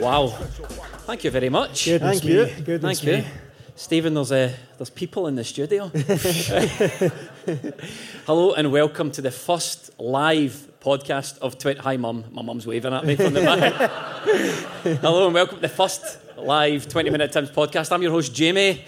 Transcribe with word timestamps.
Wow. 0.00 0.28
Thank 1.06 1.24
you 1.24 1.30
very 1.30 1.50
much. 1.50 1.84
Goodness 1.84 2.20
Thank 2.20 2.24
me. 2.24 2.32
you. 2.32 2.46
Goodness 2.64 3.00
Thank 3.00 3.24
me. 3.24 3.28
you. 3.28 3.49
Stephen, 3.80 4.12
there's, 4.12 4.30
uh, 4.30 4.52
there's 4.76 4.90
people 4.90 5.26
in 5.26 5.36
the 5.36 5.42
studio. 5.42 5.88
Hello 8.26 8.52
and 8.52 8.70
welcome 8.70 9.10
to 9.10 9.22
the 9.22 9.30
first 9.30 9.98
live 9.98 10.70
podcast 10.82 11.38
of 11.38 11.56
Twitter. 11.56 11.80
Hi, 11.80 11.96
Mum. 11.96 12.26
My 12.30 12.42
mum's 12.42 12.66
waving 12.66 12.92
at 12.92 13.06
me 13.06 13.16
from 13.16 13.32
the 13.32 13.40
back. 13.40 13.72
Hello 15.00 15.24
and 15.24 15.32
welcome 15.32 15.56
to 15.56 15.62
the 15.62 15.68
first 15.70 16.18
live 16.36 16.90
20 16.90 17.08
Minute 17.08 17.32
Times 17.32 17.50
podcast. 17.50 17.90
I'm 17.90 18.02
your 18.02 18.10
host, 18.10 18.34
Jamie. 18.34 18.84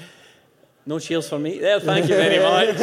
No 0.84 0.98
cheers 0.98 1.26
for 1.26 1.38
me 1.38 1.58
there. 1.58 1.80
Thank 1.80 2.10
you 2.10 2.14
very 2.14 2.38
much. 2.38 2.76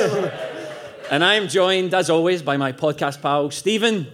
and 1.12 1.24
I'm 1.24 1.48
joined, 1.48 1.94
as 1.94 2.10
always, 2.10 2.42
by 2.42 2.58
my 2.58 2.72
podcast 2.72 3.22
pal, 3.22 3.52
Stephen. 3.52 4.08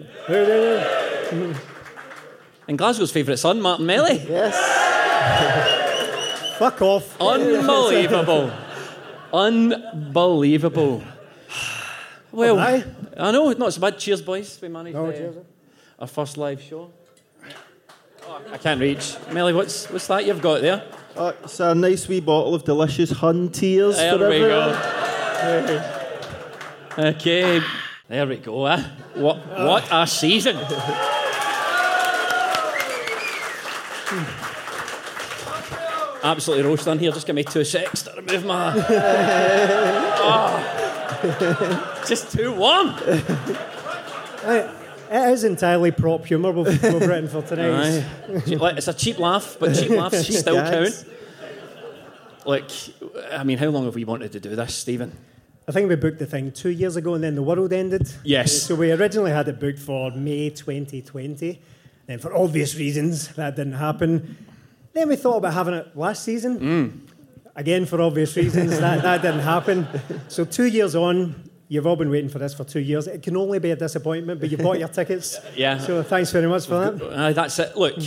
And 2.67 2.77
Glasgow's 2.77 3.13
favourite 3.13 3.39
son, 3.39 3.61
Martin 3.61 3.85
Melly. 3.85 4.21
Yes. 4.27 5.79
Fuck 6.57 6.81
off. 6.81 7.21
Unbelievable. 7.21 8.51
Unbelievable. 9.33 11.03
Well. 12.31 12.59
I 13.17 13.31
know, 13.31 13.51
not 13.53 13.73
so 13.73 13.79
bad. 13.81 13.97
Cheers, 13.97 14.21
boys. 14.21 14.59
We 14.61 14.67
managed 14.67 14.97
Oh, 14.97 15.05
uh, 15.09 15.31
our 16.01 16.07
first 16.07 16.37
live 16.37 16.61
show. 16.61 16.91
Oh, 18.27 18.41
I 18.51 18.57
can't 18.57 18.81
reach. 18.81 19.15
Melly, 19.31 19.53
what's, 19.53 19.89
what's 19.89 20.07
that 20.07 20.25
you've 20.25 20.41
got 20.41 20.61
there? 20.61 20.83
Uh, 21.15 21.31
it's 21.43 21.59
a 21.61 21.73
nice 21.73 22.07
wee 22.09 22.19
bottle 22.19 22.53
of 22.53 22.65
delicious 22.65 23.11
Hun 23.11 23.49
tears 23.49 23.95
There 23.95 24.17
we 24.17 24.25
everyone. 24.43 24.73
go. 24.73 25.91
Okay, 26.97 27.59
there 28.07 28.25
we 28.25 28.37
go. 28.37 28.65
Eh? 28.67 28.81
What, 29.15 29.45
what 29.47 29.83
a 29.91 30.07
season. 30.07 30.55
Absolutely 36.25 36.65
roasting 36.65 36.97
here. 36.99 37.11
Just 37.11 37.27
give 37.27 37.35
me 37.35 37.43
two 37.43 37.63
secs 37.63 38.01
to 38.03 38.11
remove 38.15 38.45
my. 38.45 38.73
Oh. 40.27 42.03
Just 42.07 42.31
too 42.31 42.51
warm. 42.51 42.95
It 45.07 45.29
is 45.31 45.43
entirely 45.43 45.91
prop 45.91 46.25
humour 46.25 46.51
we've, 46.51 46.81
we've 46.81 47.07
written 47.07 47.27
for 47.27 47.43
tonight. 47.43 48.03
It's 48.27 48.87
a 48.87 48.93
cheap 48.93 49.19
laugh, 49.19 49.57
but 49.59 49.75
cheap 49.75 49.91
laughs 49.91 50.25
Cheap 50.25 50.35
still 50.37 50.55
gags. 50.55 51.03
count. 51.03 51.11
Like, 52.45 52.71
I 53.31 53.43
mean, 53.43 53.59
how 53.59 53.67
long 53.67 53.85
have 53.85 53.93
we 53.95 54.03
wanted 54.03 54.31
to 54.31 54.39
do 54.39 54.55
this, 54.55 54.73
Stephen? 54.73 55.15
I 55.67 55.71
think 55.71 55.89
we 55.89 55.95
booked 55.95 56.19
the 56.19 56.25
thing 56.25 56.51
two 56.51 56.69
years 56.69 56.95
ago 56.95 57.13
and 57.13 57.23
then 57.23 57.35
the 57.35 57.43
world 57.43 57.71
ended. 57.71 58.11
Yes. 58.23 58.63
So 58.63 58.73
we 58.75 58.91
originally 58.91 59.31
had 59.31 59.47
it 59.47 59.59
booked 59.59 59.79
for 59.79 60.11
May 60.11 60.49
2020. 60.49 61.59
Then, 62.07 62.19
for 62.19 62.35
obvious 62.35 62.75
reasons, 62.75 63.29
that 63.29 63.55
didn't 63.55 63.73
happen. 63.73 64.37
Then 64.95 65.09
we 65.09 65.17
thought 65.17 65.35
about 65.35 65.53
having 65.53 65.73
it 65.73 65.95
last 65.97 66.23
season. 66.23 66.57
Mm. 66.57 66.99
Again, 67.57 67.85
for 67.85 68.01
obvious 68.01 68.33
reasons, 68.37 68.79
that, 68.79 69.03
that 69.03 69.21
didn't 69.21 69.41
happen. 69.41 69.85
So, 70.29 70.45
two 70.45 70.67
years 70.67 70.95
on, 70.95 71.49
you've 71.67 71.85
all 71.85 71.97
been 71.97 72.09
waiting 72.09 72.29
for 72.29 72.39
this 72.39 72.53
for 72.53 72.63
two 72.63 72.79
years. 72.79 73.05
It 73.05 73.21
can 73.21 73.35
only 73.35 73.59
be 73.59 73.71
a 73.71 73.75
disappointment, 73.75 74.39
but 74.39 74.49
you 74.49 74.55
bought 74.57 74.79
your 74.79 74.87
tickets. 74.87 75.37
Yeah. 75.55 75.79
So, 75.79 76.01
thanks 76.01 76.31
very 76.31 76.47
much 76.47 76.65
for 76.65 76.79
that. 76.79 77.01
Uh, 77.01 77.33
that's 77.33 77.59
it. 77.59 77.75
Look, 77.75 77.97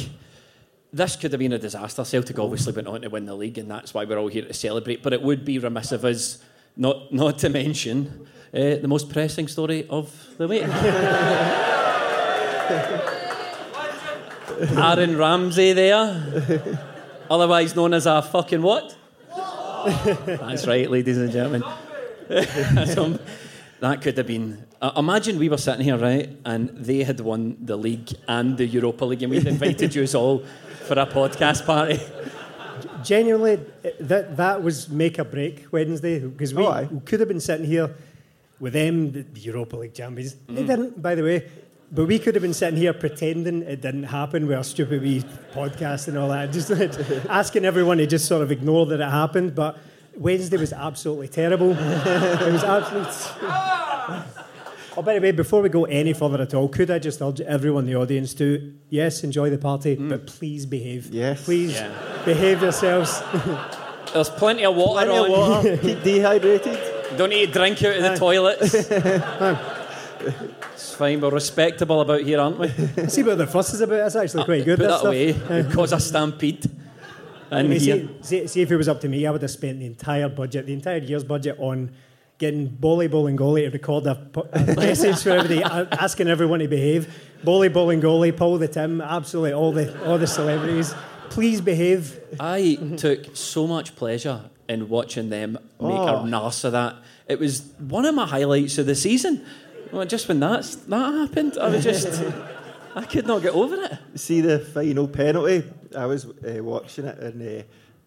this 0.90 1.16
could 1.16 1.30
have 1.32 1.38
been 1.38 1.52
a 1.52 1.58
disaster. 1.58 2.04
Celtic 2.04 2.38
obviously 2.38 2.72
went 2.72 2.88
on 2.88 3.02
to 3.02 3.10
win 3.10 3.26
the 3.26 3.34
league, 3.34 3.58
and 3.58 3.70
that's 3.70 3.92
why 3.92 4.06
we're 4.06 4.18
all 4.18 4.28
here 4.28 4.46
to 4.46 4.54
celebrate. 4.54 5.02
But 5.02 5.12
it 5.12 5.20
would 5.20 5.44
be 5.44 5.58
remiss 5.58 5.92
of 5.92 6.06
us 6.06 6.42
not, 6.74 7.12
not 7.12 7.38
to 7.40 7.50
mention 7.50 8.26
uh, 8.54 8.76
the 8.76 8.88
most 8.88 9.10
pressing 9.10 9.46
story 9.46 9.86
of 9.90 10.10
the 10.38 10.48
week. 10.48 10.64
Aaron 14.76 15.16
Ramsey 15.16 15.72
there, 15.72 16.62
otherwise 17.30 17.74
known 17.76 17.94
as 17.94 18.06
a 18.06 18.22
fucking 18.22 18.62
what? 18.62 18.96
That's 20.26 20.66
right, 20.66 20.90
ladies 20.90 21.18
and 21.18 21.32
gentlemen. 21.32 21.64
So, 22.92 23.18
that 23.80 24.02
could 24.02 24.18
have 24.18 24.26
been. 24.26 24.66
Uh, 24.82 24.92
imagine 24.96 25.38
we 25.38 25.48
were 25.48 25.56
sitting 25.56 25.82
here, 25.82 25.96
right, 25.96 26.28
and 26.44 26.68
they 26.70 27.02
had 27.02 27.20
won 27.20 27.56
the 27.60 27.76
league 27.76 28.10
and 28.26 28.58
the 28.58 28.66
Europa 28.66 29.06
League, 29.06 29.22
and 29.22 29.30
we'd 29.30 29.46
invited 29.46 29.94
you 29.94 30.06
all 30.14 30.44
for 30.86 30.94
a 30.98 31.06
podcast 31.06 31.64
party. 31.64 31.98
Genuinely, 33.02 33.60
that 34.00 34.36
that 34.36 34.62
was 34.62 34.90
make 34.90 35.18
or 35.18 35.24
break 35.24 35.66
Wednesday 35.72 36.18
because 36.18 36.52
we, 36.52 36.66
Oh, 36.66 36.86
we 36.90 37.00
could 37.00 37.20
have 37.20 37.28
been 37.28 37.40
sitting 37.40 37.64
here 37.66 37.94
with 38.60 38.74
them, 38.74 39.12
the 39.12 39.22
the 39.22 39.40
Europa 39.40 39.76
League 39.76 39.94
champions. 39.94 40.34
Mm. 40.34 40.54
They 40.54 40.64
didn't, 40.64 41.00
by 41.00 41.14
the 41.14 41.22
way. 41.22 41.48
But 41.90 42.06
we 42.06 42.18
could 42.18 42.34
have 42.34 42.42
been 42.42 42.54
sitting 42.54 42.78
here 42.78 42.92
pretending 42.92 43.62
it 43.62 43.80
didn't 43.80 44.04
happen 44.04 44.46
with 44.46 44.56
our 44.56 44.64
stupid 44.64 45.00
wee 45.02 45.24
podcast 45.52 46.08
and 46.08 46.18
all 46.18 46.28
that, 46.28 46.52
just 46.52 46.70
asking 47.30 47.64
everyone 47.64 47.96
to 47.98 48.06
just 48.06 48.26
sort 48.26 48.42
of 48.42 48.52
ignore 48.52 48.86
that 48.86 49.00
it 49.00 49.10
happened. 49.10 49.54
But 49.54 49.78
Wednesday 50.16 50.58
was 50.58 50.72
absolutely 50.72 51.28
terrible. 51.28 51.70
it 51.78 52.52
was 52.52 52.64
absolutely. 52.64 53.12
Oh, 54.98 55.02
by 55.02 55.14
the 55.14 55.20
way, 55.20 55.30
before 55.30 55.62
we 55.62 55.68
go 55.68 55.84
any 55.84 56.12
further 56.12 56.42
at 56.42 56.52
all, 56.54 56.68
could 56.68 56.90
I 56.90 56.98
just 56.98 57.22
urge 57.22 57.40
everyone 57.40 57.84
in 57.84 57.92
the 57.92 57.96
audience 58.00 58.34
to, 58.34 58.74
yes, 58.88 59.22
enjoy 59.22 59.48
the 59.48 59.56
party, 59.56 59.96
mm. 59.96 60.08
but 60.08 60.26
please 60.26 60.66
behave. 60.66 61.06
Yes. 61.14 61.44
Please 61.44 61.74
Yeah. 61.74 61.92
behave 62.24 62.62
yourselves. 62.62 63.22
There's 64.12 64.28
plenty 64.30 64.64
of 64.64 64.74
water 64.74 65.06
Plenty 65.06 65.24
of 65.24 65.38
water. 65.38 65.76
Keep 65.76 66.02
dehydrated. 66.02 66.78
Don't 67.16 67.30
need 67.30 67.46
to 67.46 67.52
drink 67.52 67.82
out 67.84 67.96
of 67.96 68.02
the 68.02 68.16
toilets. 68.16 68.88
It's 70.20 70.94
fine. 70.94 71.20
We're 71.20 71.30
respectable 71.30 72.00
about 72.00 72.22
here, 72.22 72.40
aren't 72.40 72.58
we? 72.58 72.68
See 73.08 73.22
what 73.22 73.38
the 73.38 73.46
fuss 73.46 73.74
is 73.74 73.80
about. 73.80 74.06
It's 74.06 74.16
actually 74.16 74.44
quite 74.44 74.62
ah, 74.62 74.64
good. 74.64 74.78
Put 74.78 74.82
this 74.84 74.92
that 74.92 74.98
stuff. 74.98 75.06
away. 75.06 75.58
It'd 75.60 75.72
cause 75.72 75.92
a 75.92 76.00
stampede. 76.00 76.70
I 77.50 77.60
And 77.60 77.70
mean, 77.70 77.80
here. 77.80 78.08
see, 78.20 78.40
see, 78.40 78.46
see 78.46 78.60
if 78.62 78.70
it 78.70 78.76
was 78.76 78.88
up 78.88 79.00
to 79.02 79.08
me, 79.08 79.26
I 79.26 79.30
would 79.30 79.42
have 79.42 79.50
spent 79.50 79.78
the 79.80 79.86
entire 79.86 80.28
budget, 80.28 80.66
the 80.66 80.74
entire 80.74 80.98
year's 80.98 81.24
budget 81.24 81.56
on 81.58 81.92
getting 82.36 82.66
Boli 82.68 83.08
Bolingoli 83.08 83.64
to 83.64 83.70
record 83.70 84.06
a, 84.06 84.14
po- 84.14 84.48
a 84.52 84.60
message 84.76 85.22
for 85.22 85.30
everybody, 85.30 85.62
asking 85.64 86.28
everyone 86.28 86.58
to 86.60 86.68
behave. 86.68 87.12
Boli 87.42 87.68
Bolingoli, 87.70 88.36
Paul 88.36 88.58
the 88.58 88.68
Tim, 88.68 89.00
absolutely 89.00 89.52
all 89.54 89.72
the 89.72 90.06
all 90.06 90.18
the 90.18 90.26
celebrities. 90.26 90.94
Please 91.30 91.60
behave. 91.60 92.20
I 92.38 92.78
took 92.96 93.34
so 93.36 93.66
much 93.66 93.96
pleasure 93.96 94.50
in 94.68 94.88
watching 94.88 95.30
them 95.30 95.52
make 95.52 95.60
Oh. 95.80 96.06
a 96.18 96.22
narce 96.24 96.64
of 96.64 96.72
that. 96.72 96.96
It 97.28 97.38
was 97.38 97.62
one 97.78 98.04
of 98.04 98.14
my 98.14 98.26
highlights 98.26 98.76
of 98.78 98.86
the 98.86 98.94
season. 98.94 99.44
Well, 99.92 100.04
just 100.06 100.28
when 100.28 100.40
that's, 100.40 100.76
that 100.76 101.14
happened, 101.14 101.56
I 101.58 101.68
was 101.68 101.84
just, 101.84 102.22
I 102.94 103.04
could 103.04 103.26
not 103.26 103.42
get 103.42 103.54
over 103.54 103.76
it. 103.76 103.98
See 104.16 104.40
the 104.40 104.58
final 104.58 105.08
penalty? 105.08 105.64
I 105.96 106.06
was 106.06 106.26
uh, 106.26 106.62
watching 106.62 107.06
it, 107.06 107.18
and 107.18 107.60
uh, 107.60 107.62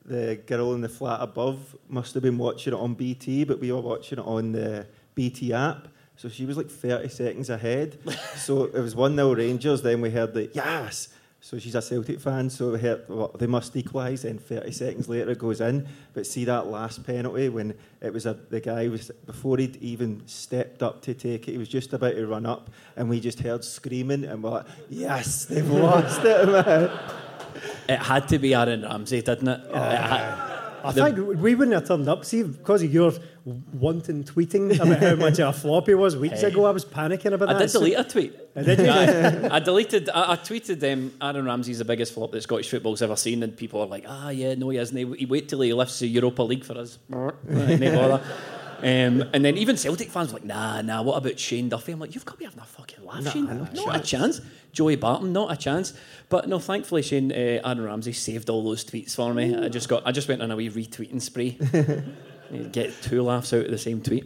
the 0.05 0.35
girl 0.45 0.73
in 0.73 0.81
the 0.81 0.89
flat 0.89 1.21
above 1.21 1.75
must 1.89 2.13
have 2.13 2.23
been 2.23 2.37
watching 2.37 2.73
it 2.73 2.77
on 2.77 2.93
BT, 2.93 3.45
but 3.45 3.59
we 3.59 3.71
were 3.71 3.81
watching 3.81 4.19
it 4.19 4.25
on 4.25 4.51
the 4.51 4.85
BT 5.15 5.53
app. 5.53 5.87
So 6.17 6.29
she 6.29 6.45
was 6.45 6.55
like 6.55 6.69
30 6.69 7.09
seconds 7.09 7.49
ahead. 7.49 7.97
so 8.35 8.65
it 8.65 8.79
was 8.79 8.95
1 8.95 9.15
0 9.15 9.33
Rangers, 9.33 9.81
then 9.81 10.01
we 10.01 10.11
heard 10.11 10.33
the 10.33 10.51
yes. 10.53 11.07
So 11.43 11.57
she's 11.57 11.73
a 11.73 11.81
Celtic 11.81 12.19
fan, 12.19 12.51
so 12.51 12.73
we 12.73 12.79
heard 12.79 13.03
well, 13.09 13.31
they 13.35 13.47
must 13.47 13.75
equalise. 13.75 14.21
Then 14.21 14.37
30 14.37 14.71
seconds 14.71 15.09
later 15.09 15.31
it 15.31 15.39
goes 15.39 15.59
in. 15.59 15.87
But 16.13 16.27
see 16.27 16.45
that 16.45 16.67
last 16.67 17.03
penalty 17.03 17.49
when 17.49 17.73
it 17.99 18.13
was 18.13 18.27
a, 18.27 18.35
the 18.51 18.59
guy 18.59 18.87
was 18.87 19.09
before 19.25 19.57
he'd 19.57 19.75
even 19.77 20.21
stepped 20.27 20.83
up 20.83 21.01
to 21.01 21.15
take 21.15 21.47
it, 21.47 21.53
he 21.53 21.57
was 21.57 21.67
just 21.67 21.93
about 21.93 22.13
to 22.13 22.27
run 22.27 22.45
up, 22.45 22.69
and 22.95 23.09
we 23.09 23.19
just 23.19 23.39
heard 23.39 23.63
screaming, 23.63 24.23
and 24.23 24.43
we're 24.43 24.51
like, 24.51 24.65
yes, 24.87 25.45
they've 25.45 25.67
lost 25.69 26.21
it, 26.23 26.47
man. 26.47 26.91
It 27.89 27.97
had 27.97 28.27
to 28.27 28.37
be 28.37 28.53
Aaron 28.53 28.83
Ramsey, 28.83 29.23
didn't 29.23 29.47
it? 29.47 29.61
it 29.67 29.75
had, 29.75 30.51
I 30.83 30.91
think 30.91 31.17
we 31.17 31.55
wouldn't 31.55 31.73
have 31.73 31.87
turned 31.87 32.07
up. 32.07 32.23
See, 32.23 32.43
because 32.43 32.83
of 32.83 32.93
your 32.93 33.13
wanton 33.45 34.23
tweeting 34.23 34.75
about 34.79 34.99
how 34.99 35.15
much 35.15 35.39
of 35.39 35.55
a 35.55 35.57
flop 35.57 35.87
he 35.87 35.93
was 35.95 36.15
weeks 36.15 36.41
Hey. 36.41 36.47
ago, 36.47 36.65
I 36.65 36.71
was 36.71 36.85
panicking 36.85 37.33
about 37.33 37.49
I 37.49 37.53
that. 37.53 37.59
did 37.59 37.71
delete 37.71 37.97
a 37.99 38.03
tweet. 38.03 38.53
Did 38.55 38.79
you? 38.79 38.85
I, 38.89 39.55
I 39.55 39.59
deleted. 39.59 40.09
I, 40.09 40.33
I 40.33 40.35
tweeted 40.35 40.93
um, 40.93 41.11
Aaron 41.21 41.45
Ramsey's 41.45 41.79
the 41.79 41.85
biggest 41.85 42.13
flop 42.13 42.31
that 42.33 42.41
Scottish 42.43 42.69
football's 42.69 43.01
ever 43.01 43.15
seen, 43.15 43.41
and 43.43 43.55
people 43.57 43.81
are 43.81 43.87
like, 43.87 44.05
"Ah, 44.07 44.29
yeah, 44.29 44.53
no, 44.55 44.69
he 44.69 44.77
isn't. 44.77 44.95
He, 44.95 45.05
he 45.19 45.25
wait 45.25 45.49
till 45.49 45.61
he 45.61 45.73
lifts 45.73 45.99
the 45.99 46.07
Europa 46.07 46.43
League 46.43 46.63
for 46.63 46.77
us." 46.77 46.99
Um, 48.83 49.23
and 49.31 49.45
then 49.45 49.57
even 49.57 49.77
Celtic 49.77 50.09
fans 50.09 50.33
were 50.33 50.39
like, 50.39 50.45
"Nah, 50.47 50.81
nah. 50.81 51.03
What 51.03 51.15
about 51.17 51.37
Shane 51.37 51.69
Duffy?" 51.69 51.91
I'm 51.91 51.99
like, 51.99 52.15
"You've 52.15 52.25
got 52.25 52.33
to 52.33 52.37
be 52.39 52.45
having 52.45 52.61
a 52.61 52.65
fucking 52.65 53.05
laugh, 53.05 53.31
Shane. 53.31 53.45
not 53.45 53.75
Not, 53.75 53.95
a 53.95 53.99
a 53.99 54.01
chance." 54.01 54.41
Joey 54.73 54.95
Barton, 54.95 55.31
not 55.33 55.51
a 55.51 55.55
chance. 55.55 55.93
But 56.29 56.49
no, 56.49 56.57
thankfully, 56.57 57.03
Shane 57.03 57.31
uh, 57.31 57.35
Aaron 57.63 57.83
Ramsey 57.83 58.11
saved 58.13 58.49
all 58.49 58.63
those 58.63 58.83
tweets 58.83 59.13
for 59.15 59.35
me. 59.35 59.55
I 59.55 59.69
just 59.69 59.87
got. 59.87 60.01
I 60.07 60.11
just 60.11 60.27
went 60.27 60.41
on 60.41 60.49
a 60.49 60.55
wee 60.55 60.67
retweeting 60.71 61.21
spree. 61.21 61.59
Get 62.71 63.01
two 63.01 63.23
laughs 63.23 63.53
out 63.53 63.65
of 63.65 63.71
the 63.71 63.77
same 63.77 64.01
tweet. 64.01 64.25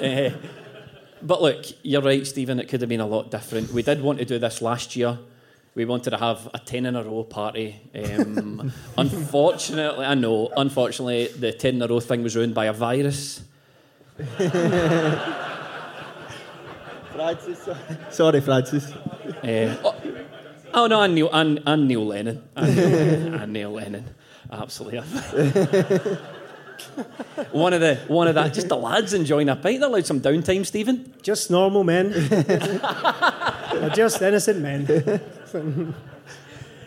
Uh, 0.00 0.30
but 1.22 1.42
look, 1.42 1.66
you're 1.82 2.02
right, 2.02 2.26
Stephen. 2.26 2.58
It 2.58 2.68
could 2.68 2.80
have 2.80 2.88
been 2.88 3.00
a 3.00 3.06
lot 3.06 3.30
different. 3.30 3.72
We 3.72 3.82
did 3.82 4.00
want 4.00 4.18
to 4.20 4.24
do 4.24 4.38
this 4.38 4.62
last 4.62 4.96
year. 4.96 5.18
We 5.74 5.84
wanted 5.84 6.10
to 6.10 6.16
have 6.16 6.48
a 6.54 6.58
10 6.58 6.86
in 6.86 6.96
a 6.96 7.02
row 7.04 7.24
party. 7.24 7.76
Um, 7.94 8.72
unfortunately, 8.98 10.06
I 10.06 10.14
know, 10.14 10.50
unfortunately, 10.56 11.26
the 11.26 11.52
10 11.52 11.74
in 11.74 11.82
a 11.82 11.86
row 11.86 12.00
thing 12.00 12.22
was 12.22 12.34
ruined 12.34 12.54
by 12.54 12.64
a 12.64 12.72
virus. 12.72 13.42
Francis, 17.12 17.62
sorry. 17.62 17.78
sorry, 18.10 18.40
Francis. 18.40 18.90
Uh, 18.90 19.76
oh, 19.84 19.94
oh, 20.72 20.86
no, 20.86 21.02
and 21.02 21.14
Neil, 21.14 21.28
and, 21.30 21.62
and 21.66 21.86
Neil 21.86 22.06
Lennon. 22.06 22.42
And 22.56 22.76
Neil, 22.76 23.34
and 23.34 23.52
Neil 23.52 23.72
Lennon. 23.72 24.14
Absolutely. 24.50 25.02
one 27.52 27.72
of 27.72 27.80
the 27.80 27.96
one 28.08 28.28
of 28.28 28.34
that 28.34 28.54
just 28.54 28.68
the 28.68 28.76
lads 28.76 29.14
enjoying 29.14 29.48
a 29.48 29.56
pint. 29.56 29.80
They 29.80 29.86
allowed 29.86 30.06
some 30.06 30.20
downtime, 30.20 30.64
Stephen. 30.64 31.14
Just 31.22 31.50
normal 31.50 31.84
men. 31.84 32.12
Just 33.94 34.22
innocent 34.22 34.60
men. 34.60 34.86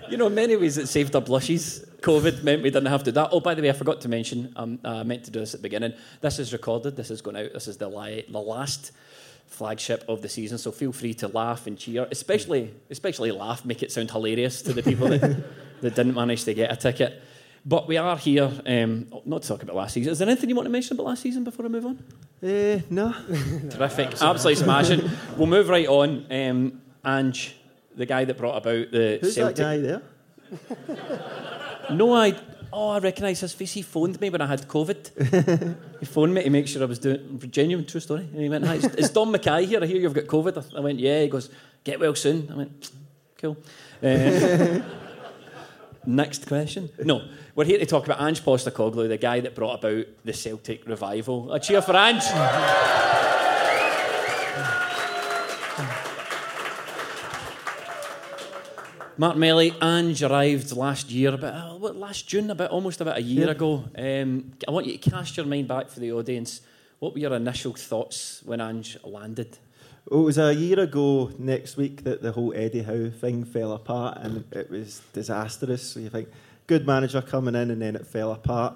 You 0.09 0.17
know, 0.17 0.27
in 0.27 0.35
many 0.35 0.55
ways 0.55 0.77
it 0.77 0.87
saved 0.87 1.15
our 1.15 1.21
blushes. 1.21 1.85
COVID 2.01 2.43
meant 2.43 2.63
we 2.63 2.69
didn't 2.69 2.87
have 2.87 3.03
to 3.03 3.11
do 3.11 3.15
that. 3.15 3.29
Oh, 3.31 3.41
by 3.41 3.53
the 3.53 3.61
way, 3.61 3.69
I 3.69 3.73
forgot 3.73 4.01
to 4.01 4.09
mention, 4.09 4.53
um, 4.55 4.79
I 4.83 5.03
meant 5.03 5.25
to 5.25 5.31
do 5.31 5.39
this 5.39 5.53
at 5.53 5.59
the 5.59 5.63
beginning. 5.63 5.93
This 6.21 6.39
is 6.39 6.53
recorded, 6.53 6.95
this 6.95 7.11
is 7.11 7.21
going 7.21 7.35
out, 7.35 7.53
this 7.53 7.67
is 7.67 7.77
the, 7.77 7.89
li- 7.89 8.25
the 8.29 8.39
last 8.39 8.91
flagship 9.47 10.05
of 10.07 10.21
the 10.21 10.29
season, 10.29 10.57
so 10.57 10.71
feel 10.71 10.93
free 10.93 11.13
to 11.15 11.27
laugh 11.27 11.67
and 11.67 11.77
cheer, 11.77 12.07
especially, 12.11 12.73
especially 12.89 13.31
laugh, 13.31 13.65
make 13.65 13.83
it 13.83 13.91
sound 13.91 14.09
hilarious 14.09 14.61
to 14.61 14.73
the 14.73 14.81
people 14.81 15.09
that, 15.09 15.21
that 15.81 15.95
didn't 15.95 16.15
manage 16.15 16.45
to 16.45 16.53
get 16.53 16.71
a 16.71 16.75
ticket. 16.75 17.21
But 17.65 17.87
we 17.87 17.97
are 17.97 18.17
here, 18.17 18.51
um, 18.65 19.07
not 19.25 19.41
to 19.43 19.47
talk 19.47 19.63
about 19.63 19.75
last 19.75 19.93
season. 19.93 20.11
Is 20.11 20.19
there 20.19 20.27
anything 20.29 20.49
you 20.49 20.55
want 20.55 20.65
to 20.65 20.71
mention 20.71 20.95
about 20.95 21.07
last 21.07 21.21
season 21.21 21.43
before 21.43 21.65
I 21.65 21.69
move 21.69 21.85
on? 21.85 22.03
Eh, 22.41 22.79
no. 22.89 23.11
Terrific. 23.69 24.21
Absolutely 24.21 24.55
smashing. 24.55 25.09
We'll 25.37 25.47
move 25.47 25.67
right 25.69 25.87
on. 25.87 26.25
Um, 26.31 26.81
Ange, 27.05 27.55
the 27.95 28.05
guy 28.05 28.23
that 28.25 28.37
brought 28.37 28.57
about 28.57 28.91
the 28.91 29.19
Who's 29.21 29.35
Celtic. 29.35 29.55
that 29.57 29.63
guy 29.63 29.77
there? 29.77 30.01
No, 31.91 32.13
I. 32.13 32.35
Oh, 32.71 32.89
I 32.89 32.99
recognise 32.99 33.39
his 33.39 33.53
face. 33.53 33.73
He 33.73 33.81
phoned 33.81 34.21
me 34.21 34.29
when 34.29 34.41
I 34.41 34.45
had 34.45 34.67
COVID. 34.67 35.75
he 35.99 36.05
phoned 36.05 36.33
me 36.35 36.43
to 36.43 36.49
make 36.51 36.67
sure 36.67 36.83
I 36.83 36.85
was 36.85 36.99
doing 36.99 37.41
genuine, 37.49 37.85
true 37.85 37.99
story. 37.99 38.21
And 38.31 38.41
he 38.41 38.47
went, 38.49 38.63
"Hi, 38.65 38.75
is, 38.75 38.85
is 38.95 39.09
Don 39.09 39.31
Mackay 39.31 39.65
here? 39.65 39.81
I 39.83 39.87
hear 39.87 39.97
you've 39.97 40.13
got 40.13 40.25
COVID." 40.25 40.75
I 40.77 40.79
went, 40.79 40.99
"Yeah." 40.99 41.23
He 41.23 41.29
goes, 41.29 41.49
"Get 41.83 41.99
well 41.99 42.13
soon." 42.13 42.47
I 42.51 42.55
went, 42.55 42.91
"Cool." 43.37 43.57
Uh, 44.03 44.81
next 46.09 46.47
question. 46.47 46.89
No, 47.03 47.27
we're 47.55 47.65
here 47.65 47.79
to 47.79 47.85
talk 47.85 48.05
about 48.05 48.21
Ange 48.21 48.41
Postecoglou, 48.43 49.07
the 49.07 49.17
guy 49.17 49.39
that 49.41 49.55
brought 49.55 49.83
about 49.83 50.05
the 50.25 50.33
Celtic 50.33 50.85
revival. 50.87 51.51
A 51.53 51.59
cheer 51.59 51.81
for 51.81 51.95
Ange. 51.95 52.23
Mark 59.17 59.35
Melly, 59.35 59.73
Ange 59.81 60.23
arrived 60.23 60.71
last 60.71 61.09
year, 61.11 61.33
about 61.33 61.53
uh, 61.53 61.75
what, 61.77 61.95
last 61.97 62.25
June, 62.27 62.49
about 62.51 62.71
almost 62.71 63.01
about 63.01 63.17
a 63.17 63.21
year 63.21 63.47
Yeah. 63.47 63.51
ago. 63.51 63.83
Um, 63.97 64.53
I 64.65 64.71
want 64.71 64.85
you 64.85 64.97
to 64.97 65.09
cast 65.09 65.35
your 65.35 65.45
mind 65.45 65.67
back 65.67 65.89
for 65.89 65.99
the 65.99 66.13
audience. 66.13 66.61
What 66.99 67.13
were 67.13 67.19
your 67.19 67.33
initial 67.35 67.73
thoughts 67.73 68.41
when 68.45 68.61
Ange 68.61 68.97
landed? 69.03 69.57
Well, 70.09 70.21
it 70.21 70.25
was 70.25 70.39
a 70.39 70.55
year 70.55 70.79
ago 70.79 71.29
next 71.37 71.77
week 71.77 72.03
that 72.05 72.23
the 72.23 72.31
whole 72.31 72.51
Eddie 72.55 72.81
Howe 72.81 73.11
thing 73.11 73.43
fell 73.43 73.73
apart 73.73 74.17
and 74.19 74.43
it 74.51 74.67
was 74.71 75.03
disastrous. 75.13 75.91
So 75.91 75.99
you 75.99 76.09
think, 76.09 76.29
good 76.65 76.87
manager 76.87 77.21
coming 77.21 77.53
in 77.53 77.69
and 77.69 77.79
then 77.79 77.95
it 77.95 78.07
fell 78.07 78.31
apart. 78.31 78.75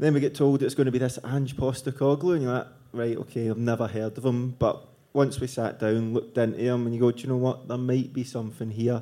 Then 0.00 0.14
we 0.14 0.18
get 0.18 0.34
told 0.34 0.64
it's 0.64 0.74
going 0.74 0.86
to 0.86 0.90
be 0.90 0.98
this 0.98 1.20
Ange 1.24 1.56
Postecoglou 1.56 2.34
and 2.34 2.42
you're 2.42 2.52
like, 2.52 2.66
right, 2.92 3.16
okay, 3.18 3.48
I've 3.48 3.56
never 3.56 3.86
heard 3.86 4.18
of 4.18 4.24
him. 4.24 4.56
But 4.58 4.84
once 5.12 5.38
we 5.38 5.46
sat 5.46 5.78
down, 5.78 6.12
looked 6.12 6.36
into 6.38 6.58
him 6.58 6.86
and 6.86 6.92
you 6.92 7.00
go, 7.00 7.12
do 7.12 7.22
you 7.22 7.28
know 7.28 7.36
what, 7.36 7.68
there 7.68 7.78
might 7.78 8.12
be 8.12 8.24
something 8.24 8.70
here. 8.70 9.00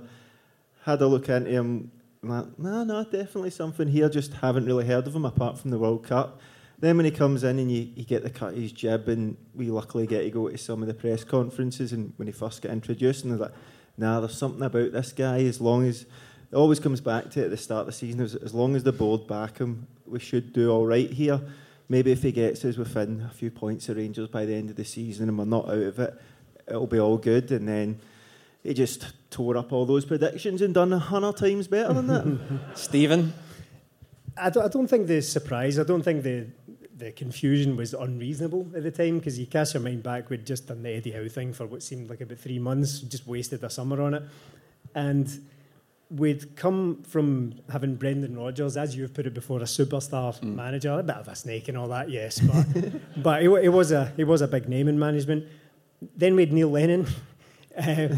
Had 0.82 1.00
a 1.00 1.06
look 1.06 1.30
into 1.30 1.52
him, 1.52 1.90
I'm 2.22 2.28
like, 2.28 2.58
no, 2.58 2.84
no, 2.84 3.02
definitely 3.04 3.48
something 3.48 3.88
here, 3.88 4.10
just 4.10 4.34
haven't 4.34 4.66
really 4.66 4.86
heard 4.86 5.06
of 5.06 5.16
him 5.16 5.24
apart 5.24 5.58
from 5.58 5.70
the 5.70 5.78
World 5.78 6.06
Cup. 6.06 6.38
Then 6.82 6.96
when 6.96 7.04
he 7.04 7.12
comes 7.12 7.44
in 7.44 7.60
and 7.60 7.70
you, 7.70 7.88
you 7.94 8.04
get 8.04 8.24
the 8.24 8.30
cut 8.30 8.54
of 8.54 8.58
his 8.58 8.72
jib, 8.72 9.08
and 9.08 9.36
we 9.54 9.70
luckily 9.70 10.04
get 10.04 10.22
to 10.22 10.30
go 10.30 10.48
to 10.48 10.58
some 10.58 10.82
of 10.82 10.88
the 10.88 10.94
press 10.94 11.22
conferences, 11.22 11.92
and 11.92 12.12
when 12.16 12.26
he 12.26 12.32
first 12.32 12.60
got 12.60 12.72
introduced, 12.72 13.22
and 13.22 13.32
they're 13.32 13.38
like, 13.38 13.54
nah, 13.96 14.18
there's 14.18 14.36
something 14.36 14.62
about 14.62 14.90
this 14.90 15.12
guy. 15.12 15.44
As 15.44 15.60
long 15.60 15.86
as 15.86 16.02
it 16.50 16.56
always 16.56 16.80
comes 16.80 17.00
back 17.00 17.30
to 17.30 17.40
it 17.40 17.44
at 17.44 17.50
the 17.50 17.56
start 17.56 17.82
of 17.82 17.86
the 17.86 17.92
season, 17.92 18.20
as, 18.20 18.34
as 18.34 18.52
long 18.52 18.74
as 18.74 18.82
the 18.82 18.90
board 18.90 19.28
back 19.28 19.58
him, 19.58 19.86
we 20.06 20.18
should 20.18 20.52
do 20.52 20.72
all 20.72 20.84
right 20.84 21.08
here. 21.08 21.40
Maybe 21.88 22.10
if 22.10 22.24
he 22.24 22.32
gets 22.32 22.64
us 22.64 22.76
within 22.76 23.28
a 23.30 23.32
few 23.32 23.52
points 23.52 23.88
of 23.88 23.96
Rangers 23.96 24.26
by 24.26 24.44
the 24.44 24.54
end 24.54 24.68
of 24.68 24.74
the 24.74 24.84
season, 24.84 25.28
and 25.28 25.38
we're 25.38 25.44
not 25.44 25.68
out 25.68 25.76
of 25.76 26.00
it, 26.00 26.20
it'll 26.66 26.88
be 26.88 26.98
all 26.98 27.16
good. 27.16 27.52
And 27.52 27.68
then 27.68 28.00
he 28.64 28.74
just 28.74 29.06
tore 29.30 29.56
up 29.56 29.72
all 29.72 29.86
those 29.86 30.04
predictions 30.04 30.60
and 30.60 30.74
done 30.74 30.92
a 30.92 30.98
hundred 30.98 31.36
times 31.36 31.68
better 31.68 31.92
than 31.92 32.08
that. 32.08 32.60
Stephen? 32.74 33.34
I 34.36 34.50
don't, 34.50 34.64
I 34.64 34.68
don't 34.68 34.86
think 34.86 35.06
the 35.06 35.20
surprise, 35.20 35.78
I 35.78 35.84
don't 35.84 36.02
think 36.02 36.22
the 36.22 36.46
the 37.02 37.12
confusion 37.12 37.76
was 37.76 37.94
unreasonable 37.94 38.66
at 38.76 38.82
the 38.82 38.90
time 38.90 39.18
because 39.18 39.38
you 39.38 39.46
cast 39.46 39.74
your 39.74 39.82
mind 39.82 40.02
back, 40.02 40.30
we'd 40.30 40.46
just 40.46 40.68
done 40.68 40.82
the 40.82 40.90
Eddie 40.90 41.12
Howe 41.12 41.28
thing 41.28 41.52
for 41.52 41.66
what 41.66 41.82
seemed 41.82 42.08
like 42.10 42.20
about 42.20 42.38
three 42.38 42.58
months, 42.58 43.00
just 43.00 43.26
wasted 43.26 43.62
a 43.64 43.70
summer 43.70 44.00
on 44.02 44.14
it. 44.14 44.22
And 44.94 45.26
we'd 46.10 46.54
come 46.56 47.02
from 47.02 47.54
having 47.70 47.96
Brendan 47.96 48.36
Rodgers, 48.36 48.76
as 48.76 48.94
you've 48.94 49.14
put 49.14 49.26
it 49.26 49.34
before, 49.34 49.60
a 49.60 49.64
superstar 49.64 50.40
manager, 50.42 50.92
a 50.98 51.02
bit 51.02 51.16
of 51.16 51.28
a 51.28 51.34
snake 51.34 51.68
and 51.68 51.76
all 51.78 51.88
that, 51.88 52.10
yes, 52.10 52.38
but 52.40 52.66
but 53.22 53.42
it, 53.42 53.48
it 53.64 53.68
was 53.70 53.90
a 53.92 54.12
it 54.16 54.24
was 54.24 54.40
a 54.42 54.48
big 54.48 54.68
name 54.68 54.86
in 54.88 54.98
management. 54.98 55.44
Then 56.16 56.36
we 56.36 56.42
had 56.42 56.52
Neil 56.52 56.70
Lennon, 56.70 57.06
uh, 57.76 58.08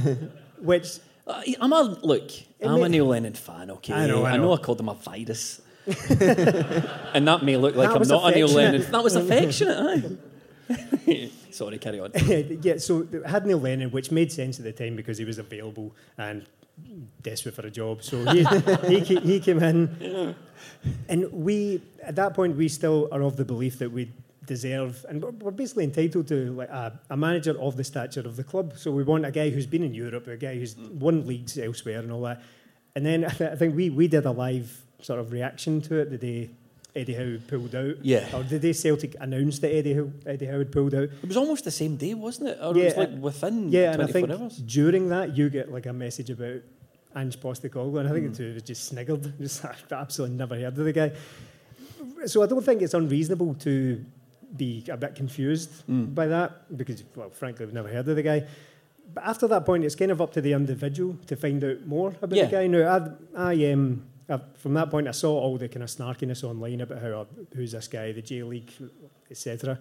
which 0.61 0.99
Uh, 1.27 1.41
I'm 1.61 1.73
a 1.73 1.83
look. 2.03 2.31
I'm 2.63 2.83
a 2.83 2.89
Neil 2.89 3.07
Lennon 3.07 3.33
fan. 3.35 3.71
Okay, 3.71 3.95
I 3.95 4.07
know, 4.07 4.25
I 4.25 4.33
I 4.33 4.37
know. 4.37 4.43
know. 4.45 4.53
I 4.55 4.59
called 4.59 4.81
him 4.81 4.91
a 4.91 4.95
virus, 4.95 5.63
and 7.15 7.29
that 7.29 7.43
may 7.43 7.57
look 7.57 7.75
like 7.77 7.89
That 7.91 8.01
I'm 8.03 8.09
not 8.09 8.33
a 8.33 8.35
Neil 8.35 8.47
affectionate. 8.47 8.73
Lennon. 8.73 8.91
That 8.93 9.05
was 9.05 9.17
affectionate. 9.17 10.19
aye. 10.69 11.31
Sorry, 11.51 11.79
carry 11.79 12.01
on. 12.01 12.11
yeah, 12.63 12.79
so 12.79 13.07
had 13.27 13.47
Neil 13.47 13.59
Lennon, 13.61 13.91
which 13.91 14.11
made 14.11 14.33
sense 14.33 14.59
at 14.59 14.65
the 14.65 14.73
time 14.73 14.97
because 14.97 15.19
he 15.19 15.25
was 15.25 15.39
available 15.39 15.95
and 16.19 16.47
desperate 17.23 17.55
for 17.55 17.67
a 17.67 17.71
job. 17.71 18.03
So 18.03 18.25
he, 18.33 18.45
he, 19.01 19.17
he 19.21 19.41
came 19.41 19.63
in. 19.63 20.35
And 21.09 21.31
we, 21.33 21.83
at 22.03 22.17
that 22.17 22.35
point, 22.35 22.57
we 22.57 22.69
still 22.69 23.09
are 23.13 23.23
of 23.23 23.37
the 23.37 23.45
belief 23.45 23.79
that 23.79 23.93
we 23.93 24.11
deserve, 24.47 25.07
and 25.09 25.23
we're- 25.23 25.35
we're 25.41 25.51
basically 25.53 25.85
entitled 25.85 26.27
to 26.29 26.53
like 26.53 26.69
a, 26.69 26.99
a 27.11 27.17
manager 27.17 27.59
of 27.61 27.77
the 27.77 27.85
stature 27.85 28.21
of 28.21 28.37
the 28.37 28.45
club. 28.45 28.75
So 28.77 28.91
we 28.91 29.03
want 29.03 29.25
a 29.25 29.31
guy 29.31 29.51
who's 29.51 29.67
been 29.67 29.83
in 29.83 29.95
Europe, 29.95 30.27
a 30.27 30.37
guy 30.37 30.57
who's 30.57 30.77
won 30.77 31.27
leagues 31.27 31.57
elsewhere 31.59 32.01
and 32.01 32.11
all 32.13 32.23
that. 32.23 32.43
And 32.97 33.07
then 33.07 33.25
I, 33.25 33.29
I 33.29 33.57
think 33.57 33.75
we, 33.77 33.91
we 33.91 34.09
did 34.09 34.27
a 34.27 34.33
live 34.33 34.84
sort 35.01 35.21
of 35.21 35.33
reaction 35.33 35.81
to 35.83 35.97
it 35.97 36.11
the 36.11 36.19
day 36.19 36.51
Eddie 36.97 37.15
Howe 37.15 37.39
pulled 37.49 37.75
out. 37.75 37.97
Yeah. 38.03 38.27
Or 38.35 38.43
the 38.43 38.59
day 38.59 38.73
Celtic 38.73 39.17
announced 39.21 39.61
that 39.63 39.75
Eddie 39.75 39.95
Howe, 39.95 40.11
Eddie 40.27 40.47
Howe 40.47 40.59
had 40.59 40.73
pulled 40.73 40.95
out. 40.95 41.05
It 41.05 41.27
was 41.27 41.37
almost 41.37 41.65
the 41.65 41.71
same 41.71 41.97
day, 41.97 42.15
wasn't 42.15 42.51
it? 42.51 42.59
Or 42.61 42.77
it 42.77 42.85
was 42.85 42.95
Yeah, 42.95 43.01
like 43.01 43.09
uh, 43.09 43.17
within 43.17 43.73
Yeah, 43.73 43.93
and 43.93 44.03
I 44.03 44.07
think 44.07 44.31
hours. 44.31 44.59
during 44.59 45.09
that 45.09 45.37
you 45.37 45.51
get 45.51 45.73
like 45.73 45.87
a 45.87 45.93
message 45.93 46.31
about 46.31 46.61
Ange 47.17 47.41
Postecoglou, 47.41 47.99
and 48.01 48.09
I 48.09 48.13
think 48.13 48.27
hmm. 48.27 48.33
the 48.33 48.39
two 48.39 48.51
of 48.51 48.57
us 48.57 48.63
just 48.63 48.93
sniggled. 48.93 49.33
Just 49.41 49.65
I 49.65 49.75
absolutely 49.93 50.37
never 50.37 50.57
heard 50.57 50.79
of 50.79 50.85
the 50.85 50.93
guy. 50.93 51.13
So 52.27 52.43
I 52.43 52.47
don't 52.47 52.65
think 52.65 52.83
it's 52.83 52.95
unreasonable 52.95 53.55
to 53.55 54.05
be 54.57 54.85
a 54.89 54.97
bit 54.97 55.15
confused 55.15 55.83
hmm. 55.83 56.05
by 56.07 56.27
that 56.27 56.77
because, 56.77 57.03
well, 57.15 57.31
frankly, 57.31 57.67
we've 57.67 57.75
never 57.75 57.89
heard 57.89 58.09
of 58.09 58.17
the 58.17 58.23
guy. 58.23 58.45
But 59.13 59.25
after 59.25 59.47
that 59.49 59.67
point, 59.67 59.85
it's 59.85 59.95
kind 59.95 60.11
of 60.11 60.21
up 60.21 60.33
to 60.33 60.41
the 60.41 60.53
individual 60.53 61.17
to 61.27 61.37
find 61.37 61.63
out 61.63 61.87
more 61.87 62.15
about 62.23 62.37
Yeah. 62.37 62.47
the 62.47 62.51
guy. 62.51 62.67
Now, 62.67 63.17
I, 63.37 63.51
I 63.53 63.73
um, 63.73 64.05
I, 64.29 64.41
from 64.57 64.75
that 64.75 64.91
point, 64.91 65.07
I 65.09 65.11
saw 65.11 65.39
all 65.39 65.59
the 65.59 65.69
kind 65.69 65.83
of 65.83 65.89
snarkiness 65.91 66.45
online 66.45 66.81
about 66.81 67.03
how 67.03 67.09
uh, 67.21 67.25
who's 67.55 67.73
this 67.73 67.89
guy, 67.89 68.13
the 68.13 68.23
J 68.23 68.43
League, 68.43 68.73
etc. 69.31 69.79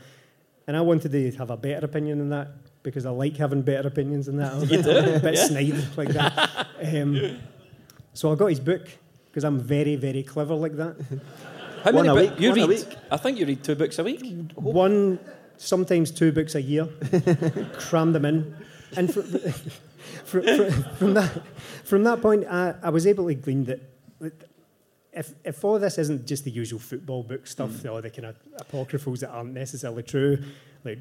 And 0.68 0.76
I 0.78 0.82
wanted 0.82 1.12
to 1.12 1.32
have 1.38 1.50
a 1.50 1.58
better 1.58 1.86
opinion 1.86 2.20
than 2.20 2.30
that 2.30 2.50
because 2.84 3.06
I 3.06 3.10
like 3.12 3.38
having 3.38 3.62
better 3.62 3.88
opinions 3.88 4.26
than 4.26 4.38
that. 4.38 4.54
You 4.70 4.82
do? 4.82 4.90
a 5.16 5.20
bit 5.20 5.38
snide 5.38 5.98
like 5.98 6.10
that. 6.10 6.68
Um, 6.84 7.38
so 8.14 8.32
I 8.32 8.36
got 8.36 8.48
his 8.48 8.60
book 8.60 8.90
because 9.28 9.46
I'm 9.46 9.58
very, 9.60 9.96
very 9.96 10.22
clever 10.22 10.54
like 10.54 10.76
that. 10.76 10.98
How 11.84 11.92
One 11.94 12.06
many 12.06 12.08
a 12.10 12.14
books 12.14 12.32
week, 12.32 12.40
you 12.42 12.50
one 12.50 12.60
a 12.60 12.68
read? 12.68 12.80
week. 12.88 12.98
I 13.10 13.18
think 13.18 13.40
you 13.40 13.46
read 13.46 13.64
two 13.64 13.76
books 13.76 14.00
a 14.00 14.04
week. 14.04 14.52
One, 14.56 15.18
sometimes 15.58 16.12
two 16.12 16.32
books 16.34 16.56
a 16.56 16.62
year, 16.62 16.86
cram 17.74 18.12
them 18.12 18.26
in. 18.26 18.56
And 18.98 19.14
fr- 19.14 19.22
fr- 19.22 20.42
fr- 20.42 20.70
from, 20.98 21.14
that, 21.14 21.42
from 21.86 22.04
that 22.04 22.22
point, 22.22 22.46
I, 22.48 22.76
I 22.84 22.90
was 22.90 23.08
able 23.08 23.28
to 23.28 23.34
glean 23.36 23.64
that 23.66 23.80
that 23.80 23.93
if, 25.14 25.34
if 25.44 25.64
all 25.64 25.80
this 25.80 25.98
isn't 25.98 26.26
just 26.26 26.44
the 26.44 26.52
usual 26.52 26.80
football 26.80 27.24
book 27.24 27.46
stuff, 27.46 27.86
all 27.86 28.02
the 28.02 28.10
kind 28.10 28.26
of 28.26 28.36
apocryphals 28.58 29.20
that 29.20 29.30
aren't 29.30 29.54
necessarily 29.54 30.04
true, 30.04 30.40
like 30.84 31.00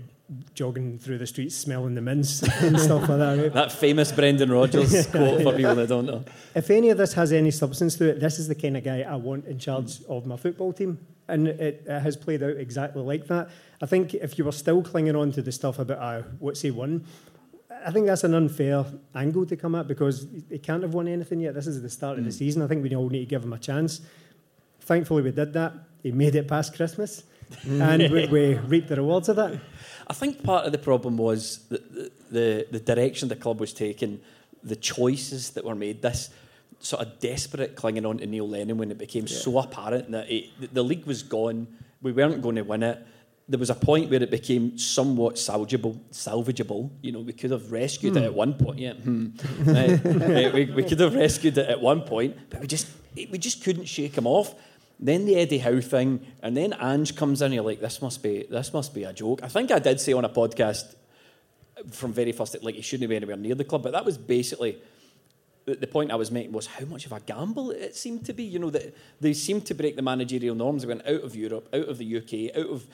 jogging 0.54 0.98
through 0.98 1.18
the 1.18 1.26
streets 1.26 1.54
smelling 1.54 1.94
the 1.94 2.00
mints 2.00 2.42
and 2.62 2.78
stuff 2.78 3.08
like 3.08 3.18
that, 3.18 3.38
right? 3.38 3.52
That 3.52 3.72
famous 3.72 4.12
Brendan 4.12 4.50
Rodgers 4.50 5.06
quote 5.10 5.42
for 5.42 5.54
people 5.54 5.74
that 5.74 5.88
don't 5.88 6.06
know. 6.06 6.24
if 6.54 6.70
any 6.70 6.90
of 6.90 6.98
this 6.98 7.14
has 7.14 7.32
any 7.32 7.50
substance 7.50 7.96
to 7.96 8.10
it, 8.10 8.20
this 8.20 8.38
is 8.38 8.48
the 8.48 8.54
kind 8.54 8.76
of 8.76 8.84
guy 8.84 9.02
I 9.02 9.16
want 9.16 9.46
in 9.46 9.58
charge 9.58 10.02
of 10.08 10.26
my 10.26 10.36
football 10.36 10.72
team. 10.72 10.98
And 11.28 11.48
it, 11.48 11.84
it 11.86 12.00
has 12.00 12.16
played 12.16 12.42
out 12.42 12.56
exactly 12.56 13.00
like 13.02 13.26
that. 13.28 13.48
I 13.80 13.86
think 13.86 14.12
if 14.14 14.38
you 14.38 14.44
were 14.44 14.52
still 14.52 14.82
clinging 14.82 15.16
on 15.16 15.32
to 15.32 15.42
the 15.42 15.52
stuff 15.52 15.78
about 15.78 15.98
uh, 15.98 16.22
what's 16.38 16.60
he 16.60 16.70
won, 16.70 17.06
I 17.84 17.90
think 17.90 18.06
that's 18.06 18.24
an 18.24 18.34
unfair 18.34 18.84
angle 19.14 19.46
to 19.46 19.56
come 19.56 19.74
at 19.74 19.88
because 19.88 20.26
they 20.48 20.58
can't 20.58 20.82
have 20.82 20.94
won 20.94 21.08
anything 21.08 21.40
yet. 21.40 21.54
This 21.54 21.66
is 21.66 21.82
the 21.82 21.90
start 21.90 22.18
of 22.18 22.24
the 22.24 22.30
mm. 22.30 22.34
season. 22.34 22.62
I 22.62 22.66
think 22.66 22.82
we 22.82 22.94
all 22.94 23.08
need 23.08 23.20
to 23.20 23.26
give 23.26 23.42
them 23.42 23.52
a 23.52 23.58
chance. 23.58 24.00
Thankfully, 24.80 25.22
we 25.22 25.30
did 25.30 25.52
that. 25.52 25.72
He 26.02 26.12
made 26.12 26.34
it 26.34 26.48
past 26.48 26.74
Christmas, 26.74 27.22
mm. 27.64 27.80
and 27.80 28.12
we, 28.12 28.26
we 28.30 28.54
reaped 28.54 28.88
the 28.88 28.96
rewards 28.96 29.28
of 29.28 29.36
that. 29.36 29.60
I 30.06 30.12
think 30.14 30.42
part 30.42 30.66
of 30.66 30.72
the 30.72 30.78
problem 30.78 31.16
was 31.16 31.58
the, 31.68 32.10
the, 32.30 32.66
the 32.70 32.80
direction 32.80 33.28
the 33.28 33.36
club 33.36 33.60
was 33.60 33.72
taking, 33.72 34.20
the 34.62 34.76
choices 34.76 35.50
that 35.50 35.64
were 35.64 35.74
made, 35.74 36.02
this 36.02 36.30
sort 36.80 37.02
of 37.02 37.20
desperate 37.20 37.76
clinging 37.76 38.04
on 38.04 38.18
to 38.18 38.26
Neil 38.26 38.48
Lennon 38.48 38.76
when 38.76 38.90
it 38.90 38.98
became 38.98 39.28
so 39.28 39.58
apparent 39.58 40.10
that 40.10 40.30
it, 40.30 40.74
the 40.74 40.82
league 40.82 41.06
was 41.06 41.22
gone, 41.22 41.68
we 42.00 42.12
weren't 42.12 42.42
going 42.42 42.56
to 42.56 42.62
win 42.62 42.82
it. 42.82 43.06
There 43.52 43.58
was 43.58 43.68
a 43.68 43.74
point 43.74 44.10
where 44.10 44.22
it 44.22 44.30
became 44.30 44.78
somewhat 44.78 45.34
salvageable, 45.34 45.98
salvageable. 46.10 46.88
You 47.02 47.12
know, 47.12 47.20
we 47.20 47.34
could 47.34 47.50
have 47.50 47.70
rescued 47.70 48.16
it 48.16 48.22
at 48.22 48.32
one 48.32 48.54
point. 48.54 48.78
Yeah, 48.78 48.94
hmm. 48.94 49.26
Uh, 49.68 50.50
we, 50.54 50.64
we 50.64 50.82
could 50.82 50.98
have 51.00 51.14
rescued 51.14 51.58
it 51.58 51.68
at 51.68 51.78
one 51.78 52.00
point, 52.00 52.34
but 52.48 52.60
we 52.60 52.66
just 52.66 52.86
we 53.14 53.36
just 53.36 53.62
couldn't 53.62 53.84
shake 53.84 54.16
him 54.16 54.26
off. 54.26 54.54
Then 54.98 55.26
the 55.26 55.36
Eddie 55.36 55.58
Howe 55.58 55.82
thing, 55.82 56.24
and 56.42 56.56
then 56.56 56.72
Ange 56.80 57.14
comes 57.14 57.42
in. 57.42 57.46
And 57.46 57.54
you're 57.54 57.64
like, 57.64 57.80
this 57.80 58.00
must 58.00 58.22
be 58.22 58.46
this 58.48 58.72
must 58.72 58.94
be 58.94 59.04
a 59.04 59.12
joke. 59.12 59.40
I 59.42 59.48
think 59.48 59.70
I 59.70 59.80
did 59.80 60.00
say 60.00 60.14
on 60.14 60.24
a 60.24 60.30
podcast 60.30 60.94
from 61.90 62.14
very 62.14 62.32
first, 62.32 62.56
like 62.62 62.76
he 62.76 62.80
shouldn't 62.80 63.10
be 63.10 63.16
anywhere 63.16 63.36
near 63.36 63.54
the 63.54 63.64
club, 63.64 63.82
but 63.82 63.92
that 63.92 64.06
was 64.06 64.16
basically 64.16 64.78
the, 65.66 65.74
the 65.74 65.86
point 65.86 66.10
I 66.10 66.16
was 66.16 66.30
making 66.30 66.52
was 66.52 66.66
how 66.66 66.84
much 66.86 67.06
of 67.06 67.12
a 67.12 67.20
gamble 67.20 67.70
it 67.70 67.94
seemed 67.96 68.24
to 68.26 68.32
be. 68.32 68.44
You 68.44 68.58
know 68.58 68.70
that 68.70 68.96
they 69.20 69.34
seemed 69.34 69.66
to 69.66 69.74
break 69.74 69.96
the 69.96 70.02
managerial 70.02 70.54
norms. 70.54 70.82
They 70.82 70.88
went 70.88 71.06
out 71.06 71.22
of 71.22 71.36
Europe, 71.36 71.68
out 71.72 71.88
of 71.88 71.98
the 71.98 72.16
UK, 72.16 72.56
out 72.56 72.70
of 72.70 72.86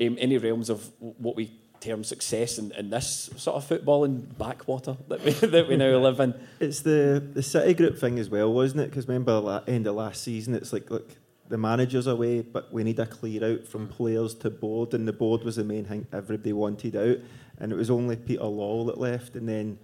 um, 0.00 0.16
any 0.18 0.38
realms 0.38 0.70
of 0.70 0.90
what 0.98 1.36
we 1.36 1.52
term 1.82 2.04
success 2.04 2.58
in, 2.58 2.72
in 2.72 2.90
this 2.90 3.28
sort 3.36 3.56
of 3.56 3.68
footballing 3.68 4.38
backwater 4.38 4.96
that 5.08 5.22
we, 5.24 5.32
that 5.48 5.68
we 5.68 5.76
now 5.76 5.98
live 5.98 6.20
in. 6.20 6.34
It's 6.60 6.80
the 6.80 7.22
the 7.34 7.42
City 7.42 7.74
Group 7.74 7.98
thing 7.98 8.18
as 8.18 8.30
well, 8.30 8.52
wasn't 8.52 8.82
it? 8.82 8.90
Because 8.90 9.08
remember, 9.08 9.38
la- 9.38 9.64
end 9.66 9.86
of 9.86 9.96
last 9.96 10.22
season, 10.22 10.54
it's 10.54 10.72
like, 10.72 10.90
look, 10.90 11.10
the 11.48 11.58
manager's 11.58 12.06
away, 12.06 12.40
but 12.40 12.72
we 12.72 12.84
need 12.84 12.98
a 12.98 13.06
clear 13.06 13.44
out 13.44 13.66
from 13.66 13.88
players 13.88 14.34
to 14.36 14.50
board, 14.50 14.94
and 14.94 15.06
the 15.06 15.12
board 15.12 15.42
was 15.42 15.56
the 15.56 15.64
main 15.64 15.84
thing 15.84 16.06
everybody 16.12 16.52
wanted 16.52 16.96
out, 16.96 17.18
and 17.58 17.72
it 17.72 17.76
was 17.76 17.90
only 17.90 18.16
Peter 18.16 18.42
Lawwell 18.42 18.86
that 18.86 18.98
left, 18.98 19.34
and 19.36 19.48
then. 19.48 19.78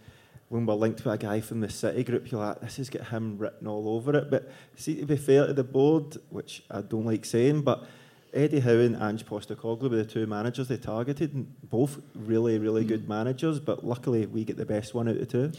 When 0.51 0.65
we're 0.65 0.77
linked 0.77 1.03
to 1.03 1.11
a 1.11 1.19
guy 1.19 1.43
from 1.43 1.61
the 1.61 1.69
City 1.69 2.03
Group, 2.03 2.33
you're 2.33 2.41
like, 2.41 2.63
this 2.63 2.79
has 2.79 2.89
got 2.89 3.09
him 3.09 3.37
written 3.37 3.67
all 3.67 3.87
over 3.87 4.17
it. 4.17 4.31
But 4.31 4.51
see, 4.77 4.99
to 4.99 5.05
be 5.05 5.19
fair 5.19 5.47
to 5.47 5.53
the 5.53 5.63
board, 5.63 6.17
which 6.31 6.63
I 6.71 6.81
don't 6.81 7.05
like 7.05 7.27
saying, 7.27 7.61
but 7.61 7.87
Eddie 8.35 8.61
Howe 8.61 8.79
and 8.79 9.03
Ange 9.03 9.25
Postecoglou 9.25 9.91
were 9.91 9.97
the 9.97 10.05
two 10.05 10.27
managers 10.27 10.69
they 10.69 10.77
targeted, 10.77 11.35
and 11.35 11.53
both 11.71 11.99
really, 12.15 12.59
really 12.59 12.85
good 12.85 13.09
managers. 13.09 13.59
But 13.59 13.85
luckily, 13.85 14.27
we 14.27 14.45
get 14.45 14.57
the 14.57 14.67
best 14.67 14.95
one 14.95 15.09
out 15.09 15.17
of 15.17 15.21
the 15.21 15.27
two. 15.27 15.53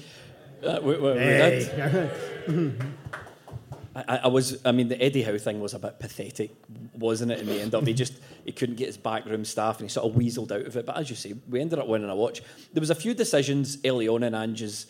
Uh, 0.66 0.80
we, 0.82 0.98
we, 0.98 1.12
we 1.12 1.20
did. 1.20 2.82
I, 3.96 4.20
I 4.24 4.28
was, 4.28 4.64
I 4.66 4.72
mean, 4.72 4.88
the 4.88 5.02
Eddie 5.02 5.24
Howe 5.24 5.38
thing 5.38 5.60
was 5.60 5.74
a 5.74 5.80
bit 5.80 6.00
pathetic, 6.00 6.52
wasn't 6.94 7.32
it? 7.32 7.40
In 7.40 7.48
the 7.48 7.60
end 7.60 7.74
of, 7.74 7.88
he 7.88 7.94
just 7.94 8.14
he 8.46 8.52
couldn't 8.52 8.76
get 8.76 8.88
his 8.88 8.98
backroom 8.98 9.46
staff, 9.46 9.80
and 9.80 9.90
he 9.90 9.94
sort 9.94 10.12
of 10.12 10.20
weaseled 10.20 10.52
out 10.52 10.66
of 10.66 10.78
it. 10.78 10.86
But 10.86 10.98
as 10.98 11.10
you 11.10 11.16
say, 11.16 11.34
we 11.50 11.60
ended 11.60 11.80
up 11.80 11.88
winning 11.88 12.10
a 12.10 12.16
watch. 12.16 12.42
There 12.74 12.82
was 12.82 12.92
a 12.92 12.96
few 12.96 13.14
decisions 13.14 13.78
early 13.84 14.08
on 14.08 14.24
in 14.24 14.36
Ange's, 14.36 14.88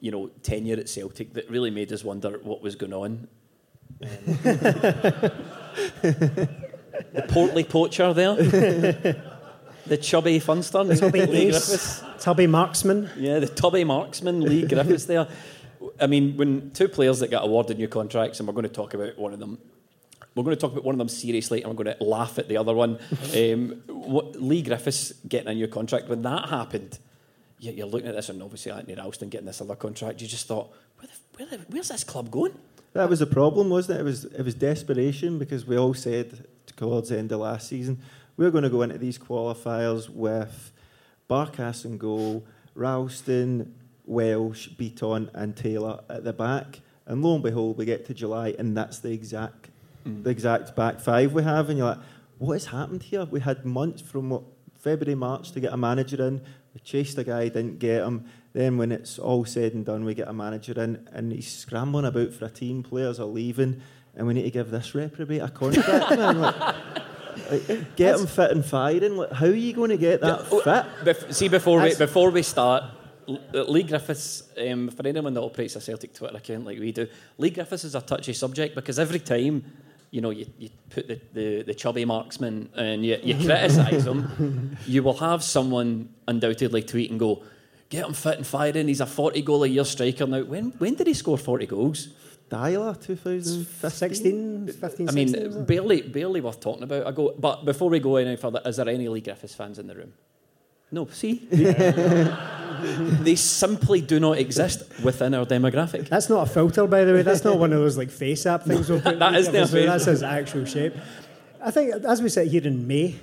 you 0.00 0.12
know, 0.12 0.28
tenure 0.42 0.78
at 0.78 0.88
Celtic 0.88 1.34
that 1.34 1.50
really 1.50 1.70
made 1.70 1.92
us 1.92 2.04
wonder 2.04 2.38
what 2.42 2.62
was 2.62 2.76
going 2.76 2.92
on. 2.92 3.28
Um, 4.02 4.08
the 7.12 7.22
portly 7.22 7.64
poacher 7.64 8.12
there, 8.14 8.34
the 9.86 9.96
chubby 9.96 10.38
funster, 10.40 10.98
Tubby 10.98 11.26
Leigh 11.26 11.50
Griffiths. 11.50 12.02
Tubby 12.20 12.46
Marksman. 12.46 13.10
Yeah, 13.16 13.38
the 13.40 13.48
tubby 13.48 13.84
marksman, 13.84 14.40
Leigh 14.42 14.66
Griffiths 14.66 15.06
there. 15.06 15.26
I 16.00 16.06
mean, 16.06 16.36
when 16.36 16.70
two 16.70 16.88
players 16.88 17.18
that 17.20 17.30
got 17.30 17.44
awarded 17.44 17.78
new 17.78 17.88
contracts, 17.88 18.38
and 18.38 18.46
we're 18.46 18.54
going 18.54 18.62
to 18.64 18.68
talk 18.68 18.94
about 18.94 19.18
one 19.18 19.32
of 19.32 19.40
them, 19.40 19.58
we're 20.34 20.44
going 20.44 20.56
to 20.56 20.60
talk 20.60 20.72
about 20.72 20.84
one 20.84 20.94
of 20.94 20.98
them 20.98 21.08
seriously, 21.08 21.62
and 21.62 21.70
we're 21.76 21.84
going 21.84 21.96
to 21.96 22.04
laugh 22.04 22.38
at 22.38 22.48
the 22.48 22.56
other 22.56 22.74
one. 22.74 22.98
Um, 23.36 23.82
what, 23.86 24.40
Leigh 24.40 24.62
Griffiths 24.62 25.12
getting 25.28 25.48
a 25.48 25.54
new 25.54 25.66
contract, 25.68 26.08
when 26.08 26.22
that 26.22 26.48
happened, 26.48 26.98
you- 27.58 27.72
you're 27.72 27.86
looking 27.86 28.08
at 28.08 28.14
this, 28.14 28.28
and 28.28 28.42
obviously 28.42 28.70
Anthony 28.72 28.94
Ralston 28.94 29.28
getting 29.28 29.46
this 29.46 29.60
other 29.60 29.74
contract, 29.74 30.20
you 30.22 30.28
just 30.28 30.46
thought, 30.46 30.70
where 30.98 31.08
the, 31.08 31.18
where 31.36 31.58
the, 31.58 31.64
where's 31.68 31.88
this 31.88 32.04
club 32.04 32.30
going? 32.30 32.54
That 32.92 33.08
was 33.08 33.20
the 33.20 33.26
problem, 33.26 33.70
wasn't 33.70 33.98
it? 33.98 34.00
It 34.02 34.04
was 34.04 34.24
it 34.24 34.42
was 34.42 34.54
desperation 34.54 35.38
because 35.38 35.66
we 35.66 35.76
all 35.76 35.94
said 35.94 36.46
towards 36.76 37.08
the 37.08 37.18
end 37.18 37.32
of 37.32 37.40
last 37.40 37.68
season 37.68 38.02
we're 38.36 38.50
going 38.50 38.64
to 38.64 38.70
go 38.70 38.82
into 38.82 38.98
these 38.98 39.18
qualifiers 39.18 40.08
with 40.08 40.72
Barkas 41.28 41.84
and 41.84 41.98
goal, 41.98 42.44
Ralston, 42.74 43.74
Welsh, 44.04 44.68
Bitton, 44.70 45.30
and 45.34 45.56
Taylor 45.56 46.00
at 46.08 46.24
the 46.24 46.32
back. 46.32 46.80
And 47.06 47.22
lo 47.22 47.34
and 47.34 47.42
behold, 47.42 47.78
we 47.78 47.84
get 47.84 48.06
to 48.06 48.14
July, 48.14 48.54
and 48.58 48.76
that's 48.76 49.00
the 49.00 49.12
exact 49.12 49.70
mm. 50.06 50.22
the 50.22 50.30
exact 50.30 50.74
back 50.76 51.00
five 51.00 51.32
we 51.32 51.42
have. 51.42 51.68
And 51.68 51.78
you're 51.78 51.88
like, 51.88 51.98
what 52.38 52.54
has 52.54 52.66
happened 52.66 53.02
here? 53.02 53.24
We 53.24 53.40
had 53.40 53.64
months 53.64 54.00
from 54.00 54.30
what 54.30 54.42
February, 54.78 55.14
March 55.14 55.52
to 55.52 55.60
get 55.60 55.72
a 55.72 55.76
manager 55.76 56.24
in. 56.26 56.40
We 56.74 56.80
chased 56.80 57.18
a 57.18 57.24
guy, 57.24 57.44
didn't 57.44 57.78
get 57.78 58.02
him. 58.02 58.24
Then 58.52 58.76
when 58.76 58.92
it's 58.92 59.18
all 59.18 59.44
said 59.44 59.72
and 59.74 59.84
done, 59.84 60.04
we 60.04 60.14
get 60.14 60.28
a 60.28 60.32
manager 60.32 60.78
in, 60.82 61.08
and 61.12 61.32
he's 61.32 61.50
scrambling 61.50 62.04
about 62.04 62.32
for 62.34 62.44
a 62.44 62.50
team. 62.50 62.82
Players 62.82 63.18
are 63.18 63.24
leaving, 63.26 63.80
and 64.14 64.26
we 64.26 64.34
need 64.34 64.42
to 64.42 64.50
give 64.50 64.70
this 64.70 64.94
reprobate 64.94 65.40
a 65.42 65.48
contract. 65.48 66.10
man. 66.18 66.40
Like, 66.40 66.74
like, 67.50 67.96
get 67.96 68.18
him 68.20 68.26
fit 68.26 68.50
and 68.50 68.64
firing. 68.64 69.16
Like, 69.16 69.32
how 69.32 69.46
are 69.46 69.54
you 69.54 69.72
going 69.72 69.88
to 69.90 69.96
get 69.96 70.20
that 70.20 70.40
Oh, 70.50 70.60
fit? 70.60 70.84
bef- 71.04 71.34
see, 71.34 71.48
before 71.48 71.80
we, 71.80 71.94
before 71.94 72.30
we 72.30 72.42
start, 72.42 72.84
Leigh 73.52 73.84
Griffiths, 73.84 74.42
um, 74.68 74.90
for 74.90 75.06
anyone 75.06 75.32
that 75.32 75.40
operates 75.40 75.76
a 75.76 75.80
Celtic 75.80 76.12
Twitter 76.12 76.36
account 76.36 76.66
like 76.66 76.78
we 76.78 76.92
do, 76.92 77.06
Leigh 77.38 77.50
Griffiths 77.50 77.84
is 77.84 77.94
a 77.94 78.02
touchy 78.02 78.34
subject 78.34 78.74
because 78.74 78.98
every 78.98 79.18
time, 79.20 79.64
you 80.10 80.20
know, 80.20 80.28
you, 80.30 80.44
you 80.58 80.68
put 80.90 81.08
the, 81.08 81.20
the, 81.32 81.62
the 81.62 81.74
chubby 81.74 82.04
marksman 82.04 82.68
and 82.76 83.06
you, 83.06 83.16
you 83.22 83.34
criticise 83.46 84.06
him, 84.06 84.76
you 84.86 85.02
will 85.02 85.14
have 85.16 85.42
someone 85.42 86.10
undoubtedly 86.28 86.82
tweet 86.82 87.10
and 87.10 87.18
go, 87.18 87.42
get 87.92 88.06
him 88.06 88.14
fit 88.14 88.38
and 88.38 88.46
firing, 88.46 88.88
he's 88.88 89.02
a 89.02 89.06
40 89.06 89.42
goal 89.42 89.64
a 89.64 89.66
year 89.68 89.84
striker 89.84 90.26
now. 90.26 90.42
When, 90.42 90.70
when 90.78 90.94
did 90.94 91.06
he 91.06 91.14
score 91.14 91.36
40 91.36 91.66
goals? 91.66 92.08
Dialer 92.50 92.98
2015. 93.00 93.90
16, 93.90 94.66
15, 94.68 95.08
I 95.08 95.12
mean, 95.12 95.26
was 95.32 95.56
it? 95.56 95.66
barely, 95.66 96.00
barely 96.02 96.40
worth 96.40 96.60
talking 96.60 96.82
about. 96.82 97.06
I 97.06 97.10
go, 97.12 97.34
but 97.38 97.64
before 97.64 97.90
we 97.90 98.00
go 98.00 98.16
any 98.16 98.36
further, 98.36 98.62
is 98.64 98.76
there 98.76 98.88
any 98.88 99.08
Leigh 99.08 99.20
Griffiths 99.20 99.54
fans 99.54 99.78
in 99.78 99.86
the 99.86 99.94
room? 99.94 100.12
No. 100.90 101.06
See, 101.06 101.34
they 101.50 103.34
simply 103.36 104.00
do 104.02 104.20
not 104.20 104.38
exist 104.38 104.82
within 105.02 105.34
our 105.34 105.46
demographic. 105.46 106.08
That's 106.08 106.28
not 106.28 106.46
a 106.48 106.50
filter, 106.50 106.86
by 106.86 107.04
the 107.04 107.14
way. 107.14 107.22
That's 107.22 107.44
not 107.44 107.58
one 107.58 107.72
of 107.72 107.78
those 107.78 107.96
like 107.96 108.10
face 108.10 108.44
app 108.46 108.64
things. 108.64 108.88
we'll 108.90 109.00
That 109.24 109.34
is 109.34 109.50
their 109.50 109.64
together. 109.66 109.78
face. 109.78 109.86
That's 109.86 110.04
his 110.04 110.22
actual 110.22 110.64
shape. 110.66 110.94
I 111.62 111.70
think 111.70 112.04
as 112.04 112.20
we 112.20 112.28
sit 112.28 112.48
here 112.48 112.66
in 112.66 112.86
May, 112.86 113.16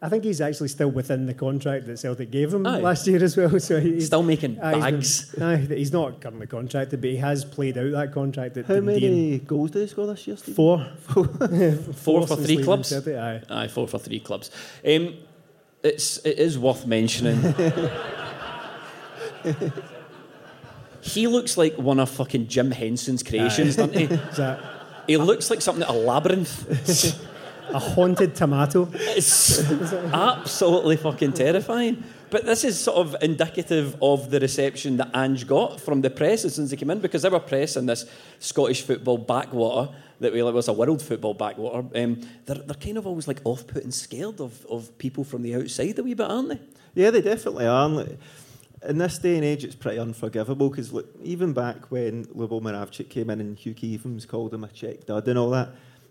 I 0.00 0.08
think 0.08 0.22
he's 0.22 0.40
actually 0.40 0.68
still 0.68 0.90
within 0.92 1.26
the 1.26 1.34
contract 1.34 1.86
that 1.86 1.98
Celtic 1.98 2.30
gave 2.30 2.54
him 2.54 2.64
Aye. 2.64 2.78
last 2.78 3.04
year 3.08 3.20
as 3.24 3.36
well. 3.36 3.58
So 3.58 3.80
he's 3.80 4.06
Still 4.06 4.22
making 4.22 4.60
aye, 4.60 4.74
he's 4.74 5.22
been- 5.32 5.40
bags. 5.40 5.70
aye, 5.70 5.74
he's 5.76 5.92
not 5.92 6.20
currently 6.20 6.46
contracted, 6.46 7.00
but 7.00 7.10
he 7.10 7.16
has 7.16 7.44
played 7.44 7.76
out 7.76 7.90
that 7.90 8.12
contract. 8.12 8.56
At 8.58 8.66
How 8.66 8.74
Dundee 8.74 8.92
many 8.92 9.38
goals 9.40 9.72
did 9.72 9.80
he 9.82 9.88
score 9.88 10.06
this 10.06 10.24
year, 10.28 10.36
Steve? 10.36 10.54
Four. 10.54 10.84
Four 11.94 12.26
for 12.28 12.36
three 12.36 12.62
clubs. 12.62 12.90
Celtic, 12.90 13.16
Aye. 13.16 13.42
Aye, 13.50 13.66
four 13.68 13.88
for 13.88 13.98
three 13.98 14.20
clubs. 14.20 14.52
Um, 14.86 15.14
it's 15.82 16.18
it 16.24 16.38
is 16.38 16.58
worth 16.58 16.86
mentioning. 16.86 17.40
he 21.00 21.26
looks 21.26 21.56
like 21.56 21.74
one 21.76 21.98
of 22.00 22.10
fucking 22.10 22.48
Jim 22.48 22.70
Henson's 22.70 23.22
creations, 23.22 23.76
doesn't 23.76 23.94
he? 23.96 24.04
Is 24.04 24.36
that 24.36 24.60
He 25.06 25.16
looks 25.16 25.50
like 25.50 25.60
something 25.62 25.82
at 25.82 25.88
a 25.88 25.92
labyrinth. 25.92 27.27
A 27.74 27.78
haunted 27.78 28.34
tomato? 28.34 28.88
It's 28.92 29.60
absolutely 30.12 30.96
fucking 30.96 31.32
terrifying. 31.32 32.04
But 32.30 32.44
this 32.44 32.62
is 32.64 32.78
sort 32.78 32.98
of 32.98 33.16
indicative 33.22 33.96
of 34.02 34.30
the 34.30 34.38
reception 34.38 34.98
that 34.98 35.10
Ange 35.14 35.46
got 35.46 35.80
from 35.80 36.02
the 36.02 36.10
press 36.10 36.44
as 36.44 36.56
soon 36.56 36.64
as 36.64 36.70
he 36.70 36.76
came 36.76 36.90
in, 36.90 37.00
because 37.00 37.22
they 37.22 37.28
were 37.30 37.40
pressing 37.40 37.86
this 37.86 38.04
Scottish 38.38 38.82
football 38.82 39.16
backwater 39.16 39.94
that 40.20 40.32
we, 40.32 40.42
was 40.42 40.68
a 40.68 40.72
world 40.72 41.00
football 41.00 41.32
backwater. 41.34 41.86
Um, 41.94 42.20
they're, 42.44 42.56
they're 42.56 42.74
kind 42.74 42.98
of 42.98 43.06
always 43.06 43.28
like 43.28 43.40
off 43.44 43.66
put 43.66 43.84
and 43.84 43.94
scared 43.94 44.40
of, 44.40 44.66
of 44.66 44.96
people 44.98 45.24
from 45.24 45.42
the 45.42 45.54
outside 45.54 45.98
a 45.98 46.02
wee 46.02 46.14
bit, 46.14 46.30
aren't 46.30 46.50
they? 46.50 46.60
Yeah, 46.94 47.10
they 47.10 47.22
definitely 47.22 47.66
are. 47.66 47.88
Like, 47.88 48.18
In 48.86 48.98
this 48.98 49.18
day 49.18 49.36
and 49.36 49.44
age, 49.44 49.64
it's 49.64 49.74
pretty 49.74 49.98
unforgivable 49.98 50.68
because 50.68 50.92
even 51.22 51.52
back 51.52 51.90
when 51.90 52.26
Lubo 52.26 52.60
Moravčík 52.60 53.08
came 53.08 53.30
in 53.30 53.40
and 53.40 53.56
Hugh 53.56 53.74
Keevins 53.74 54.26
called 54.26 54.52
him 54.52 54.64
a 54.64 54.68
Czech 54.68 55.06
dud 55.06 55.28
and 55.28 55.38
all 55.38 55.50
that, 55.50 55.70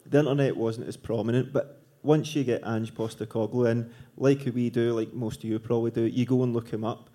the 0.09 0.19
internet 0.19 0.55
wasn't 0.55 0.87
as 0.87 0.97
prominent. 0.97 1.53
But 1.53 1.81
once 2.03 2.35
you 2.35 2.43
get 2.43 2.61
Ange 2.65 2.93
Postecoglou 2.93 3.69
in, 3.69 3.91
like 4.15 4.47
we 4.53 4.69
do, 4.69 4.93
like 4.93 5.13
most 5.13 5.43
of 5.43 5.49
you 5.49 5.59
probably 5.59 5.91
do, 5.91 6.03
you 6.03 6.25
go 6.25 6.43
and 6.43 6.53
look 6.53 6.69
him 6.69 6.83
up. 6.83 7.09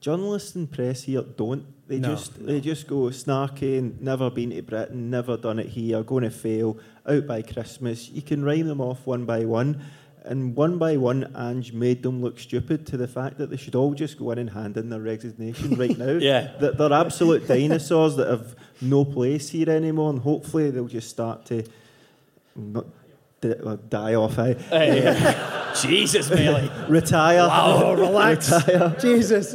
Journalists 0.00 0.54
and 0.54 0.70
press 0.70 1.02
here 1.02 1.22
don't. 1.22 1.66
They 1.88 1.98
No, 1.98 2.10
just 2.10 2.44
they 2.46 2.60
just 2.60 2.86
go 2.86 3.06
snarky 3.06 3.78
and 3.78 4.00
never 4.00 4.30
been 4.30 4.50
to 4.50 4.62
Britain, 4.62 5.10
never 5.10 5.36
done 5.36 5.58
it 5.58 5.66
here, 5.66 6.02
going 6.02 6.22
to 6.24 6.30
fail, 6.30 6.78
out 7.06 7.26
by 7.26 7.42
Christmas. 7.42 8.08
You 8.08 8.22
can 8.22 8.44
rhyme 8.44 8.68
them 8.68 8.80
off 8.80 9.06
one 9.06 9.24
by 9.24 9.44
one. 9.44 9.82
And 10.24 10.54
one 10.54 10.76
by 10.78 10.98
one, 10.98 11.32
Ange 11.34 11.72
made 11.72 12.02
them 12.02 12.20
look 12.20 12.38
stupid 12.38 12.86
to 12.88 12.96
the 12.98 13.08
fact 13.08 13.38
that 13.38 13.48
they 13.50 13.56
should 13.56 13.74
all 13.74 13.94
just 13.94 14.18
go 14.18 14.30
in 14.32 14.38
and 14.38 14.50
hand 14.50 14.76
in 14.76 14.90
their 14.90 15.00
resignation 15.00 15.74
right 15.76 15.96
now. 16.06 16.12
Yeah. 16.12 16.52
That 16.60 16.76
they're 16.76 16.92
absolute 16.92 17.48
dinosaurs 17.48 18.16
that 18.16 18.28
have 18.28 18.54
no 18.82 19.04
place 19.04 19.48
here 19.48 19.70
anymore, 19.70 20.10
and 20.10 20.18
hopefully 20.20 20.70
they'll 20.70 20.86
just 20.86 21.08
start 21.08 21.46
to 21.46 21.64
not 22.54 22.86
uh, 23.44 23.76
die 23.88 24.16
off, 24.16 24.38
eh? 24.38 24.54
Jesus, 25.82 26.30
Melly. 26.30 26.70
retire. 26.88 27.48
Oh, 27.50 27.94
relax. 27.94 28.50
Retire. 28.52 28.96
Jesus. 29.00 29.54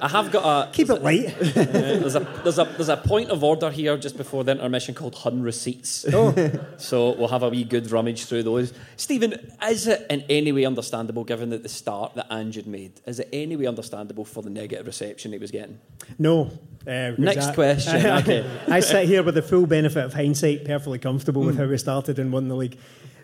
I 0.00 0.08
have 0.08 0.30
got 0.32 0.68
a. 0.68 0.72
Keep 0.72 0.90
it 0.90 1.02
light. 1.02 1.34
there's 1.40 2.14
a 2.16 2.20
there's 2.42 2.58
a 2.58 2.64
there's 2.64 2.88
a 2.88 2.96
point 2.96 3.30
of 3.30 3.42
order 3.44 3.70
here 3.70 3.96
just 3.96 4.16
before 4.16 4.44
the 4.44 4.52
intermission 4.52 4.94
called 4.94 5.14
Hun 5.16 5.42
receipts. 5.42 6.04
Oh, 6.12 6.34
So 6.76 7.14
we'll 7.16 7.28
have 7.28 7.42
a 7.42 7.48
wee 7.48 7.64
good 7.64 7.90
rummage 7.90 8.24
through 8.24 8.42
those. 8.44 8.72
Stephen, 8.96 9.34
is 9.68 9.86
it 9.86 10.06
in 10.10 10.24
any 10.28 10.52
way 10.52 10.64
understandable, 10.64 11.24
given 11.24 11.50
that 11.50 11.62
the 11.62 11.68
start 11.68 12.14
that 12.14 12.26
Ange 12.30 12.56
had 12.56 12.66
made, 12.66 13.00
is 13.06 13.20
it 13.20 13.28
any 13.32 13.56
way 13.56 13.66
understandable 13.66 14.24
for 14.24 14.42
the 14.42 14.50
negative 14.50 14.86
reception 14.86 15.32
he 15.32 15.38
was 15.38 15.50
getting? 15.50 15.78
no. 16.18 16.50
Uh, 16.84 17.12
Next 17.16 17.46
that- 17.46 17.54
question, 17.54 18.04
okay. 18.04 18.44
I 18.66 18.80
sit 18.80 19.06
here 19.06 19.22
with 19.22 19.36
the 19.36 19.42
full 19.42 19.68
benefit 19.68 20.04
of 20.04 20.14
hindsight, 20.14 20.64
perfectly 20.64 20.98
comfortable 20.98 21.42
with 21.42 21.56
how 21.56 21.66
we 21.66 21.78
started 21.78 22.18
and 22.18 22.32
won 22.32 22.48
the 22.48 22.56
league. 22.56 22.76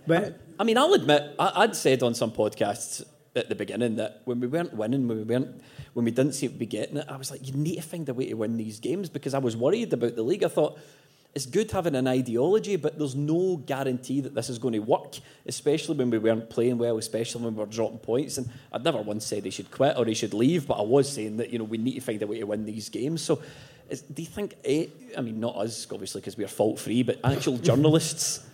But 0.09 0.41
I 0.59 0.65
mean, 0.65 0.79
I'll 0.79 0.95
admit, 0.95 1.35
I, 1.38 1.53
I'd 1.57 1.77
said 1.77 2.03
on 2.03 2.15
some 2.15 2.33
podcasts 2.33 3.05
at 3.37 3.49
the 3.49 3.55
beginning 3.55 3.97
that 3.97 4.23
when 4.25 4.41
we 4.41 4.47
weren't 4.47 4.73
winning, 4.75 5.07
when 5.07 5.19
we 5.19 5.23
weren't, 5.23 5.62
when 5.93 6.05
we 6.05 6.11
didn't 6.11 6.33
seem 6.33 6.50
to 6.50 6.57
be 6.57 6.67
getting 6.67 6.97
it, 6.97 7.07
I 7.09 7.17
was 7.17 7.31
like, 7.31 7.47
you 7.47 7.53
need 7.53 7.77
to 7.77 7.83
find 7.83 8.09
a 8.09 8.15
way 8.15 8.27
to 8.29 8.35
win 8.35 8.57
these 8.57 8.81
games 8.81 9.09
because 9.11 9.35
I 9.35 9.38
was 9.38 9.57
worried 9.57 9.93
about 9.93 10.17
the 10.17 10.23
league. 10.23 10.43
I 10.43 10.49
thought 10.49 10.79
it's 11.35 11.45
good 11.45 11.71
having 11.71 11.95
an 11.95 12.09
ideology, 12.09 12.77
but 12.77 12.99
there's 12.99 13.15
no 13.15 13.59
guarantee 13.59 14.21
that 14.23 14.35
this 14.35 14.49
is 14.49 14.59
going 14.59 14.73
to 14.73 14.81
work, 14.81 15.17
especially 15.47 15.97
when 15.97 16.09
we 16.09 16.19
weren't 16.19 16.49
playing 16.49 16.79
well, 16.79 16.97
especially 16.97 17.45
when 17.45 17.55
we 17.55 17.61
were 17.61 17.67
dropping 17.67 17.99
points. 17.99 18.38
And 18.38 18.49
I'd 18.73 18.83
never 18.83 19.03
once 19.03 19.27
said 19.27 19.45
they 19.45 19.50
should 19.50 19.71
quit 19.71 19.99
or 19.99 20.07
they 20.07 20.15
should 20.15 20.33
leave, 20.33 20.67
but 20.67 20.79
I 20.79 20.83
was 20.83 21.12
saying 21.12 21.37
that 21.37 21.50
you 21.50 21.59
know 21.59 21.65
we 21.65 21.77
need 21.77 21.95
to 21.95 22.00
find 22.00 22.21
a 22.23 22.27
way 22.27 22.38
to 22.41 22.47
win 22.47 22.65
these 22.65 22.88
games. 22.88 23.23
So. 23.23 23.41
Is, 23.91 24.03
do 24.03 24.21
you 24.21 24.29
think, 24.29 24.55
eh, 24.67 24.88
I 25.17 25.23
mean, 25.23 25.40
not 25.40 25.57
us, 25.57 25.87
obviously, 25.90 26.21
because 26.21 26.37
we're 26.37 26.47
fault 26.47 26.79
free, 26.79 27.03
but 27.03 27.21
actual 27.25 27.57
journalists 27.68 28.47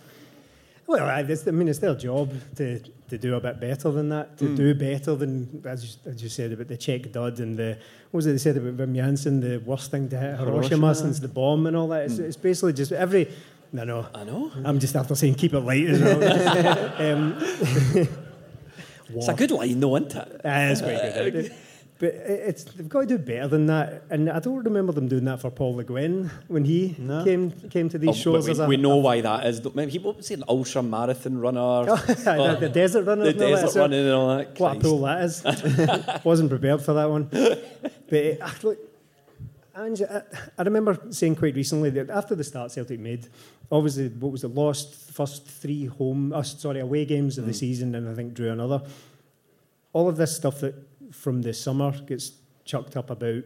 Well, 0.87 1.05
I, 1.05 1.19
I 1.19 1.51
mean, 1.51 1.67
it's 1.67 1.79
their 1.79 1.95
job 1.95 2.31
to, 2.57 2.79
to 3.09 3.17
do 3.17 3.35
a 3.35 3.39
bit 3.39 3.59
better 3.59 3.89
than 3.91 4.09
that, 4.09 4.37
to 4.37 4.55
do 4.55 4.75
better 4.75 5.15
than, 5.15 5.63
as 5.65 5.83
you, 5.83 6.11
as 6.11 6.21
you 6.21 6.29
said, 6.29 6.51
about 6.51 6.67
the 6.67 6.77
Czech 6.77 7.11
dud 7.11 7.39
and 7.39 7.57
the, 7.57 7.77
what 8.11 8.19
was 8.19 8.27
it 8.27 8.33
they 8.33 8.37
said 8.37 8.57
about 8.57 8.77
Wim 8.77 8.95
Jansen, 8.95 9.39
the 9.39 9.57
worst 9.57 9.89
thing 9.89 10.09
to 10.09 10.17
hit 10.17 10.37
Hiroshima, 10.37 10.51
Hiroshima. 10.53 10.95
since 10.95 11.19
the 11.19 11.27
bomb 11.27 11.65
and 11.65 11.75
all 11.75 11.87
that. 11.87 12.03
It's, 12.05 12.19
it's 12.19 12.37
basically 12.37 12.73
just 12.73 12.91
every, 12.91 13.31
no, 13.73 13.83
no. 13.83 14.07
I 14.13 14.23
know. 14.25 14.51
I'm 14.63 14.79
just 14.79 14.95
after 14.95 15.15
saying 15.15 15.35
keep 15.35 15.53
it 15.53 15.59
light 15.59 15.87
as 15.87 16.01
well. 16.01 17.01
um, 17.01 18.07
It's 19.13 19.27
a 19.27 19.33
good 19.33 19.51
line, 19.51 19.79
though, 19.79 19.95
isn't 19.97 20.15
it? 20.15 20.41
Ah, 20.43 20.65
it's 20.65 20.81
quite 20.81 21.31
good. 21.31 21.55
isn't 22.01 22.07
it? 22.07 22.25
But 22.25 22.29
it's 22.47 22.63
they've 22.65 22.89
got 22.89 23.01
to 23.01 23.05
do 23.05 23.17
better 23.17 23.47
than 23.47 23.67
that, 23.67 24.03
and 24.09 24.29
I 24.29 24.39
don't 24.39 24.63
remember 24.63 24.91
them 24.91 25.07
doing 25.07 25.25
that 25.25 25.41
for 25.41 25.49
Paul 25.49 25.75
Le 25.75 25.83
Guen 25.83 26.29
when 26.47 26.65
he 26.65 26.95
No. 26.97 27.23
came 27.23 27.51
came 27.69 27.89
to 27.89 27.97
these 27.97 28.09
Oh, 28.09 28.13
shows. 28.13 28.45
but 28.45 28.51
as 28.51 28.59
we, 28.59 28.65
a, 28.65 28.67
we 28.67 28.77
know 28.77 28.97
why 28.97 29.21
that 29.21 29.45
is. 29.45 29.63
Maybe 29.73 29.91
he 29.91 29.99
what 29.99 30.17
was 30.17 30.27
he, 30.27 30.33
an 30.33 30.43
ultra 30.47 30.83
marathon 30.83 31.37
runner, 31.39 31.85
the, 31.85 32.57
the 32.59 32.69
desert 32.69 33.03
runner, 33.05 33.23
the 33.23 33.29
and 33.31 33.39
that, 33.39 33.47
desert 33.49 33.69
so- 33.71 33.79
running 33.81 33.99
and 34.01 34.11
all 34.11 34.37
that. 34.37 34.59
What 34.59 34.77
a 34.77 34.79
Christ. 34.79 34.81
pull 34.81 34.99
that 35.01 35.23
is. 35.23 36.23
Wasn't 36.25 36.49
prepared 36.49 36.81
for 36.81 36.93
that 36.93 37.09
one. 37.09 37.29
But 38.07 38.19
it, 38.19 38.39
ah, 38.39 38.55
look, 38.61 38.77
Ange, 39.75 40.03
I, 40.03 40.21
I 40.59 40.61
remember 40.63 40.95
saying 41.09 41.37
quite 41.37 41.55
recently 41.55 41.89
that 41.89 42.11
after 42.11 42.35
the 42.35 42.43
start 42.43 42.71
Celtic 42.71 42.99
made, 42.99 43.27
obviously, 43.71 44.09
what 44.09 44.31
was 44.31 44.43
the 44.43 44.47
lost 44.47 44.93
first 45.11 45.47
three 45.47 45.85
home, 45.87 46.31
uh, 46.31 46.43
sorry, 46.43 46.81
away 46.81 47.05
games 47.05 47.39
of 47.39 47.47
the 47.47 47.53
season, 47.53 47.95
and 47.95 48.07
I 48.07 48.13
think 48.13 48.35
drew 48.35 48.51
another. 48.51 48.83
All 49.91 50.07
of 50.07 50.17
this 50.17 50.35
stuff 50.35 50.59
that 50.59 50.75
from 51.11 51.41
the 51.41 51.53
summer 51.53 51.91
gets 52.05 52.31
chucked 52.63 52.97
up 52.97 53.09
about. 53.09 53.43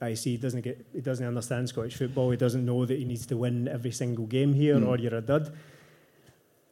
I 0.00 0.14
see 0.14 0.32
he 0.32 0.36
doesn't 0.36 0.62
get, 0.62 0.86
he 0.94 1.00
doesn't 1.00 1.26
understand 1.26 1.68
Scottish 1.68 1.96
football. 1.96 2.30
He 2.30 2.36
doesn't 2.36 2.64
know 2.64 2.86
that 2.86 2.98
he 2.98 3.04
needs 3.04 3.26
to 3.26 3.36
win 3.36 3.68
every 3.68 3.90
single 3.90 4.26
game 4.26 4.54
here, 4.54 4.78
hmm. 4.78 4.88
or 4.88 4.96
you're 4.98 5.14
a 5.14 5.20
dud. 5.20 5.54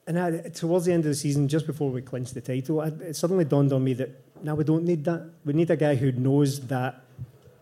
And 0.07 0.19
I, 0.19 0.31
towards 0.49 0.87
the 0.87 0.93
end 0.93 1.05
of 1.05 1.11
the 1.11 1.15
season, 1.15 1.49
just 1.49 1.67
before 1.67 1.91
we 1.91 2.01
clinched 2.01 2.33
the 2.33 2.41
title, 2.41 2.81
I, 2.81 2.87
it 2.87 3.17
suddenly 3.17 3.45
dawned 3.45 3.73
on 3.73 3.85
me 3.85 3.93
that 3.95 4.11
now 4.43 4.55
we 4.55 4.65
don't 4.65 4.85
need 4.85 5.05
that. 5.05 5.29
We 5.45 5.53
need 5.53 5.71
a 5.71 5.77
guy 5.77 5.97
who 5.97 6.13
knows 6.13 6.61
that 6.69 7.05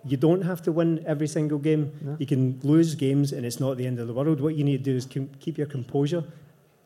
you 0.04 0.16
don't 0.16 0.42
have 0.42 0.62
to 0.62 0.72
win 0.72 1.04
every 1.04 1.26
single 1.26 1.58
game. 1.58 2.16
You 2.20 2.26
can 2.26 2.60
lose 2.62 2.94
games, 2.94 3.32
and 3.32 3.44
it's 3.44 3.58
not 3.58 3.76
the 3.76 3.86
end 3.86 3.98
of 3.98 4.06
the 4.06 4.14
world. 4.14 4.40
What 4.40 4.54
you 4.54 4.62
need 4.62 4.84
to 4.84 4.90
do 4.90 4.96
is 4.96 5.06
keep 5.40 5.58
your 5.58 5.66
composure, 5.66 6.22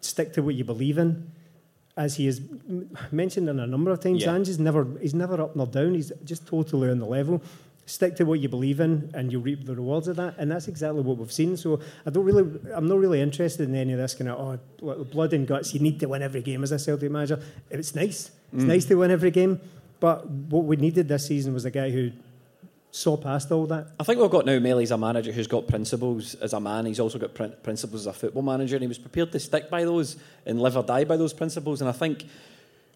stick 0.00 0.32
to 0.32 0.42
what 0.42 0.54
you 0.54 0.64
believe 0.64 0.96
in. 0.96 1.30
As 2.04 2.10
he 2.18 2.24
has 2.30 2.40
mentioned 3.22 3.46
on 3.52 3.58
a 3.60 3.66
number 3.74 3.90
of 3.94 3.98
times, 4.00 4.18
Yeah. 4.22 4.34
Ange 4.34 4.48
is 4.54 4.58
never 4.58 4.82
he's 5.04 5.16
never 5.22 5.36
up 5.44 5.52
nor 5.58 5.68
down. 5.78 5.90
He's 6.00 6.10
just 6.30 6.42
totally 6.54 6.88
on 6.94 6.98
the 7.04 7.10
level. 7.18 7.36
Stick 7.96 8.12
to 8.18 8.24
what 8.24 8.38
you 8.42 8.48
believe 8.56 8.78
in, 8.86 8.92
and 9.16 9.24
you'll 9.30 9.46
reap 9.50 9.60
the 9.70 9.74
rewards 9.74 10.06
of 10.08 10.16
that. 10.16 10.32
And 10.38 10.46
that's 10.52 10.68
exactly 10.74 11.02
what 11.02 11.16
we've 11.18 11.36
seen. 11.40 11.56
So 11.56 11.80
I 12.06 12.10
don't 12.10 12.24
really, 12.30 12.44
I'm 12.76 12.88
not 12.92 12.98
really 13.04 13.20
interested 13.20 13.68
in 13.68 13.74
any 13.74 13.92
of 13.92 13.98
this 13.98 14.14
kind 14.14 14.30
of 14.30 14.36
oh, 14.82 15.04
blood 15.16 15.32
and 15.36 15.44
guts. 15.46 15.74
You 15.74 15.80
need 15.80 15.98
to 16.00 16.06
win 16.12 16.22
every 16.22 16.42
game 16.50 16.62
as 16.62 16.72
a 16.72 16.78
Celtic 16.78 17.10
manager. 17.10 17.38
It's 17.68 17.94
nice. 17.94 18.30
It's 18.54 18.64
mm. 18.64 18.72
nice 18.74 18.84
to 18.86 18.94
win 18.94 19.10
every 19.10 19.32
game. 19.40 19.60
But 19.98 20.26
what 20.52 20.64
we 20.64 20.76
needed 20.76 21.08
this 21.08 21.26
season 21.26 21.52
was 21.52 21.64
a 21.64 21.70
guy 21.80 21.90
who 21.90 22.12
saw 22.90 23.16
past 23.16 23.52
all 23.52 23.66
that. 23.66 23.88
I 23.98 24.04
think 24.04 24.20
we've 24.20 24.30
got 24.30 24.46
now 24.46 24.58
Melly's 24.58 24.90
a 24.90 24.98
manager 24.98 25.32
who's 25.32 25.46
got 25.46 25.68
principles 25.68 26.34
as 26.36 26.52
a 26.52 26.60
man. 26.60 26.86
He's 26.86 27.00
also 27.00 27.18
got 27.18 27.34
prin- 27.34 27.54
principles 27.62 28.02
as 28.02 28.06
a 28.06 28.12
football 28.12 28.42
manager, 28.42 28.76
and 28.76 28.82
he 28.82 28.88
was 28.88 28.98
prepared 28.98 29.32
to 29.32 29.40
stick 29.40 29.70
by 29.70 29.84
those 29.84 30.16
and 30.46 30.60
live 30.60 30.76
or 30.76 30.82
die 30.82 31.04
by 31.04 31.16
those 31.16 31.32
principles. 31.32 31.80
And 31.80 31.88
I 31.88 31.92
think, 31.92 32.24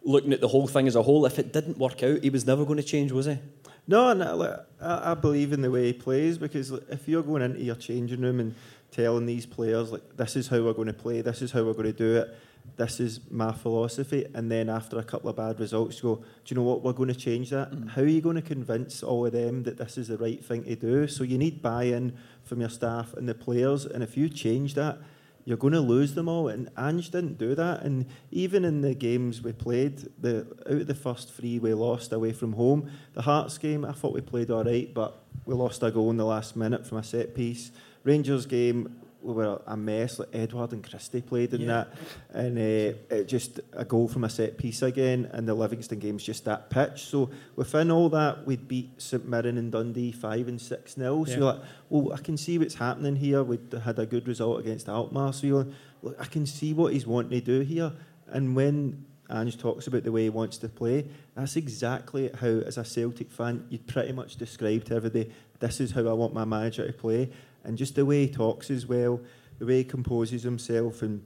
looking 0.02 0.32
at 0.32 0.40
the 0.40 0.48
whole 0.48 0.66
thing 0.66 0.88
as 0.88 0.96
a 0.96 1.02
whole, 1.02 1.26
if 1.26 1.38
it 1.38 1.52
didn't 1.52 1.78
work 1.78 2.02
out, 2.02 2.22
he 2.22 2.30
was 2.30 2.46
never 2.46 2.64
going 2.64 2.78
to 2.78 2.82
change, 2.82 3.12
was 3.12 3.26
he? 3.26 3.38
No, 3.86 4.12
no 4.14 4.36
look, 4.36 4.66
I, 4.80 5.12
I 5.12 5.14
believe 5.14 5.52
in 5.52 5.60
the 5.60 5.70
way 5.70 5.86
he 5.86 5.92
plays 5.92 6.38
because 6.38 6.70
like, 6.70 6.82
if 6.90 7.06
you're 7.06 7.22
going 7.22 7.42
into 7.42 7.60
your 7.60 7.74
changing 7.76 8.20
room 8.20 8.40
and 8.40 8.54
telling 8.90 9.26
these 9.26 9.44
players 9.44 9.92
like 9.92 10.16
this 10.16 10.36
is 10.36 10.48
how 10.48 10.62
we're 10.62 10.72
going 10.72 10.86
to 10.86 10.94
play, 10.94 11.20
this 11.20 11.42
is 11.42 11.52
how 11.52 11.62
we're 11.62 11.72
going 11.74 11.84
to 11.84 11.92
do 11.92 12.16
it, 12.16 12.34
this 12.76 12.98
is 12.98 13.20
my 13.30 13.52
philosophy, 13.52 14.26
and 14.34 14.50
then 14.50 14.68
after 14.68 14.98
a 14.98 15.04
couple 15.04 15.30
of 15.30 15.36
bad 15.36 15.60
results, 15.60 16.00
go, 16.00 16.16
do 16.16 16.24
you 16.46 16.56
know 16.56 16.62
what? 16.62 16.82
We're 16.82 16.92
going 16.92 17.08
to 17.08 17.14
change 17.14 17.50
that. 17.50 17.70
Mm. 17.70 17.90
How 17.90 18.02
are 18.02 18.06
you 18.06 18.20
going 18.20 18.36
to 18.36 18.42
convince 18.42 19.02
all 19.02 19.26
of 19.26 19.32
them 19.32 19.62
that 19.62 19.78
this 19.78 19.96
is 19.96 20.08
the 20.08 20.18
right 20.18 20.44
thing 20.44 20.64
to 20.64 20.74
do? 20.74 21.06
So 21.06 21.22
you 21.22 21.38
need 21.38 21.62
buy-in 21.62 22.16
from 22.42 22.60
your 22.60 22.70
staff 22.70 23.14
and 23.14 23.28
the 23.28 23.34
players, 23.34 23.84
and 23.84 24.02
if 24.02 24.16
you 24.16 24.28
change 24.28 24.74
that. 24.74 24.98
You're 25.46 25.58
going 25.58 25.74
to 25.74 25.80
lose 25.80 26.14
them 26.14 26.26
all, 26.26 26.48
and 26.48 26.70
Ange 26.78 27.10
didn't 27.10 27.36
do 27.36 27.54
that. 27.54 27.82
And 27.82 28.06
even 28.30 28.64
in 28.64 28.80
the 28.80 28.94
games 28.94 29.42
we 29.42 29.52
played, 29.52 30.08
the 30.18 30.46
out 30.66 30.80
of 30.80 30.86
the 30.86 30.94
first 30.94 31.34
three 31.34 31.58
we 31.58 31.74
lost 31.74 32.14
away 32.14 32.32
from 32.32 32.54
home. 32.54 32.90
The 33.12 33.20
Hearts 33.20 33.58
game, 33.58 33.84
I 33.84 33.92
thought 33.92 34.14
we 34.14 34.22
played 34.22 34.50
all 34.50 34.64
right, 34.64 34.92
but 34.94 35.22
we 35.44 35.54
lost 35.54 35.82
a 35.82 35.90
goal 35.90 36.08
in 36.10 36.16
the 36.16 36.24
last 36.24 36.56
minute 36.56 36.86
from 36.86 36.96
a 36.96 37.04
set 37.04 37.34
piece. 37.34 37.72
Rangers 38.04 38.46
game, 38.46 39.00
we 39.24 39.32
were 39.32 39.60
a 39.66 39.76
mess. 39.76 40.18
Like 40.18 40.28
Edouard 40.34 40.72
and 40.72 40.88
Christie 40.88 41.22
played 41.22 41.54
in 41.54 41.66
that, 41.66 41.88
and 42.32 42.58
uh, 42.58 43.14
it 43.14 43.24
just 43.26 43.60
a 43.72 43.84
goal 43.84 44.06
from 44.08 44.24
a 44.24 44.28
set 44.30 44.58
piece 44.58 44.82
again. 44.82 45.28
And 45.32 45.48
the 45.48 45.54
Livingston 45.54 45.98
game's 45.98 46.22
just 46.22 46.44
that 46.44 46.70
pitch. 46.70 47.04
So 47.06 47.30
within 47.56 47.90
all 47.90 48.08
that, 48.10 48.46
we'd 48.46 48.68
beat 48.68 49.00
St 49.00 49.26
Mirren 49.26 49.58
and 49.58 49.72
Dundee 49.72 50.12
five 50.12 50.46
and 50.48 50.60
six 50.60 50.96
nil. 50.96 51.24
So 51.24 51.30
Yeah. 51.32 51.36
you're 51.38 51.46
like, 51.46 51.60
well, 51.88 52.12
I 52.12 52.18
can 52.18 52.36
see 52.36 52.58
what's 52.58 52.74
happening 52.74 53.16
here. 53.16 53.42
We'd 53.42 53.72
had 53.72 53.98
a 53.98 54.06
good 54.06 54.28
result 54.28 54.60
against 54.60 54.88
Alkmaar, 54.88 55.32
so 55.32 55.46
you're 55.46 55.64
like, 55.64 55.74
look, 56.02 56.16
I 56.20 56.26
can 56.26 56.46
see 56.46 56.74
what 56.74 56.92
he's 56.92 57.06
wanting 57.06 57.30
to 57.30 57.40
do 57.40 57.60
here. 57.60 57.92
And 58.28 58.54
when 58.54 59.06
Ange 59.30 59.56
talks 59.56 59.86
about 59.86 60.04
the 60.04 60.12
way 60.12 60.24
he 60.24 60.28
wants 60.28 60.58
to 60.58 60.68
play. 60.68 61.06
That's 61.34 61.56
exactly 61.56 62.30
how, 62.40 62.46
as 62.46 62.76
a 62.76 62.84
Celtic 62.84 63.32
fan, 63.32 63.66
you'd 63.70 63.86
pretty 63.86 64.12
much 64.12 64.36
describe 64.36 64.84
to 64.84 64.96
everybody, 64.96 65.32
this 65.60 65.80
is 65.80 65.92
how 65.92 66.06
I 66.06 66.12
want 66.12 66.34
my 66.34 66.44
manager 66.44 66.86
to 66.86 66.92
play. 66.92 67.30
And 67.64 67.78
just 67.78 67.94
the 67.94 68.04
way 68.04 68.26
he 68.26 68.32
talks 68.32 68.70
as 68.70 68.86
well, 68.86 69.20
the 69.58 69.66
way 69.66 69.78
he 69.78 69.84
composes 69.84 70.42
himself 70.42 71.02
and 71.02 71.24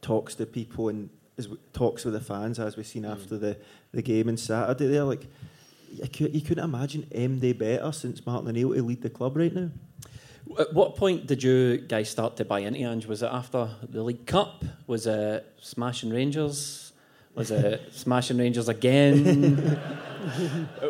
talks 0.00 0.34
to 0.36 0.46
people 0.46 0.88
and 0.88 1.10
is, 1.36 1.48
talks 1.72 2.04
with 2.04 2.14
the 2.14 2.20
fans, 2.20 2.58
as 2.58 2.76
we've 2.76 2.86
seen 2.86 3.02
mm. 3.02 3.12
after 3.12 3.36
the, 3.36 3.56
the 3.92 4.02
game 4.02 4.28
on 4.28 4.36
Saturday 4.36 4.86
there, 4.86 5.04
like, 5.04 5.26
you, 6.18 6.28
you 6.28 6.40
couldn't 6.40 6.64
imagine 6.64 7.02
MD 7.14 7.56
better 7.56 7.92
since 7.92 8.24
Martin 8.26 8.48
O'Neill 8.48 8.74
to 8.74 8.82
lead 8.82 9.02
the 9.02 9.10
club 9.10 9.36
right 9.36 9.52
now. 9.52 9.70
At 10.58 10.72
what 10.72 10.96
point 10.96 11.26
did 11.26 11.42
you 11.42 11.78
guys 11.78 12.08
start 12.08 12.36
to 12.36 12.44
buy 12.44 12.60
into 12.60 12.80
Ange? 12.80 13.06
Was 13.06 13.22
it 13.22 13.30
after 13.32 13.68
the 13.88 14.02
League 14.02 14.26
Cup? 14.26 14.64
Was 14.86 15.06
it 15.06 15.44
smashing 15.60 16.10
Rangers? 16.10 16.85
Was 17.36 17.50
it 17.50 17.92
smashing 17.92 18.38
Rangers 18.38 18.68
again? 18.68 19.78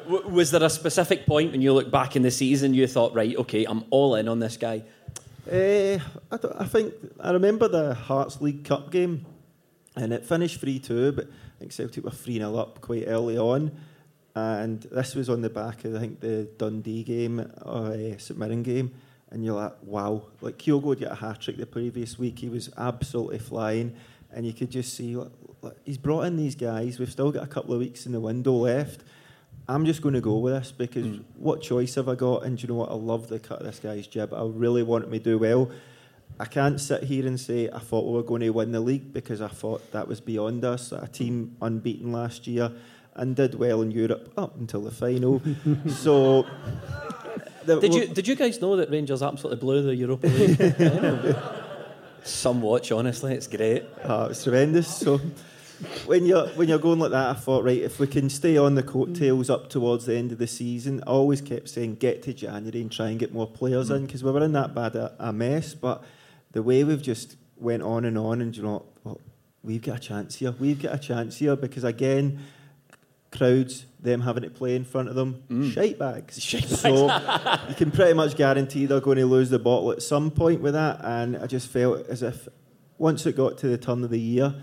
was 0.29 0.53
there 0.53 0.63
a 0.63 0.71
specific 0.71 1.27
point 1.27 1.53
when 1.53 1.61
you 1.61 1.73
look 1.73 1.91
back 1.91 2.17
in 2.17 2.23
the 2.23 2.31
season 2.31 2.73
you 2.73 2.87
thought, 2.87 3.15
right, 3.15 3.37
okay, 3.37 3.65
I'm 3.65 3.85
all 3.91 4.15
in 4.15 4.29
on 4.29 4.39
this 4.39 4.57
guy? 4.57 4.85
Uh, 5.51 5.99
I, 6.31 6.39
I, 6.59 6.65
think 6.65 6.95
I 7.21 7.33
remember 7.33 7.69
the 7.69 7.95
Hearts 7.95 8.41
League 8.41 8.65
Cup 8.65 8.91
game, 8.91 9.27
and 9.97 10.13
it 10.13 10.25
finished 10.25 10.61
three 10.61 10.79
two, 10.79 11.13
but 11.13 11.27
I 11.27 11.59
think 11.59 11.73
Celtic 11.73 12.05
were 12.05 12.11
three 12.11 12.39
0 12.39 12.57
up 12.57 12.81
quite 12.81 13.05
early 13.07 13.37
on, 13.37 13.73
and 14.35 14.83
this 14.83 15.15
was 15.15 15.29
on 15.29 15.43
the 15.43 15.51
back 15.51 15.85
of 15.85 15.97
I 15.97 15.99
think 15.99 16.21
the 16.21 16.49
Dundee 16.59 17.03
game 17.03 17.41
or 17.63 17.93
uh, 17.93 18.19
St 18.19 18.39
Mirren 18.39 18.63
game 18.63 18.93
and 19.31 19.45
you're 19.45 19.55
like, 19.55 19.75
wow. 19.83 20.23
Like 20.41 20.59
Kyogo 20.59 20.91
had 20.91 21.01
got 21.01 21.13
a 21.13 21.15
hat 21.17 21.41
trick 21.41 21.57
the 21.57 21.67
previous 21.67 22.19
week. 22.19 22.39
He 22.39 22.49
was 22.49 22.71
absolutely 22.77 23.39
flying, 23.39 23.97
and 24.33 24.47
you 24.47 24.53
could 24.53 24.71
just 24.71 24.95
see 24.95 25.17
like, 25.17 25.29
like, 25.43 25.46
he's 25.85 25.99
brought 25.99 26.23
in 26.23 26.37
these 26.37 26.55
guys. 26.55 26.99
We've 26.99 27.11
still 27.11 27.33
got 27.33 27.45
a 27.45 27.47
couple 27.47 27.75
of 27.75 27.81
weeks 27.81 28.07
in 28.07 28.13
the 28.13 28.21
window 28.21 28.53
left. 28.53 29.03
I'm 29.69 29.85
just 29.85 30.01
going 30.01 30.15
to 30.15 30.21
go 30.21 30.39
with 30.39 30.55
this 30.55 30.73
because 30.73 31.07
mm. 31.07 31.25
what 31.37 31.61
choice 31.61 31.97
have 31.97 32.09
I 32.09 32.15
got? 32.15 32.45
And 32.45 32.57
do 32.57 32.63
you 32.63 32.69
know 32.69 32.75
what? 32.75 32.91
I 32.91 32.95
love 32.95 33.29
the 33.29 33.39
cut 33.39 33.61
of 33.61 33.67
this 33.67 33.81
guy's 33.81 34.07
jib. 34.07 34.33
I 34.33 34.43
really 34.45 34.83
want 34.83 35.05
him 35.05 35.11
to 35.13 35.19
do 35.19 35.39
well. 35.39 35.71
I 36.39 36.45
can't 36.45 36.81
sit 36.81 37.05
here 37.05 37.27
and 37.27 37.41
say 37.41 37.69
I 37.71 37.79
thought 37.79 38.07
we 38.07 38.13
were 38.13 38.23
going 38.23 38.43
to 38.43 38.51
win 38.51 38.71
the 38.71 38.81
league 38.81 39.13
because 39.13 39.41
I 39.41 39.49
thought 39.49 39.91
that 39.93 40.07
was 40.07 40.21
beyond 40.21 40.65
us. 40.65 40.93
A 40.93 41.09
team 41.09 41.57
unbeaten 41.61 42.13
last 42.13 42.47
year 42.47 42.71
and 43.15 43.35
did 43.35 43.55
well 43.55 43.83
in 43.83 43.91
Europe 43.91 44.33
up 44.37 44.57
until 44.57 44.83
the 44.83 44.91
final. 44.91 45.43
so 45.89 46.47
the, 47.65 47.81
did 47.81 47.95
you 47.95 48.07
did 48.07 48.29
you 48.29 48.37
guys 48.37 48.61
know 48.61 48.77
that 48.77 48.91
Rangers 48.91 49.23
absolutely 49.23 49.61
blew 49.61 49.83
the 49.83 49.95
Europa 49.95 50.27
League? 50.29 51.37
Some 52.23 52.61
watch, 52.61 52.93
honestly, 52.93 53.35
it's 53.35 53.47
great. 53.47 53.85
Uh, 54.03 54.29
it's 54.31 54.43
tremendous. 54.43 54.95
So 54.95 55.21
when 56.07 56.25
you're 56.25 56.49
when 56.49 56.69
you're 56.69 56.79
going 56.79 56.99
like 56.99 57.11
that, 57.11 57.31
I 57.31 57.35
thought, 57.35 57.65
right, 57.65 57.81
if 57.81 57.99
we 57.99 58.07
can 58.07 58.31
stay 58.31 58.57
on 58.57 58.75
the 58.75 58.83
coattails 58.83 59.51
up 59.51 59.69
towards 59.69 60.07
the 60.07 60.17
end 60.17 60.33
of 60.33 60.39
the 60.39 60.47
season, 60.47 61.03
I 61.07 61.11
always 61.11 61.41
kept 61.41 61.69
saying 61.69 61.97
get 61.97 62.23
to 62.25 62.33
January 62.33 62.81
and 62.81 62.91
try 62.91 63.09
and 63.09 63.19
get 63.19 63.33
more 63.33 63.47
players 63.47 63.91
mm. 63.91 63.97
in 63.97 64.07
because 64.07 64.25
we 64.25 64.31
were 64.31 64.45
in 64.45 64.53
that 64.53 64.75
bad 64.75 64.97
a, 64.97 65.15
a, 65.19 65.33
mess. 65.33 65.75
But 65.75 66.03
the 66.53 66.63
way 66.63 66.85
we've 66.85 67.03
just 67.03 67.37
went 67.57 67.83
on 67.83 68.05
and 68.05 68.17
on, 68.17 68.41
and 68.41 68.57
you 68.57 68.63
know, 68.63 68.87
well, 69.05 69.21
we've 69.63 69.83
got 69.83 69.97
a 69.97 70.01
chance 70.01 70.37
here. 70.37 70.53
We've 70.53 70.81
got 70.81 70.95
a 70.95 70.99
chance 70.99 71.37
here 71.37 71.57
because 71.57 71.85
again 71.85 72.41
crowds, 73.37 73.87
them 74.01 74.23
having 74.23 74.43
to 74.43 74.51
play 74.51 74.75
in 74.77 74.85
front 74.85 75.09
of 75.09 75.15
them, 75.15 75.43
mm. 75.49 75.73
shite 75.73 75.99
bags. 75.99 76.41
Shite 76.43 76.63
bags. 76.63 76.81
So 76.81 77.07
you 77.69 77.75
can 77.75 77.91
pretty 77.91 78.15
much 78.15 78.37
guarantee 78.37 78.87
they're 78.87 79.01
going 79.01 79.19
to 79.19 79.27
lose 79.27 79.51
the 79.51 79.59
bottle 79.59 79.93
at 79.93 80.03
some 80.03 80.31
point 80.31 80.61
with 80.61 80.75
that. 80.75 81.01
And 81.05 81.37
I 81.37 81.47
just 81.47 81.69
felt 81.69 82.07
as 82.07 82.23
if 82.23 82.49
once 82.99 83.27
it 83.27 83.37
got 83.37 83.59
to 83.59 83.69
the 83.69 83.79
turn 83.79 84.03
of 84.05 84.11
the 84.11 84.21
year, 84.21 84.55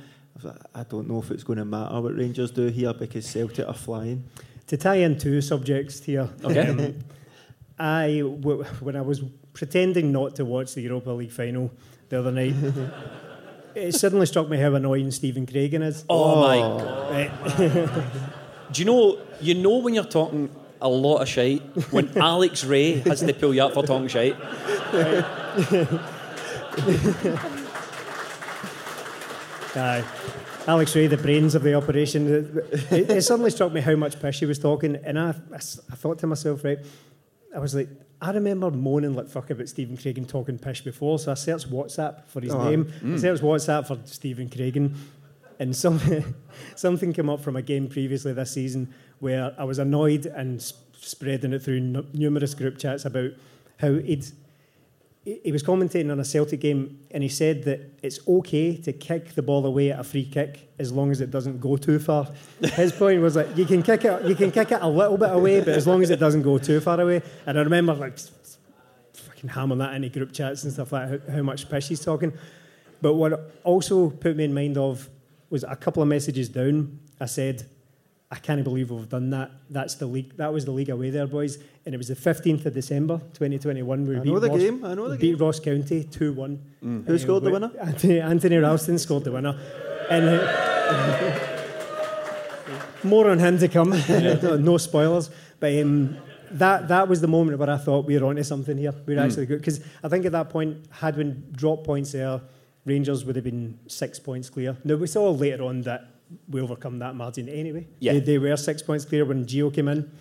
I, 0.42 0.48
like, 0.48 0.58
I 0.74 0.84
don't 0.84 1.08
know 1.08 1.20
if 1.20 1.32
it's 1.32 1.44
going 1.44 1.60
to 1.60 1.66
matter 1.66 2.02
what 2.02 2.16
Rangers 2.16 2.52
do 2.52 2.68
here 2.68 2.94
because 2.94 3.26
Celtic 3.26 3.68
are 3.68 3.74
flying. 3.74 4.24
To 4.68 4.78
tie 4.78 4.96
in 4.96 5.18
two 5.18 5.42
subjects 5.42 6.04
here, 6.04 6.30
okay. 6.44 6.70
Um, 6.70 7.00
I 7.80 8.20
w- 8.20 8.64
when 8.80 8.96
I 8.96 9.02
was 9.02 9.22
pretending 9.54 10.12
not 10.12 10.36
to 10.38 10.46
watch 10.46 10.74
the 10.74 10.82
Europa 10.82 11.12
League 11.12 11.32
final 11.32 11.72
the 12.10 12.20
other 12.20 12.32
night. 12.32 12.56
it 13.76 13.94
suddenly 13.94 14.26
struck 14.26 14.50
me 14.50 14.58
how 14.58 14.74
annoying 14.76 15.12
Stephen 15.12 15.46
Craigan 15.46 15.82
is. 15.84 16.06
Oh, 16.10 16.36
oh. 16.36 16.42
my 17.10 17.32
god! 17.58 18.04
Do 18.72 18.82
you 18.82 18.86
know? 18.86 19.20
You 19.42 19.56
know 19.56 19.78
when 19.78 19.94
you're 19.94 20.04
talking 20.04 20.50
a 20.82 20.90
lot 20.90 21.18
of 21.18 21.28
shite 21.28 21.62
when 21.92 22.18
Alex 22.18 22.64
Rae 22.64 23.00
has 23.02 23.22
to 23.22 23.34
pull 23.34 23.54
you 23.54 23.64
up 23.64 23.74
for 23.74 23.84
talking 23.84 24.08
shite. 24.08 24.36
Aye. 29.76 30.04
Alex 30.66 30.96
Rae, 30.96 31.08
the 31.08 31.18
brains 31.18 31.56
of 31.56 31.64
the 31.64 31.74
operation. 31.74 32.34
It, 32.34 32.92
it, 32.92 33.10
it, 33.10 33.22
suddenly 33.24 33.52
struck 33.52 33.74
me 33.74 33.82
how 33.82 33.96
much 33.96 34.20
piss 34.22 34.40
he 34.40 34.46
was 34.46 34.60
talking, 34.60 34.96
and 35.04 35.20
I, 35.20 35.30
I, 35.30 35.56
I 35.56 35.96
thought 35.96 36.20
to 36.20 36.28
myself, 36.28 36.64
right, 36.64 36.80
I 37.54 37.60
was 37.60 37.76
like, 37.76 37.90
I 38.22 38.32
remember 38.32 38.72
moaning 38.72 39.14
like 39.16 39.28
fuck 39.28 39.50
about 39.50 39.68
Stephen 39.68 39.98
Craigan 39.98 40.28
talking 40.28 40.58
pish 40.58 40.82
before, 40.82 41.20
so 41.20 41.32
I 41.32 41.36
searched 41.36 41.70
WhatsApp 41.70 42.26
for 42.28 42.40
his 42.40 42.54
oh, 42.54 42.70
name. 42.70 42.86
Mm. 43.02 43.16
I 43.16 43.18
searched 43.18 43.44
WhatsApp 43.44 43.88
for 43.88 44.00
Stephen 44.06 44.50
Craigan, 44.50 44.96
and 45.60 45.76
some, 45.76 46.00
something 46.76 47.12
came 47.12 47.30
up 47.30 47.42
from 47.42 47.58
a 47.58 47.62
game 47.62 47.90
previously 47.90 48.32
this 48.32 48.54
season 48.54 48.94
where 49.20 49.54
I 49.58 49.66
was 49.66 49.80
annoyed 49.80 50.26
and 50.26 50.62
sp- 50.64 50.80
spreading 50.96 51.52
it 51.52 51.62
through 51.62 51.78
n- 51.78 52.08
numerous 52.14 52.54
group 52.54 52.78
chats 52.78 53.04
about 53.04 53.32
how 53.78 53.94
he'd 53.96 54.26
he 55.24 55.54
was 55.54 55.64
commentating 55.64 56.12
on 56.12 56.20
a 56.20 56.26
Celtic 56.26 56.60
game 56.60 57.00
and 57.12 57.24
he 57.24 57.30
said 57.30 57.64
that 57.64 57.80
it's 58.02 58.20
okay 58.28 58.76
to 58.76 58.92
kick 58.92 59.36
the 59.36 59.42
ball 59.42 59.66
away 59.66 59.90
at 59.92 60.00
a 60.00 60.04
free 60.04 60.26
kick 60.26 60.70
as 60.78 60.92
long 60.92 61.12
as 61.12 61.22
it 61.22 61.32
doesn't 61.32 61.62
go 61.62 61.78
too 61.78 61.98
far. 61.98 62.28
His 62.60 62.92
point 62.92 63.22
was 63.22 63.36
that 63.36 63.58
you 63.58 63.66
can 63.66 63.82
kick 63.82 64.04
it, 64.04 64.26
you 64.26 64.36
can 64.36 64.52
kick 64.52 64.74
it 64.74 64.82
a 64.82 64.88
little 64.88 65.18
bit 65.18 65.32
away, 65.32 65.60
but 65.60 65.70
as 65.70 65.88
long 65.88 66.04
as 66.04 66.10
it 66.10 66.20
doesn't 66.20 66.42
go 66.42 66.58
too 66.58 66.82
far 66.82 67.00
away. 67.00 67.22
And 67.46 67.58
I 67.58 67.62
remember 67.62 67.94
like 67.94 68.20
fucking 69.14 69.50
hammering 69.50 69.80
that 69.80 69.94
into 69.94 70.10
group 70.10 70.34
chats 70.34 70.66
and 70.66 70.74
stuff 70.74 70.92
like 70.92 71.10
how, 71.10 71.36
how 71.36 71.42
much 71.42 71.70
pish 71.70 71.88
he's 71.88 72.04
talking. 72.04 72.34
But 73.02 73.14
what 73.14 73.54
also 73.64 74.10
put 74.10 74.36
me 74.36 74.44
in 74.44 74.54
mind 74.54 74.78
of 74.78 75.10
was 75.50 75.64
a 75.64 75.76
couple 75.78 76.04
of 76.04 76.10
messages 76.10 76.50
down. 76.50 77.00
I 77.22 77.28
said, 77.28 77.66
I 78.34 78.40
can't 78.40 78.64
believe 78.64 78.90
we've 78.90 79.08
done 79.08 79.30
that. 79.30 79.52
That's 79.70 79.94
the 79.94 80.08
league. 80.08 80.36
That 80.38 80.52
was 80.52 80.66
the 80.66 80.72
league 80.72 80.90
away 80.90 81.12
there, 81.12 81.28
boys. 81.28 81.60
And 81.86 81.94
it 81.94 82.00
was 82.00 82.08
the 82.08 82.16
15th 82.16 82.66
of 82.66 82.74
December, 82.74 83.20
2021. 83.34 84.08
We 84.08 84.16
I 84.18 84.24
know 84.24 84.40
the 84.40 84.50
Ross, 84.50 84.60
game. 84.60 84.84
I 84.84 84.96
know 84.96 85.08
the 85.08 85.18
beat 85.18 85.38
game. 85.38 85.46
Ross 85.46 85.60
County 85.60 86.04
2 86.04 86.34
1. 86.34 86.60
Mm. 86.84 87.06
Who 87.06 87.20
scored 87.20 87.44
the 87.44 87.52
winner? 87.52 87.72
Anthony, 87.80 88.20
Anthony 88.20 88.58
Ralston 88.58 88.98
scored 88.98 89.26
the 89.26 89.32
winner. 89.32 89.56
And 90.10 90.26
uh, 90.30 91.40
more 93.04 93.30
on 93.30 93.38
him 93.38 93.60
to 93.60 93.68
come. 93.68 93.92
no 94.66 94.78
spoilers. 94.80 95.30
But 95.60 95.80
um, 95.80 96.18
that 96.54 96.88
that 96.88 97.08
was 97.08 97.22
the 97.22 97.28
moment 97.28 97.60
where 97.60 97.70
I 97.70 97.78
thought 97.78 98.06
we 98.06 98.18
were 98.18 98.26
onto 98.26 98.42
something 98.42 98.80
here. 98.80 98.96
We 99.06 99.14
were 99.14 99.22
mm. 99.22 99.26
actually 99.26 99.46
good 99.46 99.60
because 99.60 99.80
I 100.04 100.08
think 100.08 100.26
at 100.26 100.32
that 100.32 100.50
point, 100.50 100.88
had 100.90 101.18
we 101.18 101.36
dropped 101.52 101.84
points 101.84 102.14
there, 102.14 102.42
Rangers 102.84 103.26
would 103.26 103.36
have 103.36 103.46
been 103.46 103.78
six 103.88 104.18
points 104.18 104.50
clear. 104.50 104.76
Now 104.84 104.96
we 104.96 105.06
saw 105.06 105.30
later 105.30 105.66
on 105.66 105.82
that 105.82 106.13
we 106.50 106.62
overcome 106.62 107.00
that 107.00 107.16
margin 107.16 107.50
anyway. 107.50 107.88
Yeah. 108.00 108.14
They, 108.14 108.20
they 108.20 108.38
were 108.38 108.56
six 108.58 108.82
points 108.82 109.06
clear 109.06 109.26
when 109.26 109.46
Gio 109.46 109.74
came 109.74 109.88
in. 109.88 110.12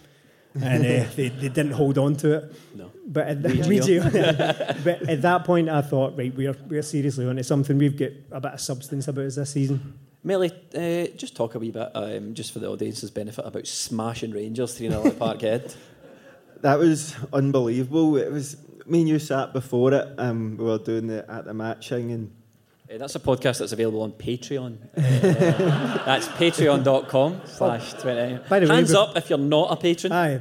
and 0.55 0.83
uh, 0.85 1.09
they, 1.17 1.29
they 1.29 1.49
didn't 1.49 1.73
hold 1.73 1.99
on 1.99 2.17
to 2.17 2.35
it. 2.35 2.55
No. 2.75 2.91
But 3.07 3.29
at, 3.29 3.43
the, 3.43 3.49
but 4.85 5.09
at 5.09 5.23
that 5.23 5.45
point, 5.45 5.69
I 5.69 5.83
thought, 5.83 6.17
right, 6.17 6.35
we're, 6.35 6.57
we're 6.69 6.83
seriously 6.83 7.27
on 7.27 7.37
to 7.37 7.45
something. 7.45 7.79
We've 7.79 7.97
got 7.97 8.11
a 8.31 8.41
bit 8.41 8.53
of 8.53 8.61
substance 8.61 9.09
about 9.09 9.27
us 9.27 9.37
this 9.37 9.53
season. 9.53 9.99
Melly, 10.25 10.53
uh, 10.75 11.13
just 11.17 11.35
talk 11.35 11.57
a 11.57 11.59
wee 11.59 11.73
bit, 11.73 11.91
um, 11.95 12.35
just 12.35 12.53
for 12.53 12.61
the 12.61 12.69
audience's 12.69 13.11
benefit, 13.11 13.45
about 13.45 13.67
smashing 13.67 14.31
Rangers 14.31 14.79
3 14.79 14.89
0 14.89 15.07
at 15.07 15.19
Parkhead. 15.19 15.75
That 16.61 16.79
was 16.79 17.17
unbelievable. 17.33 18.17
It 18.17 18.31
was 18.31 18.57
me 18.87 19.01
and 19.01 19.09
you 19.09 19.19
sat 19.19 19.53
before 19.53 19.93
it. 19.93 20.15
Um, 20.19 20.57
we 20.57 20.65
were 20.65 20.79
doing 20.79 21.09
the 21.09 21.29
at 21.29 21.45
the 21.45 21.55
matching 21.55 22.13
and 22.13 22.31
that's 22.99 23.15
a 23.15 23.21
podcast 23.21 23.59
that's 23.59 23.73
available 23.73 24.03
on 24.03 24.13
Patreon. 24.13 24.77
Uh, 24.97 25.01
that's 26.05 26.29
patreon.com 26.29 27.41
slash 27.47 27.93
20. 27.95 28.67
Hands 28.67 28.95
up 28.95 29.17
if 29.17 29.31
you're 29.31 29.39
not 29.39 29.73
a 29.73 29.77
patron. 29.77 30.13
Aye. 30.13 30.41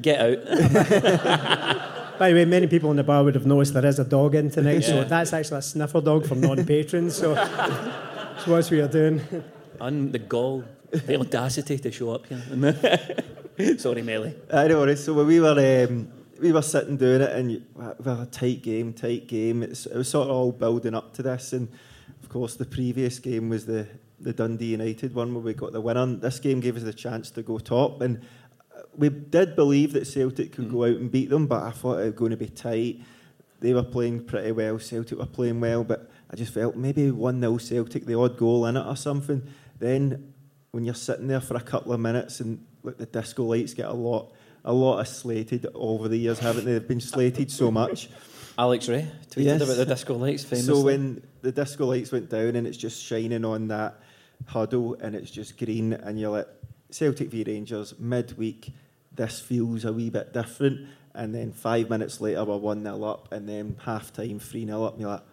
Get 0.00 0.20
out. 0.20 0.44
By 2.18 2.30
the 2.30 2.34
way, 2.34 2.44
many 2.44 2.66
people 2.66 2.90
in 2.90 2.96
the 2.96 3.04
bar 3.04 3.22
would 3.22 3.34
have 3.34 3.46
noticed 3.46 3.74
there 3.74 3.86
is 3.86 3.98
a 3.98 4.04
dog 4.04 4.34
in 4.34 4.50
tonight, 4.50 4.82
yeah. 4.82 4.88
so 4.88 5.04
that's 5.04 5.32
actually 5.32 5.58
a 5.58 5.62
sniffer 5.62 6.00
dog 6.00 6.26
from 6.26 6.40
non-patrons. 6.40 7.16
So, 7.16 7.34
so 7.34 8.50
what 8.50 8.68
we 8.70 8.80
are 8.80 8.88
doing. 8.88 9.20
And 9.80 10.12
the 10.12 10.18
gall, 10.18 10.64
the 10.90 11.18
audacity 11.18 11.78
to 11.78 11.92
show 11.92 12.10
up 12.10 12.26
here. 12.26 13.76
Sorry, 13.78 14.02
Melly. 14.02 14.34
I 14.52 14.66
don't 14.66 14.86
know. 14.86 14.94
So 14.94 15.14
when 15.14 15.26
we 15.26 15.40
were 15.40 15.86
um, 15.88 16.08
we 16.40 16.52
were 16.52 16.62
sitting 16.62 16.96
doing 16.96 17.22
it, 17.22 17.30
and 17.30 17.62
we 17.74 17.84
had 18.04 18.18
a 18.18 18.26
tight 18.26 18.62
game, 18.62 18.92
tight 18.92 19.26
game. 19.26 19.62
It's, 19.62 19.86
it 19.86 19.96
was 19.96 20.08
sort 20.08 20.28
of 20.28 20.34
all 20.34 20.52
building 20.52 20.94
up 20.94 21.14
to 21.14 21.22
this, 21.22 21.52
and 21.52 21.68
of 22.28 22.32
course, 22.34 22.56
the 22.56 22.66
previous 22.66 23.18
game 23.18 23.48
was 23.48 23.64
the 23.64 23.86
the 24.20 24.34
Dundee 24.34 24.66
United 24.66 25.14
one 25.14 25.32
where 25.32 25.42
we 25.42 25.54
got 25.54 25.72
the 25.72 25.80
winner. 25.80 26.04
This 26.04 26.38
game 26.38 26.60
gave 26.60 26.76
us 26.76 26.82
the 26.82 26.92
chance 26.92 27.30
to 27.30 27.42
go 27.42 27.56
top, 27.58 28.02
and 28.02 28.20
we 28.94 29.08
did 29.08 29.56
believe 29.56 29.94
that 29.94 30.06
Celtic 30.06 30.52
could 30.52 30.66
mm. 30.66 30.72
go 30.72 30.84
out 30.84 30.96
and 30.96 31.10
beat 31.10 31.30
them, 31.30 31.46
but 31.46 31.62
I 31.62 31.70
thought 31.70 32.00
it 32.00 32.04
was 32.04 32.14
going 32.14 32.32
to 32.32 32.36
be 32.36 32.50
tight. 32.50 33.00
They 33.60 33.72
were 33.72 33.82
playing 33.82 34.26
pretty 34.26 34.52
well. 34.52 34.78
Celtic 34.78 35.16
were 35.16 35.24
playing 35.24 35.58
well, 35.58 35.84
but 35.84 36.10
I 36.30 36.36
just 36.36 36.52
felt 36.52 36.76
maybe 36.76 37.10
one 37.10 37.40
0 37.40 37.56
Celtic, 37.56 38.04
the 38.04 38.18
odd 38.18 38.36
goal 38.36 38.66
in 38.66 38.76
it 38.76 38.86
or 38.86 38.96
something. 38.96 39.42
Then 39.78 40.34
when 40.72 40.84
you're 40.84 40.94
sitting 40.94 41.28
there 41.28 41.40
for 41.40 41.56
a 41.56 41.62
couple 41.62 41.94
of 41.94 42.00
minutes 42.00 42.40
and 42.40 42.62
like 42.82 42.98
the 42.98 43.06
disco 43.06 43.44
lights 43.44 43.72
get 43.72 43.86
a 43.86 43.94
lot, 43.94 44.34
a 44.66 44.72
lot 44.74 44.98
of 44.98 45.08
slated 45.08 45.66
over 45.72 46.08
the 46.08 46.18
years, 46.18 46.40
haven't 46.40 46.66
they? 46.66 46.72
They've 46.72 46.88
been 46.88 47.00
slated 47.00 47.50
so 47.50 47.70
much. 47.70 48.10
Alex 48.58 48.88
Rae 48.88 49.06
tweeted 49.30 49.44
Yes. 49.44 49.62
about 49.62 49.76
the 49.76 49.86
disco 49.86 50.14
lights 50.14 50.42
famously. 50.44 50.74
So 50.74 50.80
when 50.82 51.22
the 51.42 51.52
disco 51.52 51.86
lights 51.86 52.10
went 52.10 52.28
down 52.28 52.56
and 52.56 52.66
it's 52.66 52.76
just 52.76 53.00
shining 53.02 53.44
on 53.44 53.68
that 53.68 54.00
huddle 54.46 54.94
and 55.00 55.14
it's 55.14 55.30
just 55.30 55.56
green 55.56 55.92
and 55.92 56.18
you're 56.18 56.30
like 56.30 56.48
Celtic 56.90 57.30
v 57.30 57.44
Rangers 57.46 57.94
midweek, 57.98 58.72
this 59.14 59.40
feels 59.40 59.84
a 59.84 59.92
wee 59.92 60.10
bit 60.10 60.32
different. 60.32 60.88
And 61.14 61.34
then 61.34 61.52
five 61.52 61.88
minutes 61.88 62.20
later 62.20 62.44
we're 62.44 62.56
one 62.56 62.82
0 62.82 63.02
up 63.04 63.32
and 63.32 63.48
then 63.48 63.76
half 63.84 64.12
time 64.12 64.40
three 64.40 64.66
0 64.66 64.82
up 64.82 64.92
and 64.94 65.02
you're 65.02 65.10
like, 65.10 65.24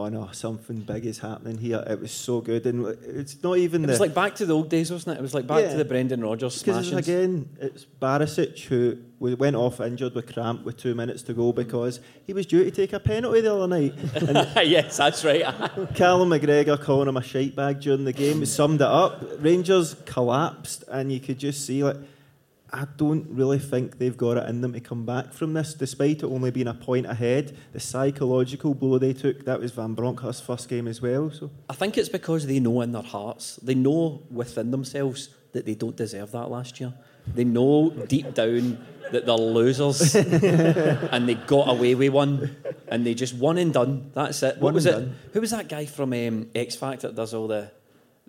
oh 0.00 0.08
no, 0.08 0.28
something 0.32 0.80
big 0.80 1.06
is 1.06 1.18
happening 1.18 1.58
here. 1.58 1.84
It 1.86 2.00
was 2.00 2.12
so 2.12 2.40
good 2.40 2.66
and 2.66 2.86
it's 3.04 3.42
not 3.42 3.58
even 3.58 3.84
it 3.84 3.86
the 3.86 3.92
was 3.92 4.00
like 4.00 4.14
back 4.14 4.34
to 4.36 4.46
the 4.46 4.54
old 4.54 4.68
days, 4.68 4.90
wasn't 4.90 5.16
it? 5.16 5.20
It 5.20 5.22
was 5.22 5.34
like 5.34 5.46
back 5.46 5.62
Yeah. 5.62 5.72
to 5.72 5.76
the 5.76 5.84
Brendan 5.84 6.22
Rodgers 6.22 6.62
because 6.62 6.92
again, 6.92 7.48
it's 7.60 7.86
Barisic 8.00 8.58
who 8.64 8.98
went 9.20 9.56
off 9.56 9.80
injured 9.80 10.14
with 10.14 10.32
cramp 10.32 10.64
with 10.64 10.78
two 10.78 10.94
minutes 10.94 11.22
to 11.22 11.34
go 11.34 11.52
mm. 11.52 11.56
because 11.56 12.00
he 12.26 12.32
was 12.32 12.46
due 12.46 12.64
to 12.64 12.70
take 12.70 12.92
a 12.92 13.00
penalty 13.00 13.42
the 13.42 13.54
other 13.54 13.68
night. 13.68 13.94
And 14.14 14.48
yes, 14.68 14.96
that's 14.96 15.24
right. 15.24 15.42
Callum 15.94 16.30
McGregor 16.30 16.80
calling 16.80 17.08
him 17.08 17.16
a 17.16 17.22
shite 17.22 17.54
bag 17.54 17.80
during 17.80 18.04
the 18.04 18.12
game 18.12 18.44
summed 18.46 18.80
it 18.80 18.86
up. 18.86 19.22
Rangers 19.38 19.94
collapsed, 20.06 20.84
and 20.88 21.12
you 21.12 21.20
could 21.20 21.38
just 21.38 21.66
see 21.66 21.84
like. 21.84 21.96
I 22.72 22.86
don't 22.96 23.26
really 23.30 23.58
think 23.58 23.98
they've 23.98 24.16
got 24.16 24.36
it 24.36 24.48
in 24.48 24.60
them 24.60 24.72
to 24.74 24.80
come 24.80 25.04
back 25.04 25.32
from 25.32 25.54
this, 25.54 25.74
despite 25.74 26.18
it 26.18 26.24
only 26.24 26.50
being 26.50 26.68
a 26.68 26.74
point 26.74 27.06
ahead. 27.06 27.56
The 27.72 27.80
psychological 27.80 28.74
blow 28.74 28.98
they 28.98 29.12
took, 29.12 29.44
that 29.44 29.60
was 29.60 29.72
Van 29.72 29.94
Bronckhorst's 29.94 30.40
first 30.44 30.68
game 30.68 30.86
as 30.86 31.02
well. 31.02 31.30
So 31.30 31.50
I 31.68 31.74
think 31.74 31.98
it's 31.98 32.08
because 32.08 32.46
they 32.46 32.60
know 32.60 32.80
in 32.82 32.92
their 32.92 33.02
hearts, 33.02 33.56
they 33.56 33.74
know 33.74 34.22
within 34.30 34.70
themselves 34.70 35.30
that 35.52 35.66
they 35.66 35.74
don't 35.74 35.96
deserve 35.96 36.30
that 36.32 36.48
last 36.50 36.78
year. 36.80 36.94
They 37.34 37.44
know 37.44 37.90
deep 37.90 38.34
down 38.34 38.84
that 39.12 39.26
they're 39.26 39.34
losers 39.34 40.14
and 40.14 41.28
they 41.28 41.34
got 41.34 41.68
away 41.68 41.96
with 41.96 42.12
one 42.12 42.56
and 42.88 43.04
they 43.04 43.14
just 43.14 43.34
one 43.34 43.58
and 43.58 43.72
done. 43.74 44.12
That's 44.14 44.42
it. 44.44 44.54
What 44.56 44.62
One 44.62 44.74
was 44.74 44.86
it? 44.86 44.92
done. 44.92 45.16
Who 45.32 45.40
was 45.40 45.50
that 45.50 45.68
guy 45.68 45.86
from 45.86 46.12
um, 46.12 46.48
X 46.54 46.76
Factor 46.76 47.08
that 47.08 47.16
does 47.16 47.34
all 47.34 47.48
the 47.48 47.70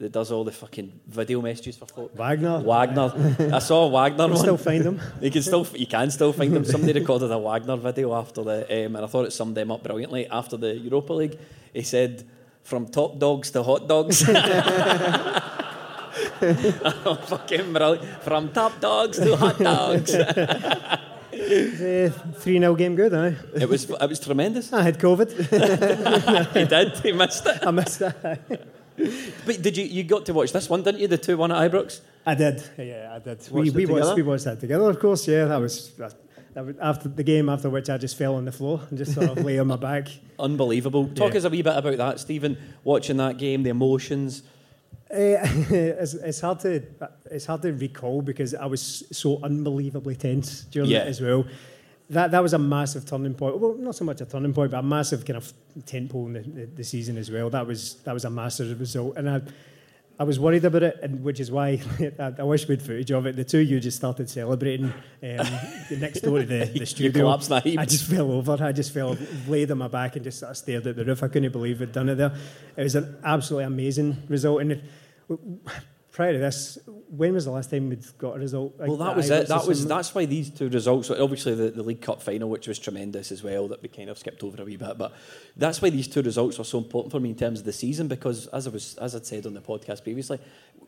that 0.02 0.12
does 0.12 0.32
all 0.32 0.44
the 0.44 0.52
fucking 0.52 0.92
video 1.08 1.42
messages 1.42 1.78
for 1.78 1.86
folk? 1.86 2.16
Wagner. 2.16 2.60
Wagner. 2.60 3.14
I 3.54 3.60
saw 3.60 3.86
a 3.86 3.90
Wagner 3.90 4.26
We'll 4.26 4.36
one. 4.36 4.38
still 4.38 4.58
find 4.58 4.84
them. 4.84 5.00
You 5.22 5.30
can 5.30 5.44
still 5.44 5.66
you 5.76 5.86
can 5.86 6.10
still 6.10 6.34
find 6.34 6.54
them. 6.56 6.66
Somebody 6.66 7.00
recorded 7.00 7.32
a 7.32 7.38
Wagner 7.38 7.78
video 7.78 8.14
after 8.16 8.44
the, 8.44 8.86
um, 8.86 8.96
and 8.96 9.06
I 9.06 9.08
thought 9.08 9.26
it 9.26 9.32
summed 9.34 9.56
them 9.56 9.72
up 9.72 9.84
brilliantly. 9.84 10.26
After 10.28 10.58
the 10.58 10.76
Europa 10.76 11.14
League, 11.14 11.38
he 11.74 11.84
said, 11.84 12.24
"From 12.64 12.88
top 12.88 13.20
dogs 13.20 13.52
to 13.52 13.62
hot 13.62 13.88
dogs." 13.88 14.24
oh, 14.28 14.34
fucking 17.28 17.72
brilliant. 17.72 18.24
From 18.24 18.52
top 18.52 18.80
dogs 18.82 19.20
to 19.20 19.36
hot 19.38 19.60
dogs. 19.60 20.12
Three 22.42 22.60
0 22.60 22.76
game 22.76 22.96
good, 22.96 23.14
aye. 23.14 23.36
it 23.56 23.70
was 23.70 23.88
it 23.90 24.10
was 24.10 24.20
tremendous. 24.20 24.74
I 24.74 24.82
had 24.82 24.98
COVID. 25.00 25.30
He 26.58 26.66
did. 26.66 26.98
He 27.06 27.12
missed 27.12 27.46
it. 27.46 27.60
I 27.68 27.72
missed 27.72 28.00
that. 28.00 28.81
But 29.46 29.62
did 29.62 29.78
you 29.78 29.86
you 29.86 30.04
got 30.04 30.26
to 30.28 30.34
watch 30.34 30.52
this 30.54 30.70
one, 30.70 30.84
didn't 30.84 31.02
you? 31.02 31.08
The 31.08 31.18
two 31.18 31.38
one 31.38 31.52
at 31.52 31.72
Ibrox. 31.72 32.02
I 32.26 32.36
did. 32.36 32.64
Yeah, 32.78 33.12
I 33.16 33.20
did. 33.20 33.48
We, 33.52 33.70
we, 33.72 33.86
watched, 33.88 34.16
we 34.16 34.22
watched 34.22 34.46
that 34.46 34.60
together, 34.60 34.88
of 34.90 35.00
course. 35.00 35.28
Yeah, 35.28 35.46
that 35.46 35.58
was, 35.58 35.90
that, 35.94 36.14
that 36.54 36.66
was 36.66 36.76
after 36.80 37.10
the 37.10 37.24
game. 37.24 37.50
After 37.50 37.70
which, 37.70 37.90
I 37.90 37.98
just 37.98 38.16
fell 38.18 38.36
on 38.36 38.46
the 38.46 38.52
floor 38.52 38.82
and 38.90 38.98
just 38.98 39.14
sort 39.16 39.30
of 39.30 39.44
lay 39.44 39.58
on 39.58 39.68
my 39.68 39.76
back. 39.76 40.08
Unbelievable. 40.40 41.08
Talk 41.16 41.32
Yeah. 41.32 41.40
us 41.40 41.44
a 41.46 41.50
wee 41.50 41.64
bit 41.64 41.76
about 41.76 41.98
that, 41.98 42.20
Stephen. 42.20 42.58
Watching 42.84 43.18
that 43.18 43.38
game, 43.40 43.64
the 43.64 43.72
emotions. 43.72 44.44
Eh, 45.10 45.38
it's, 46.00 46.14
it's 46.14 46.40
hard 46.42 46.60
to 46.62 46.84
it's 47.32 47.46
hard 47.46 47.62
to 47.64 47.74
recall 47.74 48.22
because 48.22 48.54
I 48.54 48.66
was 48.68 49.04
so 49.12 49.40
unbelievably 49.44 50.16
tense 50.18 50.62
during 50.66 50.90
Yeah. 50.92 51.00
it 51.00 51.08
as 51.08 51.22
well. 51.22 51.46
That 52.12 52.32
that 52.32 52.44
was 52.44 52.54
a 52.54 52.60
massive 52.60 53.06
turning 53.06 53.34
point. 53.34 53.58
Well, 53.58 53.76
not 53.76 53.96
so 53.96 54.04
much 54.04 54.20
a 54.20 54.26
turning 54.26 54.54
point, 54.54 54.72
but 54.72 54.80
a 54.80 54.84
massive 54.84 55.26
kind 55.26 55.38
of 55.38 55.54
tempo 55.86 56.26
in 56.28 56.34
the, 56.34 56.42
the, 56.42 56.66
the 56.66 56.84
season 56.84 57.18
as 57.18 57.32
well. 57.32 57.50
That 57.50 57.66
was 57.66 57.96
that 58.04 58.14
was 58.14 58.26
a 58.26 58.30
massive 58.30 58.80
result, 58.80 59.18
and 59.18 59.30
I. 59.30 59.42
I 60.20 60.24
was 60.24 60.40
worried 60.40 60.64
about 60.64 60.84
it, 60.84 61.00
and 61.02 61.24
which 61.24 61.40
is 61.40 61.50
why 61.50 61.82
I, 62.20 62.34
I 62.38 62.44
wish 62.44 62.68
we'd 62.68 62.80
footage 62.80 63.10
of 63.10 63.26
it. 63.26 63.36
The 63.36 63.44
two 63.44 63.62
of 63.62 63.68
you 63.68 63.80
just 63.80 63.98
started 63.98 64.30
celebrating 64.30 64.86
um, 64.86 65.48
next 65.98 66.20
door 66.20 66.38
to 66.38 66.46
the, 66.46 66.66
the 66.80 66.86
studio. 66.86 67.24
collapsed 67.24 67.50
in 67.50 67.58
a 67.58 67.62
heap. 67.62 67.80
I 67.80 67.86
just 67.86 68.08
fell 68.08 68.32
over. 68.32 68.56
I 68.64 68.72
just 68.72 68.94
fell, 68.94 69.18
laid 69.48 69.72
on 69.72 69.80
my 69.80 69.88
back, 69.88 70.18
and 70.18 70.24
just 70.24 70.38
sort 70.38 70.52
of 70.52 70.58
stared 70.58 70.86
at 70.86 70.96
the 70.96 71.06
roof. 71.06 71.24
I 71.24 71.28
couldn't 71.28 71.52
believe 71.52 71.80
we'd 71.80 71.92
done 71.92 72.10
it 72.10 72.16
there. 72.16 72.36
It 72.78 72.84
was 72.84 72.94
an 72.94 73.18
absolutely 73.24 73.64
amazing 73.64 74.22
result. 74.28 74.62
And 74.62 74.74
it, 74.74 74.84
prior 76.12 76.34
to 76.34 76.40
this, 76.40 76.78
when 77.10 77.34
was 77.34 77.46
the 77.46 77.52
last 77.52 77.72
time 77.72 77.90
we'd 77.90 78.06
got 78.18 78.36
a 78.36 78.40
result? 78.40 78.76
Well, 78.78 78.98
that 78.98 79.12
at 79.12 79.16
was 79.16 79.30
it. 79.30 79.48
That 79.48 79.66
was 79.66 79.86
that's 79.86 80.14
why 80.14 80.26
these 80.26 80.50
two 80.50 80.70
results. 80.70 81.10
Obviously, 81.10 81.56
the, 81.56 81.72
the 81.72 81.84
League 81.84 82.02
Cup 82.02 82.22
final, 82.22 82.50
which 82.50 82.68
was 82.68 82.80
tremendous 82.80 83.32
as 83.32 83.44
well, 83.44 83.68
that 83.70 83.82
we 83.82 83.90
kind 83.90 84.10
of 84.10 84.18
skipped 84.18 84.44
over 84.44 84.62
a 84.62 84.66
wee 84.66 84.78
bit. 84.78 84.98
But 84.98 85.14
that's 85.56 85.82
why 85.82 85.90
these 85.90 86.08
two 86.08 86.22
results 86.22 86.58
were 86.58 86.64
so 86.64 86.78
important 86.78 87.12
for 87.12 87.20
me 87.20 87.30
in 87.30 87.36
terms 87.36 87.60
of 87.60 87.66
the 87.66 87.74
season 87.74 88.08
because, 88.08 88.48
as 88.48 88.68
I 88.68 88.70
was 88.72 88.98
as 88.98 89.16
I'd 89.16 89.26
said 89.26 89.46
on 89.46 89.54
the 89.54 89.62
podcast 89.62 90.04
previously, 90.04 90.40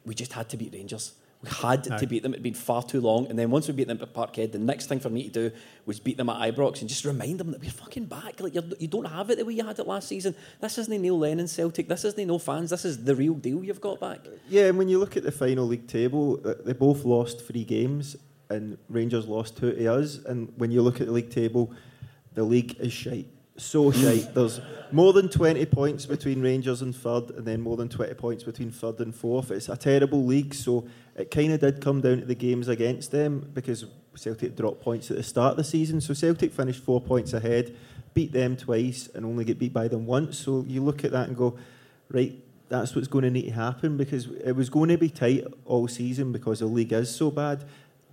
we 0.05 0.13
just 0.13 0.33
had 0.33 0.49
to 0.49 0.57
beat 0.57 0.73
Rangers. 0.73 1.13
We 1.43 1.49
had 1.49 1.91
Aye. 1.91 1.97
to 1.97 2.07
beat 2.07 2.23
them. 2.23 2.33
It'd 2.33 2.41
been 2.41 2.53
far 2.53 2.81
too 2.83 3.01
long. 3.01 3.27
And 3.27 3.37
then 3.37 3.51
once 3.51 3.67
we 3.67 3.73
beat 3.73 3.87
them 3.89 3.99
at 4.01 4.13
Parkhead, 4.13 4.53
the 4.53 4.59
next 4.59 4.87
thing 4.87 5.01
for 5.01 5.09
me 5.09 5.23
to 5.27 5.49
do 5.49 5.55
was 5.85 5.99
beat 5.99 6.15
them 6.15 6.29
at 6.29 6.37
Ibrox 6.55 6.79
and 6.79 6.87
just 6.87 7.03
remind 7.03 7.39
them 7.39 7.51
that 7.51 7.59
we're 7.61 7.69
fucking 7.69 8.05
back. 8.05 8.39
Like 8.39 8.53
you're, 8.53 8.63
you 8.79 8.87
don't 8.87 9.05
have 9.05 9.29
it 9.29 9.37
the 9.37 9.43
way 9.43 9.53
you 9.53 9.65
had 9.65 9.77
it 9.77 9.85
last 9.85 10.07
season. 10.07 10.35
This 10.61 10.77
isn't 10.77 11.01
Neil 11.01 11.19
Lennon 11.19 11.49
Celtic. 11.49 11.89
This 11.89 12.05
isn't 12.05 12.27
no 12.27 12.39
fans. 12.39 12.69
This 12.69 12.85
is 12.85 13.03
the 13.03 13.13
real 13.13 13.33
deal 13.33 13.61
you've 13.61 13.81
got 13.81 13.99
back. 13.99 14.19
Yeah, 14.47 14.67
and 14.67 14.77
when 14.77 14.87
you 14.87 14.99
look 14.99 15.17
at 15.17 15.23
the 15.23 15.33
final 15.33 15.65
league 15.67 15.87
table, 15.87 16.39
uh, 16.45 16.53
they 16.63 16.73
both 16.73 17.03
lost 17.03 17.45
three 17.45 17.65
games, 17.65 18.15
and 18.49 18.77
Rangers 18.87 19.27
lost 19.27 19.57
two 19.57 19.73
to 19.73 19.93
us. 19.93 20.19
And 20.25 20.51
when 20.55 20.71
you 20.71 20.81
look 20.81 21.01
at 21.01 21.07
the 21.07 21.13
league 21.13 21.29
table, 21.29 21.73
the 22.35 22.43
league 22.43 22.77
is 22.79 22.93
shite. 22.93 23.27
So 23.57 23.91
shite. 24.01 24.33
There's 24.33 24.61
more 24.93 25.11
than 25.11 25.27
20 25.27 25.65
points 25.65 26.05
between 26.05 26.41
Rangers 26.41 26.81
and 26.83 26.95
third, 26.95 27.31
and 27.31 27.45
then 27.45 27.61
more 27.61 27.75
than 27.75 27.89
20 27.89 28.13
points 28.13 28.43
between 28.43 28.71
third 28.71 28.99
and 28.99 29.13
fourth. 29.13 29.49
It's 29.49 29.67
a 29.67 29.75
terrible 29.75 30.23
league, 30.23 30.53
so 30.53 30.87
it 31.15 31.31
kind 31.31 31.51
of 31.51 31.59
did 31.59 31.81
come 31.81 32.01
down 32.01 32.19
to 32.19 32.25
the 32.25 32.35
games 32.35 32.67
against 32.67 33.11
them 33.11 33.49
because 33.53 33.85
Celtic 34.15 34.55
dropped 34.55 34.81
points 34.81 35.09
at 35.09 35.17
the 35.17 35.23
start 35.23 35.51
of 35.51 35.57
the 35.57 35.63
season. 35.63 35.99
So 35.99 36.13
Celtic 36.13 36.53
finished 36.53 36.83
four 36.83 37.01
points 37.01 37.33
ahead, 37.33 37.75
beat 38.13 38.31
them 38.31 38.55
twice, 38.55 39.09
and 39.15 39.25
only 39.25 39.45
get 39.45 39.57
beat 39.57 39.73
by 39.73 39.87
them 39.87 40.05
once. 40.05 40.37
So 40.37 40.63
you 40.67 40.83
look 40.83 41.03
at 41.03 41.11
that 41.11 41.27
and 41.27 41.35
go, 41.35 41.57
right, 42.09 42.35
that's 42.69 42.95
what's 42.95 43.07
going 43.07 43.23
to 43.23 43.31
need 43.31 43.45
to 43.45 43.51
happen 43.51 43.97
because 43.97 44.27
it 44.27 44.53
was 44.53 44.69
going 44.69 44.89
to 44.89 44.97
be 44.97 45.09
tight 45.09 45.45
all 45.65 45.87
season 45.87 46.31
because 46.31 46.59
the 46.59 46.67
league 46.67 46.93
is 46.93 47.13
so 47.13 47.31
bad. 47.31 47.63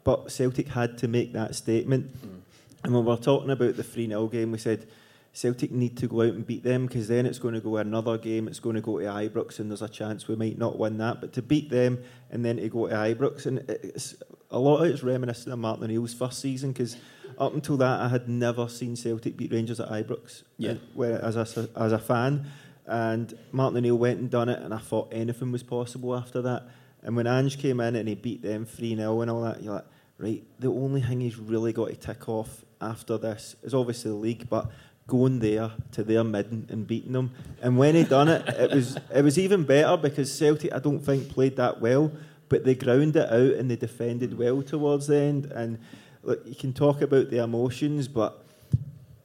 But 0.03 0.33
Celtic 0.33 0.69
had 0.69 0.97
to 0.99 1.09
make 1.09 1.35
that 1.35 1.55
statement. 1.55 2.11
Mm. 2.27 2.41
And 2.85 2.95
when 2.95 3.05
we 3.05 3.11
we're 3.11 3.19
talking 3.19 3.51
about 3.51 3.77
the 3.77 3.83
3 3.83 4.07
0 4.07 4.29
game, 4.29 4.53
we 4.53 4.59
said 4.59 4.87
Celtic 5.33 5.71
need 5.71 5.97
to 5.99 6.09
go 6.09 6.23
out 6.23 6.35
and 6.35 6.47
beat 6.47 6.65
them 6.65 6.87
because 6.87 7.09
then 7.09 7.25
it's 7.25 7.39
going 7.39 7.55
to 7.55 7.61
go 7.61 7.77
another 7.77 8.19
game. 8.19 8.49
It's 8.49 8.59
going 8.59 8.75
to 8.75 8.83
go 8.83 8.99
to 8.99 9.05
Ibrox, 9.05 9.61
and 9.61 9.71
there's 9.71 9.83
a 9.83 9.89
chance 9.89 10.27
we 10.27 10.35
might 10.35 10.59
not 10.59 10.79
win 10.79 10.99
that. 10.99 11.21
But 11.21 11.33
to 11.35 11.43
beat 11.43 11.71
them 11.71 12.03
and 12.31 12.45
then 12.45 12.57
to 12.57 12.69
go 12.69 12.89
to 12.89 12.95
Ibrox, 12.95 13.47
and 13.47 13.59
it's 13.69 14.17
a 14.51 14.59
lot 14.59 14.83
of 14.83 14.91
it's 14.91 15.03
reminiscent 15.03 15.53
of 15.53 15.59
Martin 15.59 15.85
O'Neill's 15.85 16.15
first 16.15 16.41
season 16.41 16.73
because 16.73 16.97
up 17.39 17.55
until 17.55 17.77
that, 17.77 18.01
I 18.01 18.09
had 18.09 18.29
never 18.29 18.69
seen 18.69 18.97
Celtic 18.97 19.37
beat 19.37 19.53
Rangers 19.53 19.79
at 19.79 19.89
Ibrox. 19.89 20.43
Yeah. 20.59 20.75
Where, 20.95 21.25
as 21.25 21.37
a 21.37 21.69
as 21.77 21.93
a 21.93 21.99
fan, 21.99 22.47
and 22.87 23.33
Martin 23.53 23.79
O'Neill 23.79 23.97
went 23.97 24.19
and 24.19 24.31
done 24.31 24.49
it, 24.49 24.61
and 24.61 24.75
I 24.75 24.79
thought 24.79 25.13
anything 25.13 25.53
was 25.53 25.63
possible 25.63 26.17
after 26.17 26.43
that. 26.43 26.65
And 27.03 27.17
when 27.17 27.27
Ange 27.27 27.57
came 27.57 27.81
in 27.81 27.97
and 27.97 28.09
he 28.09 28.15
beat 28.15 28.43
them 28.43 28.67
3 28.67 28.97
0 28.97 29.21
and 29.23 29.31
all 29.31 29.43
that, 29.43 29.63
you're 29.63 29.75
like, 29.75 29.87
right, 30.19 30.45
the 30.59 30.69
only 30.69 31.01
thing 31.01 31.21
he's 31.21 31.39
really 31.39 31.73
got 31.73 31.89
to 31.89 31.97
tick 31.97 32.29
off 32.29 32.65
after 32.81 33.17
this 33.17 33.57
is 33.63 33.75
obviously 33.75 34.11
the 34.11 34.17
league, 34.17 34.49
but 34.49 34.71
going 35.07 35.41
there 35.41 35.73
to 35.93 36.05
their 36.05 36.23
midden 36.23 36.67
and 36.71 36.87
beating 36.87 37.13
them. 37.13 37.33
And 37.63 37.77
when 37.77 37.95
he 37.95 38.05
done 38.05 38.29
it, 38.29 38.49
it 38.49 38.71
was 38.71 38.97
it 39.15 39.23
was 39.23 39.39
even 39.39 39.65
better 39.65 39.97
because 39.97 40.33
Celtic 40.37 40.73
I 40.73 40.79
don't 40.79 41.01
think 41.01 41.29
played 41.29 41.57
that 41.57 41.81
well, 41.81 42.13
but 42.49 42.65
they 42.65 42.75
ground 42.75 43.17
it 43.17 43.31
out 43.31 43.55
and 43.55 43.71
they 43.71 43.77
defended 43.77 44.39
well 44.39 44.63
towards 44.63 45.07
the 45.07 45.17
end. 45.17 45.47
And 45.47 45.79
look, 46.23 46.43
you 46.47 46.55
can 46.55 46.73
talk 46.73 47.03
about 47.03 47.31
the 47.31 47.43
emotions, 47.43 48.09
but 48.09 48.45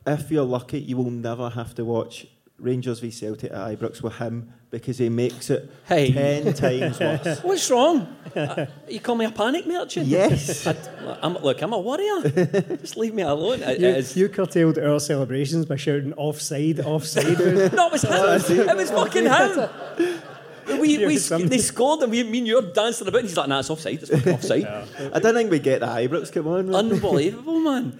if 0.07 0.31
you're 0.31 0.43
lucky, 0.43 0.79
you 0.79 0.97
will 0.97 1.11
never 1.11 1.49
have 1.49 1.75
to 1.75 1.85
watch 1.85 2.27
Rangers 2.57 2.99
v 2.99 3.11
Celtic 3.11 3.51
at 3.51 3.79
Ibrox 3.79 4.01
with 4.01 4.15
him 4.15 4.53
because 4.79 4.97
he 4.97 5.09
makes 5.09 5.49
it 5.49 5.69
Hey. 5.87 6.11
ten 6.11 6.53
times 6.53 6.99
worse. 6.99 7.39
What's 7.43 7.69
wrong? 7.69 8.07
Uh, 8.35 8.65
you 8.89 8.99
call 8.99 9.15
me 9.15 9.25
a 9.25 9.31
panic 9.31 9.65
merchant? 9.67 10.07
Yes. 10.07 10.65
I, 10.67 10.75
I'm, 11.21 11.33
look, 11.37 11.61
I'm 11.61 11.73
a 11.73 11.79
warrior. 11.79 12.21
Just 12.81 12.97
leave 12.97 13.13
me 13.13 13.21
alone. 13.23 13.61
It 13.63 13.79
You, 13.79 13.87
is- 13.87 14.15
you 14.17 14.29
curtailed 14.29 14.77
our 14.79 14.99
celebrations 14.99 15.65
by 15.65 15.75
shouting 15.77 16.13
offside, 16.13 16.79
offside. 16.81 17.37
no, 17.73 17.87
it 17.87 17.91
was 17.91 18.01
him. 18.49 18.69
It 18.69 18.75
was 18.77 18.91
fucking 18.91 19.25
him. 19.25 19.69
We, 20.81 20.97
we, 21.05 21.17
they 21.17 21.59
scored 21.59 22.01
and 22.01 22.11
we, 22.11 22.23
mean 22.23 22.47
you're 22.47 22.63
dancing 22.63 23.07
about 23.07 23.19
and 23.19 23.27
he's 23.27 23.37
like, 23.37 23.47
nah, 23.47 23.59
it's 23.59 23.69
offside, 23.69 24.01
it's 24.01 24.09
fucking 24.09 24.33
offside. 24.33 24.65
I 25.13 25.19
don't 25.19 25.35
think 25.35 25.51
we 25.51 25.59
get 25.59 25.81
the 25.81 25.85
Ibrox. 25.85 26.31
Come 26.33 26.47
on, 26.47 26.65
man. 26.65 26.75
Unbelievable, 26.75 27.59
man. 27.59 27.99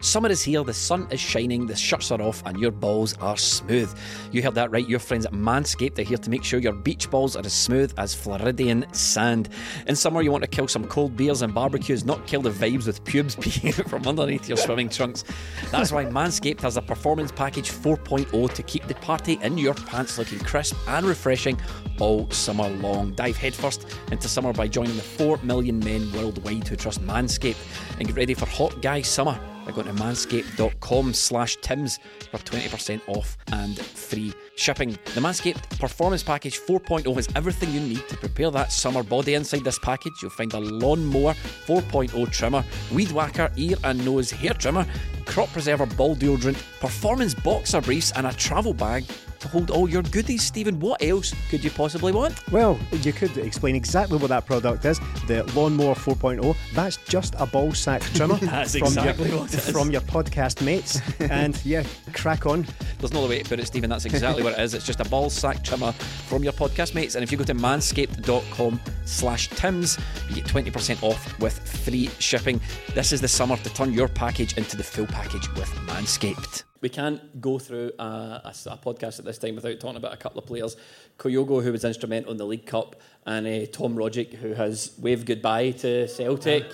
Summer 0.00 0.28
is 0.28 0.44
here, 0.44 0.62
the 0.62 0.72
sun 0.72 1.08
is 1.10 1.18
shining, 1.18 1.66
the 1.66 1.74
shirts 1.74 2.12
are 2.12 2.22
off, 2.22 2.40
and 2.46 2.56
your 2.60 2.70
balls 2.70 3.16
are 3.18 3.36
smooth. 3.36 3.92
You 4.30 4.44
heard 4.44 4.54
that 4.54 4.70
right, 4.70 4.88
your 4.88 5.00
friends 5.00 5.26
at 5.26 5.32
Manscaped 5.32 5.98
are 5.98 6.02
here 6.02 6.18
to 6.18 6.30
make 6.30 6.44
sure 6.44 6.60
your 6.60 6.72
beach 6.72 7.10
balls 7.10 7.34
are 7.34 7.44
as 7.44 7.52
smooth 7.52 7.92
as 7.98 8.14
Floridian 8.14 8.86
sand. 8.94 9.48
In 9.88 9.96
summer, 9.96 10.22
you 10.22 10.30
want 10.30 10.44
to 10.44 10.48
kill 10.48 10.68
some 10.68 10.84
cold 10.86 11.16
beers 11.16 11.42
and 11.42 11.52
barbecues, 11.52 12.04
not 12.04 12.24
kill 12.28 12.42
the 12.42 12.50
vibes 12.50 12.86
with 12.86 13.02
pubes 13.02 13.34
peeking 13.40 13.72
from 13.72 14.06
underneath 14.06 14.48
your 14.48 14.56
swimming 14.56 14.88
trunks. 14.88 15.24
That's 15.72 15.90
why 15.90 16.04
Manscaped 16.04 16.60
has 16.60 16.76
a 16.76 16.82
Performance 16.82 17.32
Package 17.32 17.72
4.0 17.72 18.52
to 18.52 18.62
keep 18.62 18.86
the 18.86 18.94
party 18.94 19.40
in 19.42 19.58
your 19.58 19.74
pants 19.74 20.16
looking 20.16 20.38
crisp 20.38 20.76
and 20.86 21.06
refreshing 21.06 21.60
all 21.98 22.30
summer 22.30 22.68
long. 22.68 23.14
Dive 23.14 23.36
headfirst 23.36 23.84
into 24.12 24.28
summer 24.28 24.52
by 24.52 24.68
joining 24.68 24.94
the 24.94 25.02
4 25.02 25.38
million 25.38 25.80
men 25.80 26.12
worldwide 26.12 26.68
who 26.68 26.76
trust 26.76 27.02
Manscaped 27.02 27.56
and 27.98 28.06
get 28.06 28.16
ready 28.16 28.34
for 28.34 28.46
hot 28.46 28.80
guy 28.80 29.02
summer 29.02 29.36
by 29.68 29.74
going 29.74 29.86
to 29.86 30.02
manscaped.com 30.02 31.12
slash 31.12 31.56
Tims 31.56 31.98
for 32.30 32.38
20% 32.38 33.00
off 33.06 33.36
and 33.52 33.78
free 33.78 34.32
shipping. 34.56 34.90
The 35.14 35.20
Manscaped 35.20 35.78
Performance 35.78 36.22
Package 36.22 36.58
4.0 36.58 37.14
has 37.14 37.28
everything 37.36 37.70
you 37.72 37.80
need 37.80 38.08
to 38.08 38.16
prepare 38.16 38.50
that 38.50 38.72
summer 38.72 39.02
body. 39.02 39.34
Inside 39.34 39.64
this 39.64 39.78
package, 39.78 40.14
you'll 40.22 40.30
find 40.30 40.52
a 40.54 40.58
lawnmower 40.58 41.34
4.0 41.66 42.32
trimmer, 42.32 42.64
weed 42.92 43.12
whacker, 43.12 43.52
ear 43.56 43.76
and 43.84 44.02
nose 44.04 44.30
hair 44.30 44.54
trimmer, 44.54 44.86
crop 45.26 45.50
preserver 45.52 45.86
ball 45.86 46.16
deodorant, 46.16 46.56
performance 46.80 47.34
boxer 47.34 47.82
briefs, 47.82 48.10
and 48.12 48.26
a 48.26 48.32
travel 48.32 48.72
bag 48.72 49.04
to 49.40 49.48
hold 49.48 49.70
all 49.70 49.88
your 49.88 50.02
goodies. 50.02 50.42
Stephen, 50.42 50.78
what 50.80 51.02
else 51.02 51.34
could 51.50 51.62
you 51.62 51.70
possibly 51.70 52.12
want? 52.12 52.50
Well, 52.50 52.78
you 53.02 53.12
could 53.12 53.36
explain 53.38 53.74
exactly 53.76 54.18
what 54.18 54.28
that 54.28 54.46
product 54.46 54.84
is. 54.84 54.98
The 55.26 55.44
Lawnmower 55.54 55.94
4.0, 55.94 56.56
that's 56.74 56.96
just 57.08 57.34
a 57.38 57.46
ball 57.46 57.72
sack 57.72 58.02
trimmer. 58.14 58.36
That's 58.36 58.76
from 58.76 58.88
exactly 58.88 59.28
your, 59.28 59.40
what 59.40 59.54
it 59.54 59.58
is. 59.58 59.70
From 59.70 59.90
your 59.90 60.00
podcast 60.02 60.64
mates. 60.64 61.00
and 61.20 61.60
yeah, 61.64 61.84
crack 62.12 62.46
on. 62.46 62.66
There's 62.98 63.12
no 63.12 63.20
other 63.20 63.28
way 63.28 63.42
to 63.42 63.48
put 63.48 63.60
it, 63.60 63.66
Stephen. 63.66 63.90
That's 63.90 64.04
exactly 64.04 64.42
what 64.42 64.54
it 64.54 64.60
is. 64.60 64.74
It's 64.74 64.86
just 64.86 65.00
a 65.00 65.08
ball 65.08 65.30
sack 65.30 65.62
trimmer 65.62 65.92
from 65.92 66.42
your 66.42 66.52
podcast 66.52 66.94
mates. 66.94 67.14
And 67.14 67.22
if 67.22 67.30
you 67.32 67.38
go 67.38 67.44
to 67.44 67.54
manscaped.com 67.54 68.80
slash 69.04 69.48
Tims, 69.50 69.98
you 70.28 70.36
get 70.36 70.44
20% 70.44 71.02
off 71.02 71.38
with 71.38 71.58
free 71.84 72.10
shipping. 72.18 72.60
This 72.94 73.12
is 73.12 73.20
the 73.20 73.28
summer 73.28 73.56
to 73.56 73.70
turn 73.74 73.92
your 73.92 74.08
package 74.08 74.56
into 74.56 74.76
the 74.76 74.84
full 74.84 75.06
package 75.06 75.48
with 75.54 75.68
Manscaped. 75.86 76.64
We 76.80 76.88
can't 76.88 77.40
go 77.40 77.58
through 77.58 77.92
a, 77.98 78.02
a, 78.02 78.54
a 78.66 78.76
podcast 78.78 79.18
at 79.18 79.24
this 79.24 79.38
time 79.38 79.56
without 79.56 79.80
talking 79.80 79.96
about 79.96 80.14
a 80.14 80.16
couple 80.16 80.38
of 80.38 80.46
players. 80.46 80.76
Kyogo, 81.18 81.62
who 81.62 81.72
was 81.72 81.84
instrumental 81.84 82.30
in 82.30 82.36
the 82.36 82.46
League 82.46 82.66
Cup, 82.66 82.96
and 83.26 83.46
uh, 83.46 83.66
Tom 83.72 83.96
Rogic, 83.96 84.34
who 84.34 84.54
has 84.54 84.92
waved 84.98 85.26
goodbye 85.26 85.72
to 85.72 86.06
Celtic. 86.06 86.64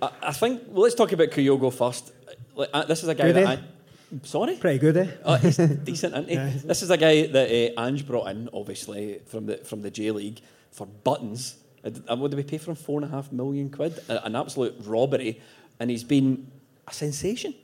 I, 0.00 0.10
I 0.22 0.32
think 0.32 0.62
well, 0.68 0.82
let's 0.82 0.94
talk 0.94 1.12
about 1.12 1.28
Kyogo 1.28 1.72
first. 1.72 2.12
Uh, 2.56 2.84
This 2.84 3.02
is 3.02 3.08
a 3.08 3.14
guy 3.14 3.32
Good, 3.32 3.36
that 3.36 3.58
eh? 3.58 3.62
I, 3.62 4.26
sorry. 4.26 4.56
Pretty 4.56 4.78
good, 4.78 4.96
eh? 4.96 5.08
Oh, 5.24 5.34
he's 5.36 5.56
decent, 5.56 6.14
isn't 6.14 6.28
he? 6.28 6.34
Yeah. 6.34 6.52
This 6.64 6.82
is 6.82 6.90
a 6.90 6.96
guy 6.96 7.26
that 7.26 7.76
uh, 7.78 7.80
Ange 7.82 8.06
brought 8.06 8.28
in, 8.28 8.48
obviously 8.52 9.20
from 9.26 9.46
the 9.46 9.56
from 9.58 9.82
the 9.82 9.90
J 9.90 10.10
League 10.10 10.40
for 10.70 10.86
buttons. 10.86 11.56
What 11.82 12.30
did 12.30 12.36
we 12.36 12.42
pay 12.42 12.58
for 12.58 12.70
him? 12.70 12.76
Four 12.76 13.00
and 13.00 13.10
a 13.10 13.14
half 13.14 13.32
million 13.32 13.70
quid, 13.70 13.98
an 14.08 14.34
absolute 14.36 14.74
robbery, 14.84 15.40
and 15.80 15.90
he's 15.90 16.04
been 16.04 16.50
a 16.86 16.92
sensation. 16.92 17.54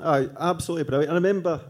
Aye, 0.00 0.28
absolutely 0.38 0.84
brilliant. 0.84 1.10
I 1.10 1.14
remember 1.14 1.60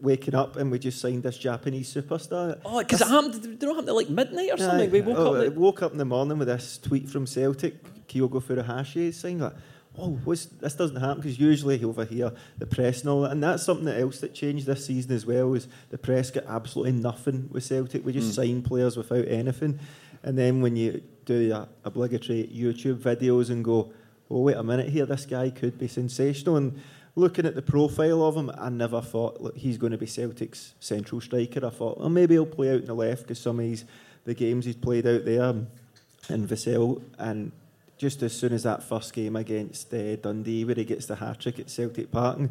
waking 0.00 0.34
up 0.34 0.56
and 0.56 0.70
we 0.70 0.78
just 0.78 1.00
signed 1.00 1.22
this 1.22 1.38
Japanese 1.38 1.92
superstar. 1.94 2.60
Oh, 2.64 2.78
because 2.78 3.00
it 3.00 3.08
happened. 3.08 3.40
Did 3.42 3.62
it 3.62 3.66
happen 3.66 3.88
at 3.88 3.94
like 3.94 4.08
midnight 4.08 4.50
or 4.52 4.56
something? 4.58 4.90
We 4.90 5.00
woke 5.00 5.18
oh, 5.18 5.34
up. 5.34 5.48
Like, 5.48 5.56
woke 5.56 5.82
up 5.82 5.92
in 5.92 5.98
the 5.98 6.04
morning 6.04 6.38
with 6.38 6.48
this 6.48 6.78
tweet 6.78 7.08
from 7.08 7.26
Celtic, 7.26 8.06
Kyogo 8.08 8.42
Furuhashi 8.42 9.14
saying 9.14 9.38
like, 9.38 9.52
oh, 9.98 10.18
what's, 10.24 10.46
this 10.46 10.74
doesn't 10.74 10.96
happen 10.96 11.18
because 11.18 11.38
usually 11.38 11.82
over 11.84 12.04
here 12.04 12.32
the 12.58 12.66
press 12.66 13.00
and 13.00 13.10
all 13.10 13.22
that, 13.22 13.32
and 13.32 13.42
that's 13.42 13.62
something 13.62 13.88
else 13.88 14.18
that 14.20 14.34
changed 14.34 14.66
this 14.66 14.86
season 14.86 15.12
as 15.12 15.24
well. 15.26 15.54
Is 15.54 15.68
the 15.90 15.98
press 15.98 16.30
get 16.30 16.46
absolutely 16.48 16.92
nothing 16.92 17.48
with 17.52 17.62
Celtic? 17.64 18.04
We 18.04 18.12
just 18.12 18.32
Mm. 18.32 18.34
sign 18.34 18.62
players 18.62 18.96
without 18.96 19.28
anything, 19.28 19.78
and 20.22 20.36
then 20.38 20.60
when 20.60 20.76
you 20.76 21.02
do 21.24 21.34
your 21.34 21.68
obligatory 21.84 22.50
YouTube 22.52 22.98
videos 22.98 23.50
and 23.50 23.64
go, 23.64 23.92
oh 24.30 24.40
wait 24.40 24.56
a 24.56 24.62
minute 24.62 24.88
here, 24.88 25.06
this 25.06 25.26
guy 25.26 25.50
could 25.50 25.78
be 25.78 25.88
sensational 25.88 26.56
and. 26.56 26.80
Looking 27.14 27.44
at 27.44 27.54
the 27.54 27.60
profile 27.60 28.22
of 28.22 28.36
him, 28.36 28.50
I 28.56 28.70
never 28.70 29.02
thought 29.02 29.38
look, 29.38 29.54
he's 29.54 29.76
going 29.76 29.92
to 29.92 29.98
be 29.98 30.06
Celtic's 30.06 30.72
central 30.80 31.20
striker. 31.20 31.66
I 31.66 31.68
thought, 31.68 31.98
well, 31.98 32.08
maybe 32.08 32.36
he'll 32.36 32.46
play 32.46 32.70
out 32.70 32.80
in 32.80 32.86
the 32.86 32.94
left 32.94 33.24
because 33.24 33.38
some 33.38 33.60
of 33.60 33.66
his, 33.66 33.84
the 34.24 34.32
games 34.32 34.64
he's 34.64 34.76
played 34.76 35.06
out 35.06 35.26
there 35.26 35.50
in 36.30 36.48
Vissel. 36.48 37.02
And 37.18 37.52
just 37.98 38.22
as 38.22 38.32
soon 38.32 38.54
as 38.54 38.62
that 38.62 38.82
first 38.82 39.12
game 39.12 39.36
against 39.36 39.92
uh, 39.92 40.16
Dundee, 40.16 40.64
where 40.64 40.74
he 40.74 40.84
gets 40.84 41.04
the 41.04 41.16
hat 41.16 41.40
trick 41.40 41.58
at 41.58 41.68
Celtic 41.68 42.10
Park, 42.10 42.38
and 42.38 42.48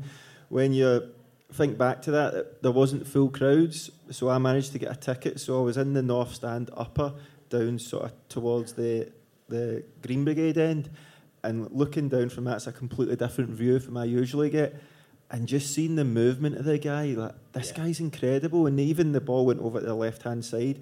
when 0.50 0.74
you 0.74 1.12
think 1.52 1.80
back 1.80 2.04
to 2.04 2.12
that, 2.12 2.62
there 2.62 2.72
wasn't 2.72 3.08
full 3.08 3.30
crowds, 3.30 3.90
so 4.12 4.30
I 4.30 4.38
managed 4.38 4.74
to 4.74 4.78
get 4.78 4.92
a 4.92 4.96
ticket. 4.96 5.40
So 5.40 5.60
I 5.60 5.64
was 5.64 5.78
in 5.78 5.94
the 5.94 6.04
north 6.04 6.36
stand 6.36 6.70
upper, 6.78 7.14
down 7.52 7.78
sort 7.78 8.06
of 8.06 8.14
towards 8.30 8.74
the 8.74 9.12
the 9.47 9.84
Green 10.02 10.24
Brigade 10.24 10.58
end, 10.58 10.89
and 11.43 11.70
looking 11.72 12.10
down 12.10 12.30
from 12.30 12.45
that's 12.45 12.66
a 12.68 12.72
completely 12.72 13.16
different 13.16 13.52
view 13.52 13.80
from 13.80 13.97
I 13.97 14.06
usually 14.06 14.49
get. 14.49 14.82
and 15.34 15.47
just 15.47 15.74
seeing 15.74 15.95
the 15.95 16.04
movement 16.04 16.58
of 16.58 16.66
the 16.66 16.78
guy, 16.78 17.06
like 17.14 17.34
this 17.54 17.70
Yeah. 17.72 17.86
guy's 17.86 18.02
incredible. 18.02 18.68
And 18.68 18.78
even 18.82 19.14
the 19.14 19.22
ball 19.22 19.45
went 19.45 19.62
over 19.62 19.80
to 19.80 19.86
the 19.86 19.95
left 19.95 20.24
hand 20.24 20.43
side, 20.43 20.82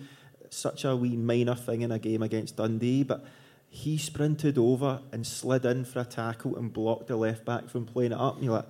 such 0.49 0.83
a 0.85 0.95
wee 0.95 1.15
minor 1.15 1.53
thing 1.53 1.81
in 1.81 1.91
a 1.91 1.99
game 1.99 2.23
against 2.23 2.55
Dundee, 2.55 3.03
but 3.03 3.23
he 3.69 3.95
sprinted 3.99 4.57
over 4.57 5.01
and 5.11 5.27
slid 5.27 5.65
in 5.65 5.85
for 5.85 5.99
a 5.99 6.03
tackle 6.03 6.55
and 6.57 6.73
blocked 6.73 7.05
the 7.05 7.15
left 7.15 7.45
back 7.45 7.69
from 7.69 7.85
playing 7.85 8.11
it 8.11 8.17
up. 8.17 8.37
And 8.37 8.45
you're 8.45 8.55
like, 8.55 8.65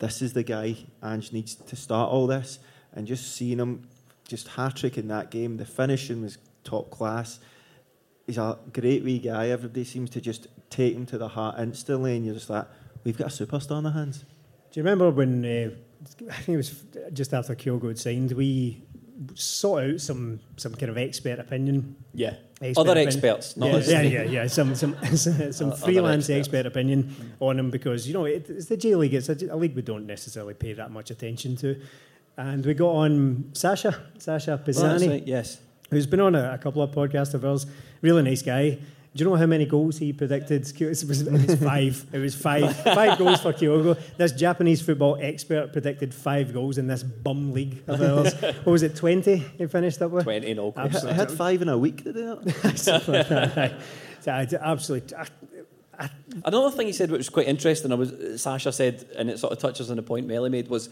this 0.00 0.22
is 0.22 0.32
the 0.32 0.42
guy 0.42 0.74
Ange 1.04 1.32
needs 1.32 1.54
to 1.54 1.76
start 1.76 2.10
all 2.10 2.26
this. 2.26 2.58
And 2.92 3.06
just 3.06 3.32
seeing 3.36 3.58
him 3.60 3.86
just 4.26 4.48
hat 4.48 4.74
trick 4.74 4.98
in 4.98 5.06
that 5.06 5.30
game, 5.30 5.56
the 5.56 5.64
finishing 5.64 6.22
was 6.22 6.36
top 6.64 6.90
class. 6.90 7.40
He's 8.26 8.38
a 8.38 8.58
great 8.72 9.02
wee 9.04 9.18
guy. 9.18 9.48
Everybody 9.48 9.84
seems 9.84 10.10
to 10.10 10.20
just 10.20 10.46
take 10.70 10.94
him 10.94 11.06
to 11.06 11.18
the 11.18 11.28
heart 11.28 11.58
instantly, 11.58 12.16
and 12.16 12.24
you're 12.24 12.34
just 12.34 12.48
like, 12.50 12.66
we've 13.04 13.16
got 13.18 13.28
a 13.28 13.44
superstar 13.46 13.78
in 13.80 13.86
our 13.86 13.92
hands. 13.92 14.20
Do 14.70 14.80
you 14.80 14.82
remember 14.84 15.10
when 15.10 15.44
uh, 15.44 15.70
I 16.30 16.34
think 16.36 16.54
it 16.54 16.56
was 16.56 16.84
just 17.12 17.34
after 17.34 17.54
Kyogo 17.54 17.88
had 17.88 17.98
signed, 17.98 18.32
we 18.32 18.82
sought 19.34 19.82
out 19.84 20.00
some 20.00 20.40
some 20.56 20.74
kind 20.74 20.90
of 20.90 20.98
expert 20.98 21.38
opinion. 21.38 21.96
Yeah. 22.14 22.34
Expert 22.60 22.80
Other 22.80 22.92
opinion. 22.92 23.08
experts, 23.08 23.56
not 23.56 23.86
yeah, 23.86 24.00
yeah, 24.00 24.02
yeah, 24.02 24.22
yeah. 24.22 24.46
Some 24.46 24.74
some 24.76 24.94
some 25.16 25.72
freelance 25.72 26.30
experts. 26.30 26.48
expert 26.48 26.66
opinion 26.66 27.34
on 27.40 27.58
him 27.58 27.70
because 27.70 28.06
you 28.06 28.14
know 28.14 28.24
it, 28.24 28.48
it's 28.48 28.66
the 28.66 28.76
J 28.76 28.94
League. 28.94 29.14
It's 29.14 29.28
a, 29.28 29.36
a 29.50 29.56
league 29.56 29.74
we 29.74 29.82
don't 29.82 30.06
necessarily 30.06 30.54
pay 30.54 30.72
that 30.74 30.90
much 30.92 31.10
attention 31.10 31.56
to, 31.56 31.80
and 32.36 32.64
we 32.64 32.74
got 32.74 32.90
on 32.90 33.50
Sasha 33.52 34.00
Sasha 34.18 34.52
Oh, 34.60 34.64
Pisani, 34.64 35.08
right, 35.08 35.26
Yes. 35.26 35.58
Who's 35.92 36.06
been 36.06 36.20
on 36.20 36.34
a, 36.34 36.52
a 36.54 36.58
couple 36.58 36.82
of 36.82 36.90
podcasts 36.90 37.34
of 37.34 37.44
ours. 37.44 37.66
Really 38.00 38.22
nice 38.22 38.42
guy. 38.42 38.78
Do 39.14 39.22
you 39.22 39.28
know 39.28 39.36
how 39.36 39.44
many 39.44 39.66
goals 39.66 39.98
he 39.98 40.12
predicted? 40.12 40.62
It 40.80 40.88
was, 40.88 41.02
it 41.22 41.30
was 41.32 41.62
five. 41.62 42.06
It 42.12 42.18
was 42.18 42.34
five. 42.34 42.74
Five 42.82 43.18
goals 43.18 43.42
for 43.42 43.52
Kyogo. 43.52 43.98
This 44.16 44.32
Japanese 44.32 44.80
football 44.80 45.18
expert 45.20 45.72
predicted 45.72 46.14
five 46.14 46.54
goals 46.54 46.78
in 46.78 46.86
this 46.86 47.02
bum 47.02 47.52
league 47.52 47.82
of 47.86 48.00
ours. 48.00 48.34
what 48.40 48.66
was 48.66 48.82
it, 48.82 48.96
20 48.96 49.36
he 49.36 49.66
finished 49.66 50.00
up 50.00 50.10
with? 50.12 50.24
20 50.24 50.46
in 50.46 50.58
all. 50.58 50.72
I 50.76 50.88
had- 50.88 51.04
I 51.04 51.12
had 51.12 51.30
five 51.30 51.60
in 51.60 51.68
a 51.68 51.76
week, 51.76 52.04
did 52.04 52.14
they 52.14 52.24
not? 52.24 52.78
Something 52.78 53.14
like 53.14 53.28
that. 53.28 53.72
So 54.22 54.30
I 54.30 54.46
absolutely. 54.62 55.16
Another 56.44 56.70
thing 56.70 56.86
he 56.86 56.92
said, 56.92 57.10
which 57.10 57.18
was 57.18 57.28
quite 57.28 57.48
interesting, 57.48 57.90
I 57.90 57.96
was 57.96 58.40
Sasha 58.40 58.72
said, 58.72 59.04
and 59.16 59.28
it 59.28 59.38
sort 59.40 59.52
of 59.52 59.58
touches 59.58 59.90
on 59.90 59.96
the 59.96 60.02
point 60.02 60.26
Melly 60.28 60.48
made, 60.48 60.68
was 60.68 60.88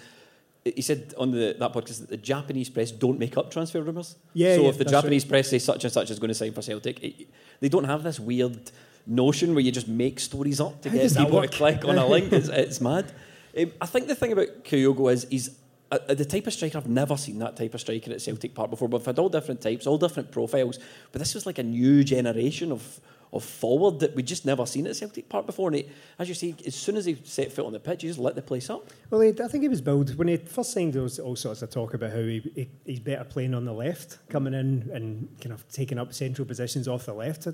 he 0.65 0.83
said 0.83 1.15
on 1.17 1.31
the, 1.31 1.57
that 1.59 1.73
podcast 1.73 2.01
that 2.01 2.11
the 2.11 2.17
Japanese 2.17 2.69
press 2.69 2.91
don't 2.91 3.19
make 3.19 3.37
up 3.37 3.51
transfer 3.51 3.81
rumours. 3.83 4.17
Yeah, 4.35 4.57
So 4.57 4.63
yeah, 4.63 4.69
if 4.69 4.79
the 4.79 4.85
Japanese 4.85 5.25
press 5.25 5.51
says 5.51 5.65
such 5.65 5.85
and 5.85 5.93
such 5.93 6.11
is 6.11 6.19
going 6.19 6.29
to 6.29 6.35
sign 6.35 6.53
for 6.53 6.63
Celtic, 6.63 7.03
it, 7.03 7.29
they 7.61 7.69
don't 7.69 7.85
have 7.85 8.03
this 8.03 8.21
weird 8.21 8.71
notion 9.07 9.55
where 9.55 9.63
you 9.63 9.73
just 9.73 9.89
make 9.89 10.21
stories 10.21 10.61
up 10.61 10.83
to 10.83 10.91
How 10.91 10.97
get 10.97 11.17
people 11.17 11.41
to 11.41 11.49
click 11.49 11.85
on 11.85 11.97
a 11.97 12.07
link. 12.15 12.33
It's, 12.33 12.49
it's 12.49 12.81
mad. 12.81 13.13
Um, 13.59 13.73
I 13.81 13.87
think 13.87 14.07
the 14.07 14.15
thing 14.15 14.33
about 14.33 14.65
Kyogo 14.65 15.13
is 15.13 15.27
he's 15.31 15.51
uh, 15.91 15.99
uh, 16.09 16.15
the 16.15 16.25
type 16.25 16.47
of 16.47 16.53
striker 16.53 16.79
I've 16.79 16.89
never 16.89 17.17
seen 17.17 17.39
that 17.41 17.57
type 17.57 17.75
of 17.75 17.81
striker 17.81 18.13
at 18.13 18.21
Celtic 18.21 18.55
Park 18.55 18.71
before. 18.71 18.87
We've 18.87 19.05
had 19.05 19.19
all 19.19 19.29
different 19.29 19.61
types, 19.61 19.87
all 19.87 19.99
different 19.99 20.31
profiles, 20.31 20.79
but 21.11 21.19
this 21.19 21.35
was 21.35 21.47
like 21.47 21.59
a 21.59 21.65
new 21.65 22.05
generation 22.05 22.71
of 22.71 23.01
of 23.33 23.45
forward 23.45 24.01
that 24.01 24.15
we 24.15 24.23
just 24.23 24.45
never 24.45 24.67
seen 24.67 24.87
at 24.87 24.97
Celtic 24.97 25.29
Park 25.29 25.47
before. 25.47 25.69
And 25.69 25.77
he, 25.77 25.89
as 26.19 26.29
you 26.29 26.35
see, 26.35 26.55
as 26.67 26.75
soon 26.75 26.97
as 26.97 27.05
he 27.05 27.17
set 27.25 27.53
foot 27.53 27.65
on 27.65 27.73
the 27.73 27.81
pitch, 27.81 28.03
he 28.03 28.09
just 28.09 28.19
lit 28.19 28.35
the 28.35 28.43
place 28.43 28.69
up. 28.69 28.89
well, 29.11 29.23
I 29.23 29.33
think 29.33 29.63
he 29.63 29.69
was 29.69 29.81
billed 29.81 30.17
when 30.17 30.29
he 30.29 30.37
first 30.37 30.73
signed. 30.73 30.95
There 30.95 31.03
was 31.03 31.19
all 31.19 31.37
sorts 31.37 31.63
of 31.63 31.71
talk 31.71 31.95
about 31.95 32.11
how 32.11 32.19
he, 32.19 32.41
he, 32.55 32.69
he's 32.85 33.01
better 33.01 33.25
playing 33.25 33.55
on 33.55 33.65
the 33.65 33.73
left, 33.73 34.19
coming 34.29 34.55
in 34.55 34.91
and 34.93 35.29
kind 35.41 35.53
of 35.53 35.69
taking 35.69 35.99
up 35.99 36.13
central 36.13 36.47
positions 36.47 36.89
off 36.89 37.07
the 37.07 37.15
left. 37.15 37.47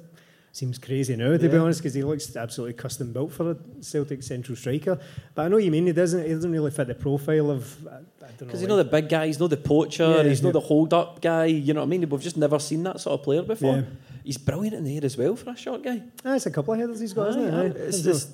Seems 0.56 0.78
crazy 0.78 1.14
now, 1.16 1.36
to 1.36 1.48
be 1.50 1.56
honest, 1.58 1.80
because 1.80 1.92
he 1.92 2.02
looks 2.02 2.34
absolutely 2.34 2.72
custom 2.72 3.12
built 3.12 3.30
for 3.30 3.50
a 3.50 3.56
Celtic 3.82 4.22
central 4.22 4.56
striker. 4.56 4.98
But 5.34 5.42
I 5.42 5.48
know 5.48 5.56
what 5.56 5.64
you 5.64 5.70
mean. 5.70 5.84
He 5.86 5.92
doesn't. 5.92 6.24
He 6.26 6.32
doesn't 6.32 6.50
really 6.50 6.70
fit 6.70 6.86
the 6.86 6.94
profile 6.94 7.50
of. 7.50 7.86
I, 7.86 7.90
I 7.90 7.98
don't 7.98 8.00
know. 8.22 8.46
Because 8.46 8.60
he's 8.60 8.68
not 8.70 8.76
the 8.76 8.84
big 8.84 9.10
guy, 9.10 9.26
he's 9.26 9.38
not 9.38 9.50
the 9.50 9.58
poacher, 9.58 10.14
Yeah, 10.16 10.22
he's 10.22 10.40
yeah. 10.40 10.44
not 10.46 10.52
the 10.54 10.60
hold 10.60 10.94
up 10.94 11.20
guy. 11.20 11.44
You 11.44 11.74
know 11.74 11.80
what 11.80 11.88
I 11.88 11.90
mean? 11.90 12.08
We've 12.08 12.22
just 12.22 12.38
never 12.38 12.58
seen 12.58 12.84
that 12.84 13.00
sort 13.00 13.20
of 13.20 13.24
player 13.24 13.42
before. 13.42 13.76
Yeah. 13.76 13.82
He's 14.24 14.38
brilliant 14.38 14.76
in 14.76 14.84
the 14.84 14.96
air 14.96 15.04
as 15.04 15.18
well 15.18 15.36
for 15.36 15.50
a 15.50 15.56
short 15.58 15.82
guy. 15.82 16.02
Ah, 16.24 16.36
it's 16.36 16.46
a 16.46 16.50
couple 16.50 16.72
of 16.72 16.80
headers 16.80 17.00
he's 17.00 17.12
got, 17.12 17.28
isn't 17.28 17.44
it? 17.48 17.52
Aye. 17.52 17.78
It's 17.78 18.00
just, 18.00 18.30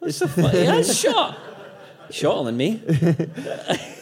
That's 0.00 0.18
funny. 0.18 0.64
yeah, 0.64 0.74
he's 0.74 0.98
shot. 1.04 1.38
Shorter 2.10 2.46
than 2.46 2.56
me. 2.56 2.82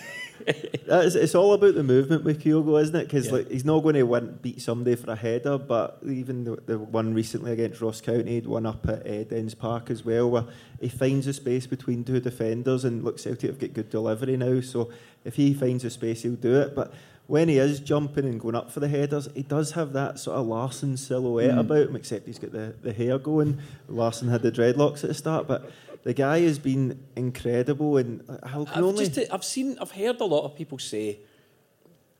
It's, 0.91 1.15
it's 1.17 1.35
all 1.35 1.53
about 1.53 1.75
the 1.75 1.83
movement 1.83 2.25
with 2.25 2.43
Kyogo, 2.43 2.81
isn't 2.81 2.97
it? 2.97 3.05
Because 3.05 3.27
Yeah. 3.27 3.33
like, 3.33 3.51
he's 3.51 3.65
not 3.65 3.81
going 3.81 3.95
to 3.97 4.05
win, 4.05 4.39
beat 4.41 4.63
somebody 4.63 4.97
for 4.97 5.11
a 5.11 5.17
header, 5.17 5.59
but 5.59 5.99
even 6.07 6.45
the, 6.45 6.57
the 6.65 6.79
one 6.79 7.13
recently 7.13 7.53
against 7.53 7.83
Ross 7.83 8.01
County, 8.01 8.33
he'd 8.33 8.47
one 8.47 8.65
up 8.65 8.89
at 8.89 9.07
uh, 9.07 9.25
Dens 9.25 9.55
Park 9.55 9.91
as 9.91 10.03
well, 10.05 10.31
where 10.31 10.45
he 10.81 10.89
finds 10.89 11.27
a 11.27 11.35
space 11.35 11.67
between 11.67 12.05
two 12.05 12.21
defenders 12.21 12.85
and 12.87 13.05
looks 13.05 13.23
Celtic 13.23 13.51
have 13.51 13.59
got 13.59 13.75
good 13.75 13.91
delivery 13.91 14.39
now. 14.39 14.61
So 14.63 14.91
if 15.27 15.37
he 15.37 15.53
finds 15.53 15.85
a 15.85 15.91
space, 15.91 16.23
he'll 16.23 16.37
do 16.37 16.59
it. 16.59 16.75
But 16.75 16.95
when 17.29 17.47
he 17.47 17.59
is 17.59 17.79
jumping 17.79 18.25
and 18.25 18.41
going 18.41 18.55
up 18.55 18.71
for 18.71 18.81
the 18.81 18.89
headers, 18.89 19.29
he 19.35 19.43
does 19.43 19.73
have 19.73 19.93
that 19.93 20.19
sort 20.19 20.39
of 20.39 20.47
Larsson 20.47 20.97
silhouette 20.97 21.53
hmm. 21.53 21.59
about 21.59 21.89
him, 21.89 21.95
except 21.95 22.27
he's 22.27 22.39
got 22.39 22.53
the, 22.53 22.75
the 22.83 22.93
hair 22.93 23.19
going. 23.19 23.61
Larsson 23.87 24.29
had 24.29 24.41
the 24.41 24.51
dreadlocks 24.51 25.05
at 25.05 25.09
the 25.09 25.15
start, 25.15 25.47
but 25.47 25.71
the 26.05 26.15
guy 26.15 26.41
has 26.41 26.59
been 26.59 27.05
incredible, 27.17 27.99
and 27.99 28.25
uh, 28.31 28.39
I 28.43 28.49
can 28.49 28.67
I've, 28.69 28.83
only. 28.83 29.07
just, 29.07 29.19
uh, 29.19 29.35
I've 29.35 29.45
seen, 29.45 29.77
I've 29.79 29.91
heard 29.91 30.19
a 30.23 30.25
lot 30.25 30.45
of 30.45 30.57
people 30.57 30.79
say, 30.79 31.21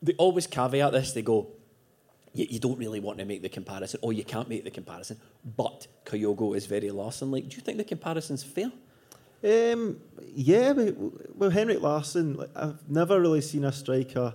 they 0.03 0.13
always 0.19 0.47
caveat 0.47 0.93
this, 0.93 1.13
they 1.13 1.23
go, 1.23 1.49
you, 2.35 2.47
you 2.51 2.59
don't 2.59 2.79
really 2.79 3.01
want 3.01 3.19
to 3.19 3.25
make 3.25 3.41
the 3.41 3.49
comparison, 3.49 4.01
or 4.03 4.13
you 4.13 4.25
can't 4.25 4.49
make 4.51 4.63
the 4.63 4.71
comparison, 4.71 5.19
but 5.57 5.87
Kyogo 6.05 6.55
is 6.55 6.67
very 6.67 6.91
Larsson 6.91 7.31
like. 7.31 7.49
Do 7.49 7.57
you 7.57 7.63
think 7.63 7.79
the 7.79 7.85
comparison's 7.85 8.45
fair? 8.45 8.71
Um, 9.43 10.01
yeah, 10.35 10.75
well, 11.35 11.49
Henrik 11.49 11.81
Larsson, 11.81 12.45
I've 12.55 12.87
never 12.91 13.19
really 13.19 13.41
seen 13.41 13.65
a 13.65 13.73
striker 13.73 14.35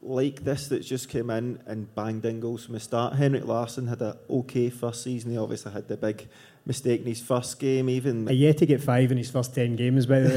like 0.00 0.44
this 0.44 0.68
that's 0.68 0.86
just 0.86 1.08
came 1.08 1.30
in 1.30 1.60
and 1.66 1.92
banged 1.94 2.24
in 2.24 2.40
goals 2.40 2.64
from 2.64 2.74
the 2.74 2.80
start. 2.80 3.14
Henrik 3.14 3.44
Larsson 3.46 3.88
had 3.88 4.00
an 4.00 4.14
okay 4.30 4.70
first 4.70 5.02
season. 5.02 5.30
He 5.32 5.38
obviously 5.38 5.72
had 5.72 5.88
the 5.88 5.96
big 5.96 6.28
mistake 6.64 7.00
in 7.00 7.06
his 7.06 7.20
first 7.20 7.58
game, 7.58 7.88
even 7.88 8.28
A 8.28 8.32
yet 8.32 8.58
to 8.58 8.66
get 8.66 8.80
five 8.82 9.10
in 9.10 9.18
his 9.18 9.30
first 9.30 9.54
ten 9.54 9.74
games, 9.76 10.06
by 10.06 10.20
the 10.20 10.28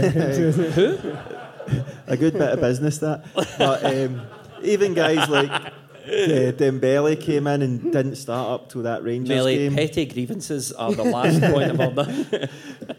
way. 1.67 1.91
a 2.07 2.17
good 2.17 2.33
bit 2.33 2.49
of 2.49 2.59
business 2.61 2.97
that. 2.99 3.25
But 3.57 3.85
um, 3.85 4.21
even 4.63 4.93
guys 4.93 5.29
like 5.29 5.51
uh, 5.51 6.51
Dembele 6.57 7.19
came 7.19 7.47
in 7.47 7.61
and 7.61 7.93
didn't 7.93 8.15
start 8.15 8.49
up 8.49 8.69
to 8.69 8.81
that 8.83 9.03
Rangers 9.03 9.29
Melly, 9.29 9.57
game. 9.57 9.75
petty 9.75 10.05
grievances 10.05 10.71
are 10.71 10.91
the 10.93 11.03
last 11.03 11.39
point 11.41 11.71
of 11.71 11.79
all 11.79 11.91
that. 12.03 12.49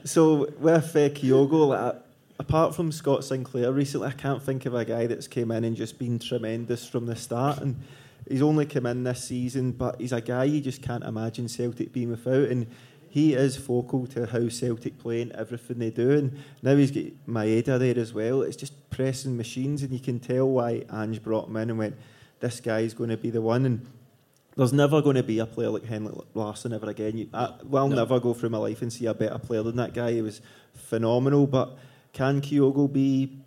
So 0.05 0.53
with 0.59 0.95
uh, 0.97 1.09
Kyogo, 1.09 1.69
like, 1.69 1.97
apart 2.39 2.75
from 2.75 2.93
Scott 2.93 3.25
Sinclair 3.25 3.73
recently, 3.73 4.09
I 4.09 4.13
can't 4.13 4.43
think 4.43 4.67
of 4.67 4.75
a 4.75 4.85
guy 4.85 5.07
that's 5.07 5.29
came 5.29 5.51
in 5.51 5.65
and 5.65 5.77
just 5.77 5.99
been 5.99 6.19
tremendous 6.19 6.87
from 6.89 7.07
the 7.07 7.17
start. 7.17 7.61
And 7.61 7.77
he's 8.29 8.43
only 8.43 8.67
come 8.67 8.87
in 8.87 9.05
this 9.05 9.25
season, 9.25 9.73
but 9.73 10.01
he's 10.01 10.13
a 10.13 10.21
guy 10.21 10.45
you 10.45 10.61
just 10.61 10.83
can't 10.83 11.05
imagine 11.05 11.49
Celtic 11.49 11.93
being 11.93 12.11
without. 12.11 12.49
And 12.49 12.67
he 13.09 13.35
is 13.35 13.57
focal 13.57 14.07
to 14.09 14.27
how 14.27 14.49
Celtic 14.49 14.99
play 14.99 15.21
and 15.23 15.33
everything 15.33 15.79
they 15.79 15.91
do. 15.91 16.11
And 16.13 16.39
now 16.63 16.77
he's 16.77 16.91
got 16.91 17.05
Maeda 17.29 17.79
there 17.79 17.99
as 17.99 18.15
well. 18.15 18.43
It's 18.43 18.57
just 18.57 18.89
pressing 18.91 19.37
machines, 19.37 19.83
and 19.83 19.93
you 19.93 20.01
can 20.01 20.19
tell 20.19 20.49
why 20.49 20.85
Ange 20.93 21.23
brought 21.23 21.49
him 21.49 21.57
in 21.57 21.71
and 21.71 21.79
went, 21.79 21.97
"This 22.41 22.61
guy's 22.61 22.95
going 22.95 23.11
to 23.11 23.17
be 23.19 23.29
the 23.31 23.43
one." 23.43 23.67
And 23.67 23.87
there's 24.57 24.73
never 24.73 25.03
going 25.03 25.17
to 25.17 25.23
be 25.23 25.39
a 25.39 25.47
player 25.47 25.69
like 25.71 25.85
Henrik 25.85 26.15
Larsson 26.35 26.73
ever 26.73 26.89
again. 26.89 27.19
You, 27.19 27.29
I, 27.35 27.53
well, 27.65 27.85
I'll 27.85 27.89
No. 27.91 27.97
never 27.97 28.19
go 28.19 28.33
through 28.35 28.51
my 28.51 28.59
life 28.59 28.81
and 28.83 28.91
see 28.93 29.05
a 29.07 29.15
better 29.15 29.39
player 29.39 29.63
than 29.63 29.77
that 29.77 29.93
guy. 29.95 30.13
He 30.13 30.23
was 30.23 30.41
phenomenal. 30.75 31.47
But 31.47 31.77
can 32.13 32.41
Kyogo 32.41 32.93
be 32.93 33.43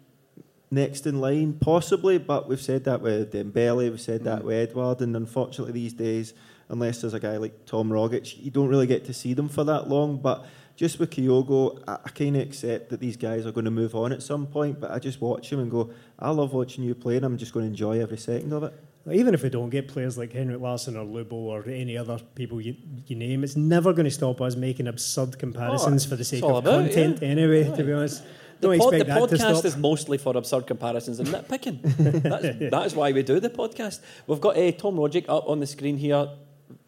next 0.71 1.05
in 1.05 1.21
line? 1.21 1.53
Possibly, 1.53 2.17
but 2.17 2.47
we've 2.47 2.61
said 2.61 2.83
that 2.85 3.01
with 3.01 3.33
Dembele, 3.33 3.89
we've 3.89 4.01
said 4.01 4.23
that 4.23 4.41
mm. 4.41 4.45
with 4.45 4.69
Edouard, 4.69 5.01
and 5.01 5.15
unfortunately 5.15 5.73
these 5.73 5.93
days, 5.93 6.33
unless 6.69 7.01
there's 7.01 7.13
a 7.13 7.19
guy 7.19 7.37
like 7.37 7.65
Tom 7.65 7.89
Rogic, 7.89 8.41
you 8.43 8.51
don't 8.51 8.67
really 8.67 8.87
get 8.87 9.05
to 9.05 9.13
see 9.13 9.33
them 9.33 9.49
for 9.49 9.63
that 9.63 9.87
long. 9.87 10.17
But 10.17 10.45
just 10.75 10.99
with 10.99 11.11
Kyogo, 11.11 11.81
I, 11.87 11.93
I 12.05 12.09
kind 12.09 12.35
of 12.35 12.41
accept 12.41 12.89
that 12.89 12.99
these 12.99 13.17
guys 13.17 13.45
are 13.45 13.51
going 13.51 13.65
to 13.65 13.71
move 13.71 13.95
on 13.95 14.11
at 14.11 14.23
some 14.23 14.47
point. 14.47 14.79
But 14.79 14.91
I 14.91 14.99
just 14.99 15.21
watch 15.21 15.51
him 15.51 15.59
and 15.59 15.69
go, 15.71 15.91
I 16.19 16.31
love 16.31 16.53
watching 16.53 16.83
you 16.83 16.95
play, 16.95 17.17
and 17.17 17.25
I'm 17.25 17.37
just 17.37 17.53
going 17.53 17.65
to 17.65 17.69
enjoy 17.69 18.01
every 18.01 18.17
second 18.17 18.51
of 18.53 18.63
it. 18.63 18.73
Even 19.11 19.35
if 19.35 19.43
we 19.43 19.49
don't 19.49 19.69
get 19.69 19.87
players 19.87 20.17
like 20.17 20.33
Henrik 20.33 20.59
Larsson 20.59 20.97
or 20.97 21.05
Lubo 21.05 21.33
or 21.33 21.63
any 21.69 21.95
other 21.95 22.17
people 22.33 22.59
you, 22.59 22.75
you 23.05 23.15
name, 23.15 23.43
it's 23.43 23.55
never 23.55 23.93
going 23.93 24.05
to 24.05 24.11
stop 24.11 24.41
us 24.41 24.55
making 24.55 24.87
absurd 24.87 25.37
comparisons 25.37 26.07
Oh, 26.07 26.09
for 26.09 26.15
the 26.15 26.23
sake 26.23 26.43
of 26.43 26.49
about 26.49 26.85
content 26.85 27.19
yeah. 27.21 27.27
anyway, 27.27 27.63
to 27.75 27.83
be 27.83 27.93
honest. 27.93 28.23
The, 28.61 28.77
pod, 28.77 28.93
the 28.93 28.97
expect 28.97 29.07
that 29.07 29.29
to 29.29 29.35
podcast 29.35 29.65
is 29.65 29.77
mostly 29.77 30.17
for 30.17 30.35
absurd 30.37 30.65
comparisons 30.65 31.19
and 31.19 31.27
nitpicking. 31.27 31.81
That's, 32.23 32.71
that 32.71 32.85
is 32.85 32.95
why 32.95 33.11
we 33.11 33.21
do 33.21 33.39
the 33.39 33.49
podcast. 33.49 33.99
We've 34.27 34.41
got 34.41 34.57
uh, 34.57 34.71
Tom 34.71 34.95
Rogic 34.95 35.25
up 35.27 35.47
on 35.47 35.59
the 35.59 35.67
screen 35.67 35.97
here. 35.97 36.29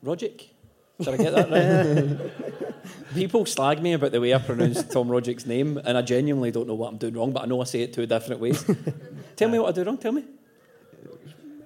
Rogic? 0.03 0.47
Did 0.99 1.07
I 1.09 1.17
get 1.17 1.33
that 1.33 1.51
right? 1.51 2.73
People 3.13 3.45
slag 3.45 3.81
me 3.81 3.93
about 3.93 4.11
the 4.11 4.19
way 4.21 4.33
I 4.33 4.39
pronounce 4.39 4.83
Tom 4.83 5.09
Rogic's 5.09 5.45
name, 5.45 5.77
and 5.77 5.97
I 5.97 6.01
genuinely 6.01 6.51
don't 6.51 6.67
know 6.67 6.73
what 6.73 6.89
I'm 6.89 6.97
doing 6.97 7.13
wrong, 7.13 7.31
but 7.31 7.43
I 7.43 7.45
know 7.45 7.61
I 7.61 7.65
say 7.65 7.81
it 7.81 7.93
two 7.93 8.05
different 8.05 8.41
ways. 8.41 8.63
Tell 9.35 9.49
me 9.49 9.59
what 9.59 9.69
I 9.69 9.71
do 9.73 9.83
wrong, 9.83 9.97
tell 9.97 10.11
me. 10.11 10.23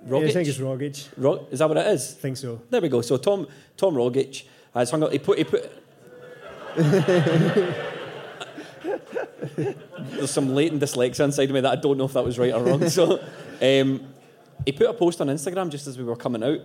Yeah, 0.05 0.17
I 0.17 0.31
think 0.31 0.33
Rogic? 0.33 0.47
it's 0.47 0.57
Rogic. 0.57 1.07
Ro- 1.15 1.47
is 1.51 1.59
that 1.59 1.69
what 1.69 1.77
it 1.77 1.87
is? 1.87 2.15
I 2.17 2.21
think 2.21 2.37
so. 2.37 2.61
There 2.69 2.81
we 2.81 2.89
go. 2.89 3.01
So 3.01 3.17
Tom 3.17 3.47
Tom 3.77 3.93
Rogic 3.93 4.43
has 4.73 4.91
hung 4.91 5.03
up. 5.03 5.11
He 5.11 5.19
put 5.19 5.37
he 5.37 5.43
put. 5.45 5.71
There's 9.97 10.31
some 10.31 10.53
latent 10.53 10.81
dyslexia 10.81 11.25
inside 11.25 11.49
of 11.49 11.51
me 11.51 11.61
that 11.61 11.71
I 11.71 11.75
don't 11.75 11.97
know 11.97 12.05
if 12.05 12.13
that 12.13 12.23
was 12.23 12.37
right 12.39 12.53
or 12.53 12.63
wrong. 12.63 12.89
So 12.89 13.19
um, 13.61 14.07
he 14.65 14.71
put 14.71 14.89
a 14.89 14.93
post 14.93 15.21
on 15.21 15.27
Instagram 15.27 15.69
just 15.69 15.87
as 15.87 15.97
we 15.97 16.03
were 16.03 16.15
coming 16.15 16.43
out, 16.43 16.59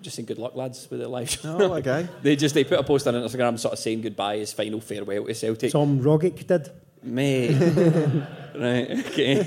just 0.00 0.16
saying 0.16 0.26
good 0.26 0.38
luck, 0.38 0.54
lads, 0.54 0.88
with 0.90 1.00
their 1.00 1.26
show. 1.26 1.56
Oh, 1.58 1.74
okay. 1.74 2.08
they 2.22 2.36
just 2.36 2.54
they 2.54 2.64
put 2.64 2.78
a 2.78 2.82
post 2.82 3.06
on 3.06 3.14
Instagram 3.14 3.58
sort 3.58 3.74
of 3.74 3.78
saying 3.78 4.02
goodbye, 4.02 4.38
his 4.38 4.52
final 4.52 4.80
farewell 4.80 5.26
to 5.26 5.34
Celtic. 5.34 5.72
Tom 5.72 6.00
Rogic 6.00 6.46
did. 6.46 6.70
Mate. 7.02 7.52
right, 8.54 8.90
okay. 9.06 9.40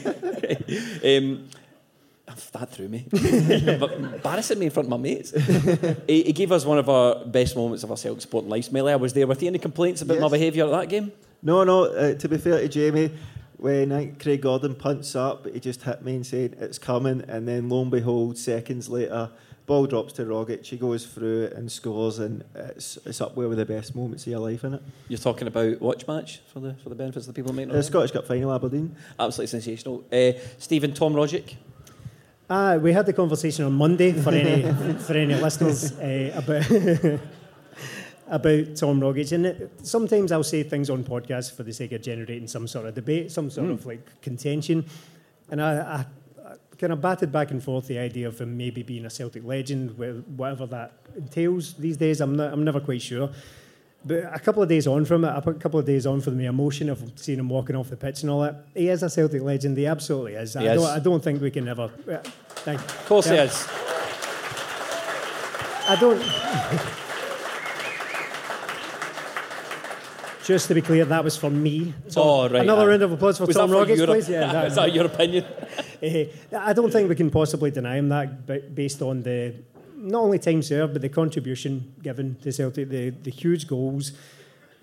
um, 1.18 1.48
that 2.54 2.72
threw 2.72 2.88
me. 2.88 3.06
but 3.12 3.94
embarrassing 3.94 4.58
me 4.58 4.66
in 4.66 4.72
front 4.72 4.88
of 4.88 4.90
my 4.90 4.98
mates. 4.98 5.32
he, 6.08 6.24
he, 6.24 6.34
gave 6.34 6.52
us 6.52 6.66
one 6.66 6.80
of 6.80 6.90
our 6.90 7.24
best 7.26 7.56
moments 7.56 7.84
of 7.84 7.92
our 7.92 7.98
Celtic 7.98 8.22
Sport 8.22 8.46
Life. 8.46 8.66
Smelly, 8.66 8.92
I 8.92 8.96
was 8.96 9.14
there 9.14 9.28
with 9.28 9.42
you. 9.42 9.50
Any 9.50 9.60
complaints 9.60 10.02
about 10.02 10.16
yes. 10.16 10.22
my 10.22 10.30
behaviour 10.30 10.66
at 10.66 10.72
that 10.72 10.90
game? 10.90 11.12
No, 11.44 11.64
no. 11.64 11.86
Uh, 11.86 12.16
to 12.16 12.30
be 12.30 12.38
fair 12.38 12.60
to 12.60 12.68
Jamie, 12.70 13.12
when 13.58 13.92
I 13.92 14.08
Craig 14.20 14.42
Gordon 14.42 14.76
punts 14.76 15.16
up, 15.16 15.46
he 15.46 15.60
just 15.60 15.84
hit 15.84 16.02
me 16.04 16.16
and 16.16 16.26
said, 16.26 16.56
it's 16.60 16.80
coming. 16.80 17.22
And 17.28 17.48
then 17.48 17.70
lo 17.70 17.82
and 17.82 17.92
behold, 17.92 18.38
seconds 18.38 18.90
later, 18.90 19.30
ball 19.66 19.86
drops 19.86 20.14
to 20.14 20.26
Rogic. 20.26 20.66
He 20.66 20.78
goes 20.78 21.06
through 21.06 21.52
and 21.56 21.72
scores, 21.72 22.20
and 22.20 22.44
it's, 22.56 22.98
it's 23.06 23.22
up 23.22 23.36
there 23.36 23.48
with 23.48 23.58
the 23.58 23.66
best 23.66 23.94
moments 23.96 24.26
of 24.26 24.32
your 24.32 24.40
life, 24.40 24.60
isn't 24.60 24.76
it? 24.76 24.82
You're 25.10 25.20
talking 25.20 25.48
about 25.48 25.82
watch 25.82 26.08
match 26.08 26.40
for 26.52 26.60
the 26.62 26.76
for 26.82 26.90
the 26.90 26.96
benefits 26.96 27.28
of 27.28 27.34
the 27.34 27.38
people 27.42 27.52
who 27.52 27.58
might 27.58 27.68
not 27.68 27.76
The 27.76 27.84
Scottish 27.84 28.12
Cup 28.12 28.26
final, 28.26 28.54
Aberdeen. 28.54 28.96
Absolutely 29.20 29.48
sensational. 29.48 30.04
Uh, 30.12 30.32
Stephen, 30.58 30.94
Tom 30.94 31.14
Rogic. 31.14 31.56
Uh, 32.50 32.78
we 32.82 32.92
had 32.94 33.06
the 33.06 33.14
conversation 33.14 33.66
on 33.66 33.74
Monday 33.74 34.12
for 34.12 34.32
any 34.32 34.62
for 35.00 35.14
any 35.14 35.36
listeners 35.36 35.94
uh, 35.94 36.32
about 36.36 37.20
about 38.34 38.76
Tom 38.76 39.00
Rogic, 39.00 39.32
and 39.32 39.46
it, 39.46 39.72
sometimes 39.84 40.32
I'll 40.32 40.44
say 40.44 40.64
things 40.64 40.90
on 40.90 41.04
podcasts 41.04 41.56
for 41.56 41.62
the 41.62 41.72
sake 41.72 41.92
of 41.92 42.02
generating 42.02 42.48
some 42.48 42.68
sort 42.68 42.88
of 42.88 42.96
debate, 42.96 43.32
some 43.32 43.52
sort 43.52 43.68
mm. 43.68 43.74
of 43.74 43.86
like 43.86 44.22
contention, 44.22 44.86
and 45.52 45.62
I, 45.62 45.74
I, 45.76 46.06
I, 46.50 46.56
kind 46.80 46.92
of 46.92 47.00
batted 47.00 47.32
back 47.32 47.52
and 47.52 47.64
forth 47.64 47.86
the 47.88 48.00
idea 48.00 48.28
of 48.28 48.42
him 48.42 48.58
maybe 48.58 48.82
being 48.82 49.06
a 49.06 49.10
Celtic 49.10 49.46
legend, 49.46 49.96
whatever 50.36 50.66
that 50.66 50.94
entails 51.16 51.76
these 51.76 51.96
days. 51.96 52.22
I'm 52.22 52.36
not, 52.36 52.52
I'm 52.52 52.64
never 52.64 52.80
quite 52.80 53.04
sure. 53.04 53.30
But 54.04 54.24
a 54.34 54.40
couple 54.40 54.64
of 54.64 54.68
days 54.68 54.88
on 54.88 55.06
from 55.06 55.24
it, 55.26 55.28
a 55.30 55.54
couple 55.54 55.80
of 55.80 55.86
days 55.86 56.08
on 56.08 56.20
from 56.20 56.38
the 56.38 56.46
emotion 56.46 56.90
of 56.90 57.14
seeing 57.16 57.38
him 57.38 57.50
walking 57.50 57.76
off 57.76 57.92
the 57.92 57.96
pitch 57.96 58.24
and 58.24 58.32
all 58.32 58.42
that, 58.42 58.66
he 58.74 58.90
is 58.90 59.04
a 59.04 59.10
Celtic 59.12 59.44
legend. 59.44 59.78
He 59.78 59.86
absolutely 59.86 60.34
is. 60.34 60.56
He 60.56 60.68
I, 60.68 60.74
is. 60.74 60.82
Don't, 60.82 60.90
I 60.90 61.00
don't 61.00 61.24
think 61.24 61.40
we 61.40 61.52
can 61.52 61.68
ever. 61.68 61.88
Thank 61.88 62.80
you. 62.80 62.86
Of 62.86 63.06
course 63.06 63.28
yeah. 63.28 63.34
he 63.34 63.40
is. 63.42 63.68
I 65.88 65.98
don't. 66.00 67.00
Just 70.44 70.68
to 70.68 70.74
be 70.74 70.82
clear, 70.82 71.06
that 71.06 71.24
was 71.24 71.38
for 71.38 71.50
me. 71.50 71.94
So 72.10 72.22
oh, 72.22 72.50
right. 72.50 72.62
Another 72.62 72.88
round 72.88 73.02
of 73.02 73.12
applause 73.14 73.38
for 73.38 73.46
was 73.46 73.56
Tom 73.56 73.70
Rogic, 73.70 74.06
please. 74.06 74.28
Yeah, 74.28 74.52
that, 74.54 74.68
is 74.68 74.76
that 74.76 74.94
your 74.94 75.06
opinion? 75.06 75.46
uh, 75.46 76.58
I 76.58 76.74
don't 76.74 76.92
think 76.92 77.08
we 77.08 77.16
can 77.16 77.32
possibly 77.32 77.72
deny 77.72 77.96
him 77.96 78.10
that 78.10 78.76
based 78.76 79.02
on 79.02 79.24
the 79.24 79.56
not 79.96 80.22
only 80.22 80.40
time 80.40 80.62
served, 80.62 80.94
but 80.94 81.02
the 81.02 81.10
contribution 81.10 81.94
given 82.02 82.36
to 82.44 82.52
Celtic, 82.52 82.90
the, 82.90 83.12
the 83.12 83.32
huge 83.32 83.68
goals. 83.68 84.12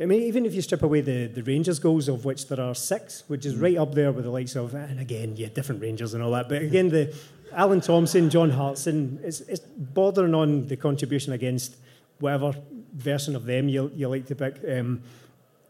I 0.01 0.07
mean, 0.07 0.23
even 0.23 0.47
if 0.47 0.55
you 0.55 0.63
strip 0.63 0.83
away 0.83 1.03
the, 1.03 1.27
the 1.27 1.43
Rangers 1.43 1.79
goals, 1.79 2.09
of 2.09 2.25
which 2.25 2.49
there 2.49 2.59
are 2.59 2.75
six, 2.75 3.25
which 3.29 3.45
is 3.45 3.55
mm. 3.55 3.63
right 3.63 3.77
up 3.77 3.95
there 3.95 4.13
with 4.13 4.25
the 4.25 4.31
likes 4.31 4.57
of, 4.57 4.75
and 4.75 4.99
again, 4.99 5.37
yeah, 5.37 5.49
different 5.49 5.83
Rangers 5.83 6.15
and 6.15 6.23
all 6.23 6.31
that. 6.31 6.49
But 6.49 6.63
again, 6.63 6.89
the 6.89 7.15
Alan 7.53 7.83
Thompson, 7.83 8.31
John 8.31 8.49
Hartson, 8.49 9.21
it's, 9.23 9.41
it's 9.43 9.61
bordering 9.61 10.35
on 10.35 10.69
the 10.69 10.77
contribution 10.77 11.35
against 11.35 11.77
whatever 12.19 12.55
version 12.95 13.37
of 13.37 13.45
them 13.45 13.69
you, 13.69 13.93
you 13.95 14.09
like 14.09 14.25
to 14.27 14.35
pick. 14.35 14.57
Um, 14.67 15.03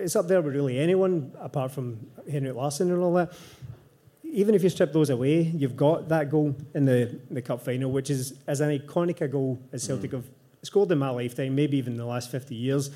it's 0.01 0.17
up 0.17 0.27
there 0.29 0.41
with 0.41 0.55
really 0.55 0.79
anyone 0.79 1.33
apart 1.39 1.73
from 1.73 2.07
Henrik 2.31 2.57
Larsson 2.57 2.91
and 2.91 3.03
all 3.03 3.15
that 3.15 3.33
even 4.33 4.55
if 4.55 4.63
you 4.63 4.69
strip 4.69 4.93
those 4.93 5.11
away, 5.11 5.43
you've 5.43 5.77
got 5.77 6.09
that 6.09 6.31
goal 6.31 6.55
in 6.75 6.85
the, 6.85 7.19
the 7.31 7.43
cup 7.43 7.61
final, 7.63 7.91
which 7.91 8.11
is 8.11 8.35
as 8.47 8.61
an 8.61 8.77
iconic 8.79 9.21
a 9.21 9.29
goal 9.29 9.59
as 9.73 9.83
Celtic 9.83 10.11
mm. 10.11 10.15
have 10.15 10.25
scored 10.63 10.91
in 10.93 10.99
my 10.99 11.11
lifetime, 11.11 11.55
maybe 11.55 11.77
even 11.79 11.97
the 11.97 12.05
last 12.05 12.31
50 12.31 12.55
years. 12.55 12.91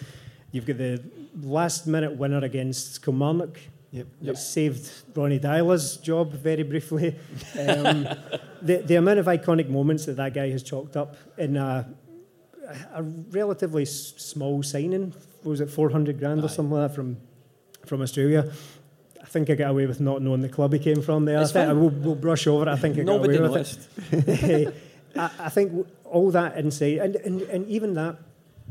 You've 0.52 0.66
got 0.66 0.78
the 0.78 1.02
last 1.42 1.86
minute 1.86 2.16
winner 2.16 2.38
against 2.44 3.02
Kilmarnock. 3.04 3.58
Yep. 3.90 4.06
That 4.22 4.38
saved 4.38 4.90
Ronny 5.14 5.38
Deila's 5.38 5.96
job 5.98 6.32
very 6.32 6.62
briefly. 6.62 7.16
Um, 7.58 8.08
the, 8.60 8.78
the 8.78 8.96
amount 8.96 9.20
of 9.20 9.26
iconic 9.26 9.68
moments 9.68 10.06
that 10.06 10.16
that 10.16 10.34
guy 10.34 10.50
has 10.50 10.62
chalked 10.62 10.96
up 10.96 11.16
in 11.38 11.56
a, 11.56 11.88
a 12.92 13.02
relatively 13.02 13.84
small 13.84 14.62
signing, 14.64 15.14
was 15.44 15.60
it 15.60 15.70
400 15.70 16.18
grand 16.18 16.40
Aye. 16.40 16.44
or 16.44 16.48
something 16.48 16.72
like 16.76 16.88
that 16.90 16.94
from, 16.94 17.16
from 17.86 18.02
Australia? 18.02 18.50
I 19.22 19.26
think 19.26 19.48
I 19.50 19.54
got 19.54 19.70
away 19.70 19.86
with 19.86 20.00
not 20.00 20.22
knowing 20.22 20.40
the 20.40 20.48
club 20.48 20.72
he 20.72 20.78
came 20.78 21.00
from 21.02 21.24
there. 21.24 21.38
I 21.38 21.44
think 21.44 21.68
I 21.68 21.72
will, 21.72 21.88
we'll 21.88 22.14
brush 22.14 22.46
over 22.46 22.68
it. 22.68 22.68
I 22.72 22.76
think 22.76 22.94
I 22.94 22.98
got 22.98 23.06
Nobody 23.06 23.36
away 23.36 23.48
noticed. 23.48 23.88
with 24.10 24.28
it. 24.28 24.74
I, 25.16 25.30
I 25.38 25.48
think 25.48 25.86
all 26.04 26.30
that 26.32 26.58
insight, 26.58 26.98
and, 26.98 27.16
and, 27.16 27.42
and 27.42 27.66
even 27.68 27.94
that, 27.94 28.16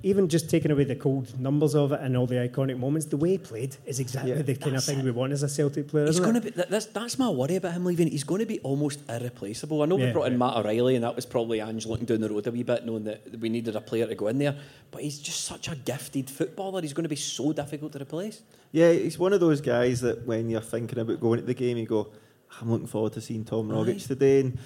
even 0.05 0.27
just 0.27 0.49
taking 0.49 0.69
away 0.69 0.83
the 0.83 0.97
cold 0.97 1.39
numbers 1.39 1.73
of 1.73 1.93
it 1.93 2.01
and 2.01 2.17
all 2.17 2.27
the 2.27 2.35
iconic 2.35 2.77
moments, 2.77 3.07
the 3.07 3.15
way 3.15 3.31
he 3.31 3.37
played 3.37 3.77
is 3.85 4.01
exactly 4.01 4.31
yeah, 4.31 4.41
the 4.41 4.53
kind 4.53 4.75
of 4.75 4.83
thing 4.83 4.99
it. 4.99 5.05
we 5.05 5.11
want 5.11 5.31
as 5.31 5.43
a 5.43 5.49
Celtic 5.49 5.87
player. 5.87 6.05
He's 6.05 6.19
going 6.19 6.33
to 6.33 6.41
be. 6.41 6.49
That's 6.49 6.87
that's 6.87 7.17
my 7.17 7.29
worry 7.29 7.55
about 7.55 7.71
him 7.71 7.85
leaving. 7.85 8.09
He's 8.09 8.25
going 8.25 8.41
to 8.41 8.45
be 8.45 8.59
almost 8.59 8.99
irreplaceable. 9.09 9.81
I 9.81 9.85
know 9.85 9.97
yeah, 9.97 10.07
we 10.07 10.11
brought 10.11 10.27
in 10.27 10.37
Matt 10.37 10.57
O'Riley, 10.57 10.95
and 10.95 11.05
that 11.05 11.15
was 11.15 11.25
probably 11.25 11.61
Ange 11.61 11.85
looking 11.85 12.05
down 12.05 12.19
the 12.19 12.29
road 12.29 12.45
a 12.45 12.51
wee 12.51 12.63
bit, 12.63 12.85
knowing 12.85 13.05
that 13.05 13.39
we 13.39 13.47
needed 13.47 13.77
a 13.77 13.81
player 13.81 14.05
to 14.05 14.13
go 14.13 14.27
in 14.27 14.39
there. 14.39 14.57
But 14.91 15.03
he's 15.03 15.19
just 15.19 15.45
such 15.45 15.69
a 15.69 15.75
gifted 15.75 16.29
footballer. 16.29 16.81
He's 16.81 16.93
going 16.93 17.03
to 17.03 17.09
be 17.09 17.15
so 17.15 17.53
difficult 17.53 17.93
to 17.93 18.01
replace. 18.01 18.41
Yeah, 18.73 18.91
he's 18.91 19.17
one 19.17 19.31
of 19.31 19.39
those 19.39 19.61
guys 19.61 20.01
that 20.01 20.27
when 20.27 20.49
you're 20.49 20.61
thinking 20.61 20.99
about 20.99 21.21
going 21.21 21.39
to 21.39 21.45
the 21.45 21.53
game, 21.53 21.77
you 21.77 21.85
go, 21.85 22.11
"I'm 22.59 22.69
looking 22.69 22.87
forward 22.87 23.13
to 23.13 23.21
seeing 23.21 23.45
Tom 23.45 23.69
Rogic 23.69 24.05
today." 24.05 24.41
And, 24.41 24.59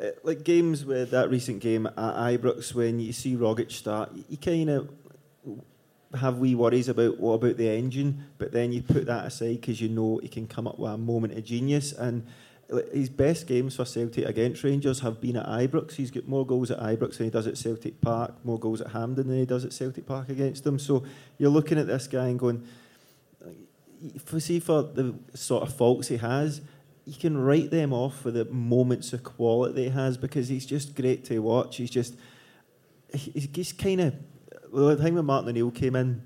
uh, 0.00 0.10
like 0.22 0.44
games 0.44 0.84
with 0.84 1.10
that 1.10 1.30
recent 1.30 1.60
game 1.60 1.86
at 1.86 1.94
Ibrox, 1.96 2.74
when 2.74 3.00
you 3.00 3.12
see 3.12 3.36
Rogic 3.36 3.70
start, 3.70 4.10
you, 4.14 4.24
you 4.30 4.36
kind 4.36 4.70
of 4.70 4.88
have 6.18 6.38
wee 6.38 6.54
worries 6.54 6.88
about 6.88 7.18
what 7.18 7.34
about 7.34 7.56
the 7.56 7.68
engine, 7.68 8.24
but 8.38 8.52
then 8.52 8.72
you 8.72 8.82
put 8.82 9.06
that 9.06 9.26
aside 9.26 9.60
because 9.60 9.80
you 9.80 9.88
know 9.88 10.18
he 10.22 10.28
can 10.28 10.46
come 10.46 10.66
up 10.66 10.78
with 10.78 10.90
a 10.90 10.98
moment 10.98 11.36
of 11.36 11.44
genius. 11.44 11.92
And 11.92 12.26
his 12.92 13.08
best 13.08 13.46
games 13.46 13.76
for 13.76 13.84
Celtic 13.84 14.24
against 14.26 14.62
Rangers 14.64 15.00
have 15.00 15.20
been 15.20 15.36
at 15.36 15.46
Ibrox. 15.46 15.92
He's 15.92 16.10
got 16.10 16.26
more 16.26 16.46
goals 16.46 16.70
at 16.70 16.78
Ibrox 16.78 17.18
than 17.18 17.26
he 17.26 17.30
does 17.30 17.46
at 17.46 17.58
Celtic 17.58 18.00
Park, 18.00 18.34
more 18.44 18.58
goals 18.58 18.80
at 18.80 18.88
Hampden 18.88 19.28
than 19.28 19.38
he 19.38 19.46
does 19.46 19.64
at 19.64 19.72
Celtic 19.72 20.06
Park 20.06 20.28
against 20.28 20.64
them. 20.64 20.78
So 20.78 21.04
you're 21.38 21.50
looking 21.50 21.78
at 21.78 21.86
this 21.86 22.06
guy 22.06 22.28
and 22.28 22.38
going, 22.38 22.66
see 24.38 24.60
for 24.60 24.82
the 24.82 25.14
sort 25.34 25.62
of 25.62 25.74
faults 25.74 26.08
he 26.08 26.16
has, 26.16 26.60
you 27.10 27.16
can 27.18 27.36
write 27.36 27.72
them 27.72 27.92
off 27.92 28.20
for 28.20 28.30
the 28.30 28.44
moments 28.44 29.12
of 29.12 29.24
quality 29.24 29.84
he 29.84 29.88
has 29.90 30.16
because 30.16 30.48
he's 30.48 30.64
just 30.64 30.94
great 30.94 31.24
to 31.24 31.40
watch. 31.40 31.76
He's 31.76 31.90
just 31.90 32.14
he's 33.12 33.48
just 33.48 33.78
kind 33.78 34.00
of 34.00 34.14
well, 34.70 34.94
the 34.94 35.02
thing 35.02 35.16
when 35.16 35.24
Martin 35.24 35.48
O'Neill 35.48 35.72
came 35.72 35.96
in, 35.96 36.22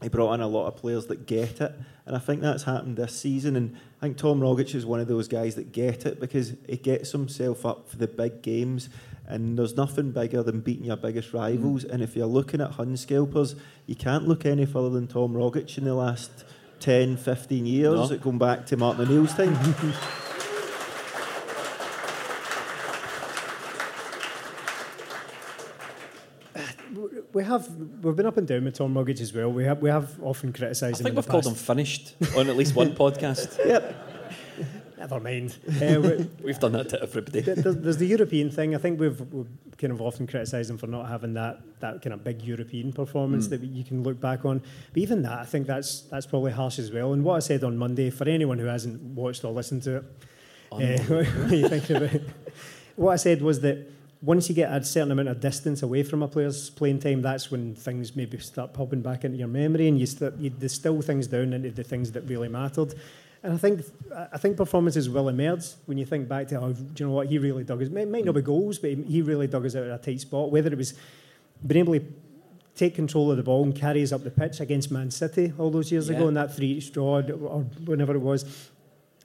he 0.00 0.08
brought 0.08 0.32
in 0.32 0.40
a 0.40 0.48
lot 0.48 0.68
of 0.68 0.76
players 0.76 1.06
that 1.08 1.26
get 1.26 1.60
it, 1.60 1.74
and 2.06 2.16
I 2.16 2.18
think 2.18 2.40
that's 2.40 2.62
happened 2.62 2.96
this 2.96 3.14
season. 3.14 3.56
And 3.56 3.76
I 4.00 4.06
think 4.06 4.16
Tom 4.16 4.40
Rogic 4.40 4.74
is 4.74 4.86
one 4.86 5.00
of 5.00 5.06
those 5.06 5.28
guys 5.28 5.54
that 5.56 5.70
get 5.70 6.06
it 6.06 6.18
because 6.18 6.54
he 6.66 6.78
gets 6.78 7.12
himself 7.12 7.66
up 7.66 7.90
for 7.90 7.96
the 7.96 8.08
big 8.08 8.40
games. 8.40 8.88
And 9.26 9.58
there's 9.58 9.76
nothing 9.76 10.12
bigger 10.12 10.42
than 10.42 10.60
beating 10.60 10.86
your 10.86 10.96
biggest 10.96 11.32
rivals. 11.32 11.84
Mm. 11.84 11.90
And 11.92 12.02
if 12.02 12.16
you're 12.16 12.26
looking 12.26 12.60
at 12.60 12.72
Hunscalpers, 12.72 13.56
you 13.86 13.94
can't 13.94 14.26
look 14.26 14.44
any 14.44 14.66
further 14.66 14.90
than 14.90 15.06
Tom 15.06 15.34
Rogic 15.34 15.78
in 15.78 15.84
the 15.84 15.94
last 15.94 16.44
10, 16.82 17.16
15 17.16 17.64
years, 17.64 18.10
no. 18.10 18.16
going 18.18 18.38
back 18.38 18.66
to 18.66 18.76
Martin 18.76 19.06
O'Neill's 19.06 19.34
time. 19.34 19.54
we 27.32 27.44
have 27.44 27.68
we've 28.02 28.16
been 28.16 28.26
up 28.26 28.36
and 28.36 28.46
down 28.46 28.64
with 28.64 28.74
Tom 28.74 28.94
Rogic 28.94 29.20
as 29.20 29.32
well. 29.32 29.50
We 29.50 29.64
have 29.64 29.80
we 29.80 29.90
have 29.90 30.20
often 30.22 30.52
criticised 30.52 31.00
him. 31.00 31.06
I 31.06 31.10
think 31.10 31.16
we've 31.16 31.28
called 31.28 31.46
him 31.46 31.54
finished 31.54 32.14
on 32.36 32.48
at 32.50 32.56
least 32.56 32.74
one 32.74 32.90
podcast. 32.96 33.64
Yep. 33.64 34.21
Never 35.02 35.18
mind. 35.18 35.56
Uh, 35.82 36.26
we, 36.44 36.52
have 36.52 36.60
done 36.60 36.72
that 36.72 36.88
to 36.90 37.02
everybody. 37.02 37.40
There's, 37.40 37.76
there's, 37.76 37.96
the 37.96 38.06
European 38.06 38.50
thing. 38.50 38.74
I 38.76 38.78
think 38.78 39.00
we've, 39.00 39.20
we've 39.32 39.48
kind 39.76 39.92
of 39.92 40.00
often 40.00 40.28
criticised 40.28 40.70
him 40.70 40.78
for 40.78 40.86
not 40.86 41.08
having 41.08 41.34
that 41.34 41.60
that 41.80 42.02
kind 42.02 42.14
of 42.14 42.22
big 42.22 42.40
European 42.42 42.92
performance 42.92 43.46
mm. 43.46 43.50
that 43.50 43.62
you 43.62 43.82
can 43.82 44.04
look 44.04 44.20
back 44.20 44.44
on. 44.44 44.60
But 44.92 45.02
even 45.02 45.22
that, 45.22 45.40
I 45.40 45.44
think 45.44 45.66
that's 45.66 46.02
that's 46.02 46.26
probably 46.26 46.52
harsh 46.52 46.78
as 46.78 46.92
well. 46.92 47.14
And 47.14 47.24
what 47.24 47.34
I 47.34 47.40
said 47.40 47.64
on 47.64 47.76
Monday, 47.76 48.10
for 48.10 48.28
anyone 48.28 48.58
who 48.60 48.66
hasn't 48.66 49.02
watched 49.02 49.44
or 49.44 49.52
listened 49.52 49.82
to 49.84 49.96
it, 49.96 50.04
uh, 50.70 50.76
what 51.08 51.50
you 51.50 51.68
think 51.68 51.90
about? 51.90 52.20
What 52.94 53.12
I 53.12 53.16
said 53.16 53.40
was 53.40 53.60
that 53.60 53.90
once 54.20 54.48
you 54.50 54.54
get 54.54 54.70
a 54.70 54.84
certain 54.84 55.10
amount 55.10 55.28
of 55.28 55.40
distance 55.40 55.82
away 55.82 56.02
from 56.04 56.22
a 56.22 56.28
player's 56.28 56.70
playing 56.70 57.00
time, 57.00 57.22
that's 57.22 57.50
when 57.50 57.74
things 57.74 58.14
maybe 58.14 58.38
start 58.38 58.72
popping 58.72 59.00
back 59.00 59.24
into 59.24 59.38
your 59.38 59.48
memory, 59.48 59.88
and 59.88 59.98
you, 59.98 60.06
start, 60.06 60.36
you 60.38 60.50
distill 60.50 61.02
things 61.02 61.26
down 61.26 61.52
into 61.52 61.70
the 61.70 61.82
things 61.82 62.12
that 62.12 62.20
really 62.28 62.48
mattered. 62.48 62.94
And 63.42 63.54
I 63.54 63.56
think 63.56 63.82
I 64.32 64.38
think 64.38 64.56
performances 64.56 65.08
will 65.08 65.28
emerge 65.28 65.64
when 65.86 65.98
you 65.98 66.06
think 66.06 66.28
back 66.28 66.48
to, 66.48 66.60
oh, 66.60 66.72
do 66.72 66.84
you 66.96 67.08
know 67.08 67.14
what, 67.14 67.26
he 67.26 67.38
really 67.38 67.64
dug 67.64 67.82
us. 67.82 67.88
It 67.88 68.08
might 68.08 68.24
not 68.24 68.34
be 68.34 68.42
goals, 68.42 68.78
but 68.78 68.90
he 68.90 69.22
really 69.22 69.48
dug 69.48 69.66
us 69.66 69.74
out 69.74 69.84
of 69.84 69.90
a 69.90 69.98
tight 69.98 70.20
spot. 70.20 70.50
Whether 70.50 70.72
it 70.72 70.78
was 70.78 70.94
being 71.66 71.80
able 71.80 71.94
to 71.94 72.04
take 72.74 72.94
control 72.94 73.30
of 73.30 73.36
the 73.36 73.42
ball 73.42 73.64
and 73.64 73.74
carry 73.74 74.02
us 74.02 74.12
up 74.12 74.22
the 74.24 74.30
pitch 74.30 74.60
against 74.60 74.90
Man 74.90 75.10
City 75.10 75.52
all 75.58 75.70
those 75.70 75.90
years 75.92 76.08
yeah. 76.08 76.16
ago 76.16 76.28
in 76.28 76.34
that 76.34 76.54
three 76.54 76.68
each 76.68 76.92
draw 76.92 77.20
or 77.20 77.62
whenever 77.84 78.14
it 78.14 78.20
was, 78.20 78.70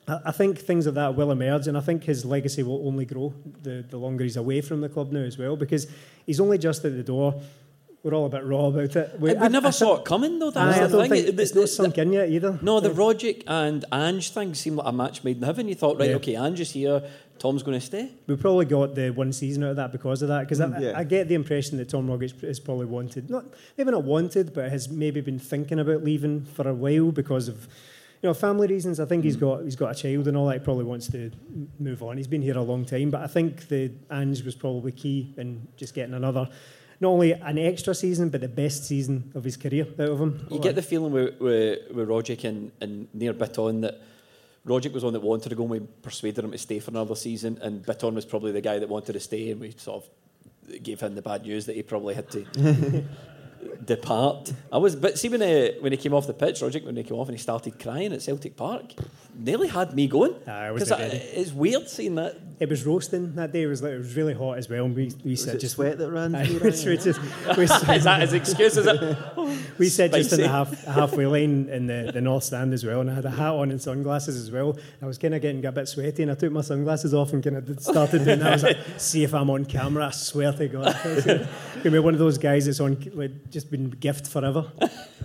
I, 0.07 0.32
think 0.32 0.57
things 0.57 0.86
like 0.86 0.95
that 0.95 1.15
will 1.15 1.32
emerge, 1.32 1.68
and 1.68 1.78
I 1.78 1.82
think 1.82 2.05
his 2.05 2.24
legacy 2.24 2.63
will 2.63 2.88
only 2.88 3.03
grow 3.03 3.34
the, 3.61 3.84
the 3.89 3.97
longer 3.97 4.24
he's 4.24 4.38
away 4.38 4.61
from 4.61 4.80
the 4.80 4.88
club 4.88 5.11
now 5.11 5.20
as 5.20 5.38
well, 5.38 5.57
because 5.57 5.88
he's 6.26 6.39
only 6.39 6.57
just 6.57 6.86
at 6.86 6.95
the 6.95 7.03
door. 7.03 7.41
We're 8.03 8.13
all 8.13 8.27
a 8.27 8.29
bit 8.29 8.45
raw 8.45 8.67
about 8.67 8.95
it. 8.95 9.19
We, 9.19 9.35
I, 9.35 9.47
never 9.47 9.67
I, 9.67 9.71
saw 9.71 9.97
it 9.97 10.05
coming 10.05 10.39
though. 10.39 10.51
That's 10.51 10.77
I, 10.77 10.87
the 10.87 10.97
don't 10.97 11.09
thing. 11.09 11.25
think 11.25 11.39
it's 11.39 11.55
not 11.55 11.67
sunk 11.67 11.97
in 11.97 12.13
yet 12.13 12.29
either. 12.29 12.57
No, 12.61 12.79
the 12.79 12.89
Rogic 12.89 13.43
and 13.47 13.83
Ange 13.91 14.29
thing 14.29 14.53
seemed 14.53 14.77
like 14.77 14.87
a 14.87 14.91
match 14.91 15.23
made 15.23 15.37
in 15.37 15.43
heaven. 15.43 15.67
You 15.67 15.75
thought, 15.75 15.99
right, 15.99 16.11
yeah. 16.11 16.15
okay, 16.17 16.35
Ange 16.35 16.59
is 16.59 16.71
here. 16.71 17.03
Tom's 17.39 17.63
going 17.63 17.79
to 17.79 17.85
stay. 17.85 18.11
We 18.27 18.35
probably 18.35 18.65
got 18.65 18.95
the 18.95 19.09
one 19.11 19.33
season 19.33 19.63
out 19.63 19.71
of 19.71 19.75
that 19.77 19.91
because 19.91 20.21
of 20.21 20.29
that. 20.29 20.41
Because 20.41 20.59
mm, 20.59 20.79
yeah. 20.79 20.91
I, 20.91 20.99
I, 20.99 21.03
get 21.03 21.27
the 21.27 21.35
impression 21.35 21.77
that 21.77 21.89
Tom 21.89 22.07
Rogic 22.07 22.43
is 22.43 22.59
probably 22.59 22.85
wanted, 22.85 23.29
not 23.29 23.45
maybe 23.77 23.91
not 23.91 24.03
wanted, 24.03 24.53
but 24.53 24.69
has 24.71 24.89
maybe 24.89 25.21
been 25.21 25.39
thinking 25.39 25.79
about 25.79 26.03
leaving 26.03 26.45
for 26.45 26.67
a 26.67 26.73
while 26.73 27.11
because 27.11 27.47
of 27.47 27.67
you 28.21 28.29
know 28.29 28.33
family 28.33 28.67
reasons. 28.67 28.99
I 28.99 29.05
think 29.05 29.21
mm. 29.21 29.25
he's 29.25 29.35
got 29.35 29.63
he's 29.63 29.75
got 29.75 29.91
a 29.91 29.95
child 29.95 30.27
and 30.27 30.37
all 30.37 30.47
that. 30.47 30.59
He 30.59 30.59
probably 30.59 30.85
wants 30.85 31.07
to 31.11 31.31
move 31.79 32.01
on. 32.03 32.17
He's 32.17 32.27
been 32.27 32.41
here 32.41 32.57
a 32.57 32.63
long 32.63 32.85
time, 32.85 33.11
but 33.11 33.21
I 33.21 33.27
think 33.27 33.67
the 33.67 33.91
Ange 34.11 34.43
was 34.43 34.55
probably 34.55 34.91
key 34.91 35.33
in 35.37 35.67
just 35.77 35.93
getting 35.93 36.13
another. 36.13 36.49
not 36.99 37.09
only 37.09 37.33
an 37.33 37.57
extra 37.57 37.93
season, 37.93 38.29
but 38.29 38.41
the 38.41 38.47
best 38.47 38.85
season 38.85 39.31
of 39.35 39.43
his 39.43 39.57
career 39.57 39.87
out 39.99 40.09
of 40.09 40.19
him. 40.19 40.47
You 40.49 40.59
get 40.59 40.75
the 40.75 40.81
feeling 40.81 41.11
with, 41.11 41.39
with, 41.39 41.91
with 41.91 42.07
Rogic 42.07 42.43
and, 42.43 42.71
and 42.81 43.07
near 43.13 43.33
Bitton 43.33 43.81
that 43.81 44.01
Rogic 44.65 44.91
was 44.93 45.03
one 45.03 45.13
that 45.13 45.21
wanted 45.21 45.49
to 45.49 45.55
go 45.55 45.63
and 45.63 45.71
we 45.71 45.79
persuaded 46.01 46.43
him 46.43 46.51
to 46.51 46.57
stay 46.57 46.79
for 46.79 46.91
another 46.91 47.15
season, 47.15 47.57
and 47.61 47.85
Bitton 47.85 48.13
was 48.13 48.25
probably 48.25 48.51
the 48.51 48.61
guy 48.61 48.79
that 48.79 48.89
wanted 48.89 49.13
to 49.13 49.19
stay, 49.19 49.51
and 49.51 49.61
we 49.61 49.71
sort 49.71 50.03
of 50.03 50.83
gave 50.83 50.99
him 50.99 51.15
the 51.15 51.21
bad 51.21 51.43
news 51.43 51.65
that 51.65 51.75
he 51.75 51.83
probably 51.83 52.13
had 52.13 52.29
to 52.31 52.45
depart. 53.83 54.53
I 54.71 54.77
was, 54.77 54.95
but 54.95 55.17
see 55.17 55.29
when 55.29 55.41
he, 55.41 55.73
when 55.79 55.91
he 55.91 55.97
came 55.97 56.13
off 56.13 56.27
the 56.27 56.33
pitch, 56.33 56.61
Rogic, 56.61 56.85
when 56.85 56.95
he 56.95 57.03
came 57.03 57.17
off 57.17 57.27
and 57.27 57.37
he 57.37 57.41
started 57.41 57.79
crying 57.79 58.13
at 58.13 58.21
Celtic 58.21 58.55
Park, 58.55 58.93
nearly 59.37 59.67
had 59.67 59.93
me 59.93 60.07
going. 60.07 60.33
Because 60.33 60.91
it's 60.91 61.51
weird 61.51 61.89
seeing 61.89 62.15
that. 62.15 62.37
It 62.59 62.69
was 62.69 62.85
roasting 62.87 63.35
that 63.35 63.51
day. 63.51 63.63
It 63.63 63.67
was 63.67 63.83
like, 63.83 63.91
it 63.91 63.99
was 63.99 64.15
really 64.15 64.33
hot 64.33 64.57
as 64.57 64.67
well. 64.67 64.85
And 64.85 64.95
we, 64.95 65.11
we 65.23 65.31
was 65.31 65.43
said 65.43 65.59
just 65.59 65.75
sweat 65.75 65.99
that 65.99 66.09
ran. 66.09 66.31
through 66.31 66.59
we, 66.63 66.69
we 66.69 66.97
just, 66.97 67.21
we, 67.55 67.63
is 67.63 68.03
that 68.03 68.21
his 68.21 68.33
excuse? 68.33 68.77
Is 68.77 68.87
it? 68.87 69.17
we 69.77 69.89
said 69.89 70.11
just 70.11 70.33
in 70.33 70.41
the 70.41 70.47
half, 70.47 70.83
halfway 70.85 71.27
lane 71.27 71.69
in 71.69 71.85
the, 71.85 72.11
the 72.11 72.21
north 72.21 72.43
stand 72.43 72.73
as 72.73 72.83
well, 72.83 73.01
and 73.01 73.11
I 73.11 73.13
had 73.13 73.25
a 73.25 73.29
hat 73.29 73.53
on 73.53 73.69
and 73.69 73.81
sunglasses 73.81 74.35
as 74.35 74.49
well. 74.49 74.77
I 75.01 75.05
was 75.05 75.17
kind 75.17 75.35
of 75.35 75.41
getting 75.41 75.63
a 75.65 75.71
bit 75.71 75.87
sweaty, 75.87 76.23
and 76.23 76.31
I 76.31 76.35
took 76.35 76.51
my 76.51 76.61
sunglasses 76.61 77.13
off 77.13 77.33
and 77.33 77.43
kind 77.43 77.57
of 77.57 77.79
started 77.79 78.25
doing 78.25 78.39
that. 78.39 78.47
I 78.47 78.51
was 78.53 78.63
like, 78.63 78.77
see 78.97 79.23
if 79.23 79.33
I'm 79.35 79.49
on 79.51 79.65
camera. 79.65 80.07
I 80.07 80.11
swear 80.11 80.51
to 80.53 80.67
God, 80.67 80.95
gonna 81.83 81.91
be 81.91 81.99
one 81.99 82.13
of 82.15 82.19
those 82.19 82.39
guys 82.39 82.65
that's 82.65 82.79
on 82.79 82.97
like, 83.13 83.46
just 83.49 83.71
been 83.71 83.89
gift 83.89 84.27
forever. 84.27 84.71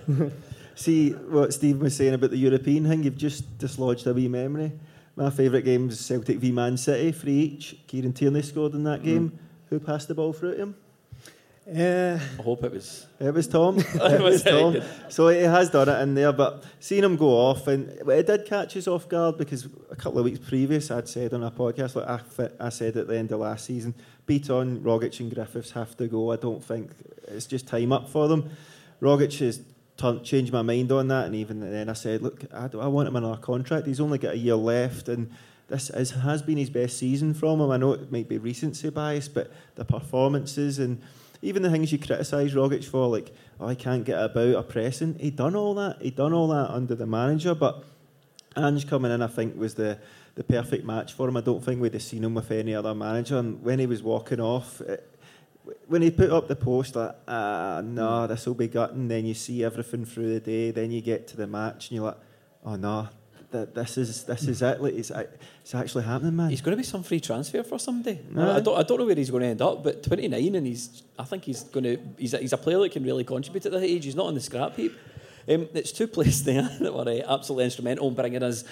See 0.74 1.10
what 1.10 1.52
Steve 1.52 1.80
was 1.80 1.96
saying 1.96 2.14
about 2.14 2.30
the 2.30 2.38
European 2.38 2.88
thing. 2.88 3.02
You've 3.02 3.18
just 3.18 3.58
dislodged 3.58 4.06
a 4.06 4.14
wee 4.14 4.28
memory. 4.28 4.72
My 5.16 5.28
favourite 5.30 5.64
game 5.64 5.88
was 5.88 6.00
Celtic 6.00 6.38
v 6.38 6.50
Man 6.50 6.76
City, 6.76 7.12
three 7.12 7.32
each. 7.32 7.76
Kieran 7.86 8.12
Tierney 8.12 8.42
scored 8.42 8.72
in 8.72 8.84
that 8.84 9.00
mm. 9.00 9.04
game. 9.04 9.38
Who 9.68 9.78
passed 9.80 10.08
the 10.08 10.14
ball 10.14 10.32
through 10.32 10.52
to 10.52 10.62
him? 10.62 10.74
Uh, 11.66 12.18
I 12.38 12.42
hope 12.42 12.64
it 12.64 12.72
was. 12.72 13.06
It 13.20 13.32
was 13.32 13.46
Tom. 13.46 13.78
it 13.94 14.20
was 14.20 14.42
Tom. 14.42 14.78
So 15.08 15.28
he 15.28 15.42
has 15.42 15.70
done 15.70 15.88
it 15.88 16.00
in 16.02 16.14
there, 16.14 16.32
but 16.32 16.64
seeing 16.80 17.04
him 17.04 17.16
go 17.16 17.28
off, 17.28 17.68
and 17.68 17.88
it 17.88 18.26
did 18.26 18.46
catch 18.46 18.76
us 18.76 18.88
off 18.88 19.08
guard 19.08 19.38
because 19.38 19.68
a 19.90 19.94
couple 19.94 20.18
of 20.18 20.24
weeks 20.24 20.40
previous 20.40 20.90
I'd 20.90 21.08
said 21.08 21.32
on 21.32 21.44
a 21.44 21.52
podcast, 21.52 21.94
like 21.94 22.08
I, 22.58 22.66
I 22.66 22.68
said 22.70 22.96
at 22.96 23.06
the 23.06 23.16
end 23.16 23.30
of 23.30 23.40
last 23.40 23.66
season, 23.66 23.94
Bitton, 24.32 24.80
Rogic, 24.80 25.20
and 25.20 25.34
Griffiths 25.34 25.72
have 25.72 25.96
to 25.98 26.06
go. 26.06 26.32
I 26.32 26.36
don't 26.36 26.64
think 26.64 26.90
it's 27.28 27.46
just 27.46 27.68
time 27.68 27.92
up 27.92 28.08
for 28.08 28.28
them. 28.28 28.50
Rogic 29.00 29.38
has 29.40 29.60
turned, 29.96 30.24
changed 30.24 30.52
my 30.52 30.62
mind 30.62 30.90
on 30.90 31.08
that, 31.08 31.26
and 31.26 31.34
even 31.34 31.60
then 31.60 31.88
I 31.88 31.92
said, 31.92 32.22
look, 32.22 32.44
I, 32.52 32.70
I 32.80 32.86
want 32.86 33.08
him 33.08 33.16
our 33.16 33.36
contract. 33.36 33.86
He's 33.86 34.00
only 34.00 34.18
got 34.18 34.34
a 34.34 34.38
year 34.38 34.54
left, 34.54 35.08
and 35.08 35.30
this 35.68 35.90
is, 35.90 36.12
has 36.12 36.40
been 36.40 36.56
his 36.56 36.70
best 36.70 36.96
season 36.96 37.34
from 37.34 37.60
him. 37.60 37.70
I 37.70 37.76
know 37.76 37.92
it 37.92 38.10
might 38.10 38.28
be 38.28 38.38
recency 38.38 38.88
bias, 38.90 39.28
but 39.28 39.52
the 39.74 39.84
performances 39.84 40.78
and 40.78 41.02
even 41.42 41.62
the 41.62 41.70
things 41.70 41.92
you 41.92 41.98
criticise 41.98 42.54
Rogic 42.54 42.84
for, 42.84 43.08
like, 43.08 43.34
oh, 43.60 43.66
I 43.66 43.74
can't 43.74 44.04
get 44.04 44.22
about 44.22 44.54
a 44.54 44.62
pressing, 44.62 45.18
he 45.18 45.30
done 45.30 45.56
all 45.56 45.74
that. 45.74 46.00
He 46.00 46.10
done 46.10 46.32
all 46.32 46.48
that 46.48 46.70
under 46.70 46.94
the 46.94 47.06
manager, 47.06 47.54
but 47.54 47.84
Ange 48.56 48.86
coming 48.86 49.10
in, 49.10 49.22
I 49.22 49.26
think, 49.26 49.58
was 49.58 49.74
the 49.74 49.98
the 50.34 50.44
perfect 50.44 50.84
match 50.84 51.12
for 51.12 51.28
him. 51.28 51.36
I 51.36 51.42
don't 51.42 51.62
think 51.62 51.80
we'd 51.80 51.92
have 51.92 52.02
seen 52.02 52.24
him 52.24 52.34
with 52.34 52.50
any 52.50 52.74
other 52.74 52.94
manager. 52.94 53.36
And 53.38 53.62
when 53.62 53.78
he 53.78 53.86
was 53.86 54.02
walking 54.02 54.40
off, 54.40 54.80
it, 54.80 55.08
when 55.86 56.02
he 56.02 56.10
put 56.10 56.30
up 56.30 56.48
the 56.48 56.56
post, 56.56 56.96
like, 56.96 57.14
ah, 57.28 57.82
no, 57.84 58.26
this 58.26 58.46
will 58.46 58.54
be 58.54 58.68
gutting. 58.68 59.08
Then 59.08 59.26
you 59.26 59.34
see 59.34 59.62
everything 59.62 60.04
through 60.04 60.32
the 60.32 60.40
day. 60.40 60.70
Then 60.70 60.90
you 60.90 61.00
get 61.00 61.28
to 61.28 61.36
the 61.36 61.46
match, 61.46 61.90
and 61.90 61.96
you're 61.96 62.06
like, 62.06 62.18
oh 62.64 62.76
no, 62.76 63.08
that 63.52 63.74
this 63.74 63.96
is 63.98 64.24
this 64.24 64.48
is 64.48 64.62
it. 64.62 64.82
Like, 64.82 64.94
it's, 64.94 65.10
it's 65.10 65.74
actually 65.74 66.04
happening, 66.04 66.34
man. 66.34 66.50
He's 66.50 66.60
going 66.60 66.72
to 66.72 66.76
be 66.76 66.82
some 66.82 67.02
free 67.02 67.20
transfer 67.20 67.62
for 67.62 67.78
somebody. 67.78 68.18
I 68.36 68.60
don't 68.60 68.78
I 68.78 68.82
don't 68.82 68.98
know 68.98 69.06
where 69.06 69.14
he's 69.14 69.30
going 69.30 69.42
to 69.42 69.48
end 69.48 69.62
up, 69.62 69.84
but 69.84 70.02
29, 70.02 70.54
and 70.54 70.66
he's 70.66 71.02
I 71.18 71.24
think 71.24 71.44
he's 71.44 71.62
going 71.62 71.84
to 71.84 71.98
he's 72.18 72.34
a, 72.34 72.38
he's 72.38 72.52
a 72.52 72.58
player 72.58 72.78
that 72.80 72.92
can 72.92 73.04
really 73.04 73.24
contribute 73.24 73.64
at 73.66 73.72
that 73.72 73.82
age. 73.82 74.04
He's 74.04 74.16
not 74.16 74.26
on 74.26 74.34
the 74.34 74.40
scrap 74.40 74.74
heap. 74.76 74.92
Um, 75.48 75.68
it's 75.74 75.92
two 75.92 76.06
players 76.06 76.42
there 76.44 76.68
that 76.80 76.94
were 76.94 77.08
uh, 77.08 77.34
absolutely 77.34 77.64
instrumental 77.64 78.08
in 78.08 78.14
bringing 78.14 78.42
us 78.42 78.64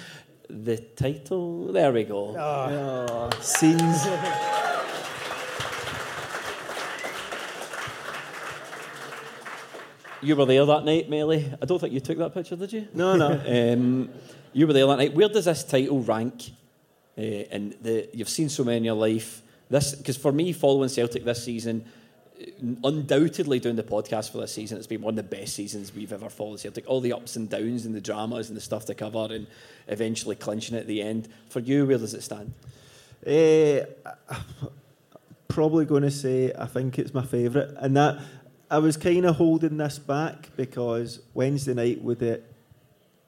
the 0.49 0.77
title. 0.77 1.73
There 1.73 1.93
we 1.93 2.05
go. 2.05 2.37
Oh, 2.37 3.31
oh 3.33 3.41
scenes. 3.41 4.07
You 10.23 10.37
were 10.37 10.45
there 10.45 10.66
that 10.66 10.85
night, 10.85 11.09
Melly. 11.09 11.51
I 11.62 11.64
don't 11.64 11.79
think 11.79 11.95
you 11.95 12.01
took 12.01 12.18
that 12.18 12.35
picture, 12.35 12.55
did 12.55 12.73
you? 12.75 12.89
No, 12.93 13.16
no. 13.16 13.31
um, 13.73 14.11
you 14.53 14.66
were 14.66 14.73
there 14.75 14.87
that 14.87 14.97
night. 14.99 15.14
Where 15.14 15.29
does 15.29 15.47
this 15.47 15.64
title 15.64 16.01
rank? 16.01 16.51
Uh, 17.16 17.49
and 17.51 17.75
the, 17.81 18.09
you've 18.12 18.29
seen 18.29 18.51
so 18.51 18.62
many 18.62 18.79
in 18.79 18.85
your 18.85 18.95
life. 18.97 19.41
This, 19.71 19.95
because 19.95 20.18
for 20.18 20.31
me, 20.31 20.53
following 20.53 20.91
Celtic 20.91 21.25
this 21.25 21.43
season, 21.43 21.87
undoubtedly 22.84 23.59
doing 23.59 23.76
the 23.76 23.82
podcast 23.82 24.30
for 24.30 24.38
this 24.38 24.53
season, 24.53 24.78
it's 24.78 24.86
been 24.86 25.03
one 25.03 25.12
of 25.12 25.16
the 25.16 25.36
best 25.36 25.55
seasons 25.55 25.95
we've 25.95 26.12
ever 26.12 26.28
followed 26.28 26.61
Celtic. 26.61 26.88
All 26.88 27.01
the 27.01 27.12
ups 27.12 27.36
and 27.36 27.49
downs 27.49 27.86
and 27.86 27.95
the 27.95 28.01
dramas 28.01 28.49
and 28.49 28.57
the 28.57 28.61
stuff 28.61 28.86
to 28.86 28.95
cover, 28.95 29.28
and 29.30 29.47
eventually 29.88 30.36
clinching 30.36 30.76
at 30.76 30.86
the 30.86 31.03
end. 31.03 31.28
For 31.49 31.61
you, 31.61 31.86
where 31.86 31.99
does 31.99 32.14
it 32.14 32.22
stand? 32.22 32.53
Uh, 33.26 33.84
probably 35.49 35.84
going 35.84 36.03
to 36.03 36.11
say 36.11 36.53
I 36.59 36.66
think 36.66 36.99
it's 36.99 37.14
my 37.14 37.24
favourite, 37.24 37.68
and 37.78 37.97
that 37.97 38.18
I 38.70 38.78
was 38.78 38.97
kind 38.97 39.26
of 39.26 39.36
holding 39.36 39.76
this 39.76 39.99
back 39.99 40.51
because 40.57 41.20
Wednesday 41.34 41.74
night 41.74 42.03
with 42.03 42.22
it 42.22 42.49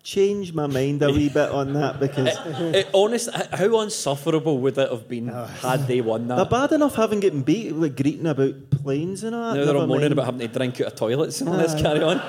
change 0.03 0.53
my 0.53 0.67
mind 0.67 1.01
a 1.03 1.11
wee 1.13 1.29
bit 1.29 1.51
on 1.51 1.73
that 1.75 2.01
because 2.01 2.27
it, 2.27 2.47
it, 2.47 2.75
eh, 2.75 2.79
eh, 2.81 2.91
honest 2.93 3.31
how 3.33 3.79
unsufferable 3.81 4.59
would 4.59 4.77
it 4.77 4.91
have 4.91 5.09
been 5.09 5.31
oh. 5.31 5.45
had 5.47 5.87
they 5.87 6.01
won 6.01 6.27
that? 6.29 6.37
They're 6.37 6.45
bad 6.47 6.73
enough 6.73 6.97
having 6.97 7.21
getting 7.21 7.43
beat 7.43 7.73
like 7.75 7.97
greeting 7.97 8.27
about 8.27 8.71
planes 8.71 9.23
and 9.23 9.35
all 9.35 9.53
that 9.53 9.61
now 9.61 9.65
they're 9.65 9.77
all 9.77 9.87
moaning 9.87 10.13
about 10.13 10.27
having 10.27 10.41
to 10.41 10.49
drink 10.49 10.81
out 10.81 10.89
of 10.89 10.95
toilets 10.97 11.41
and 11.41 11.51
all 11.51 11.57
this 11.57 11.75
ah. 11.75 11.81
carry 11.81 12.03
on. 12.03 12.21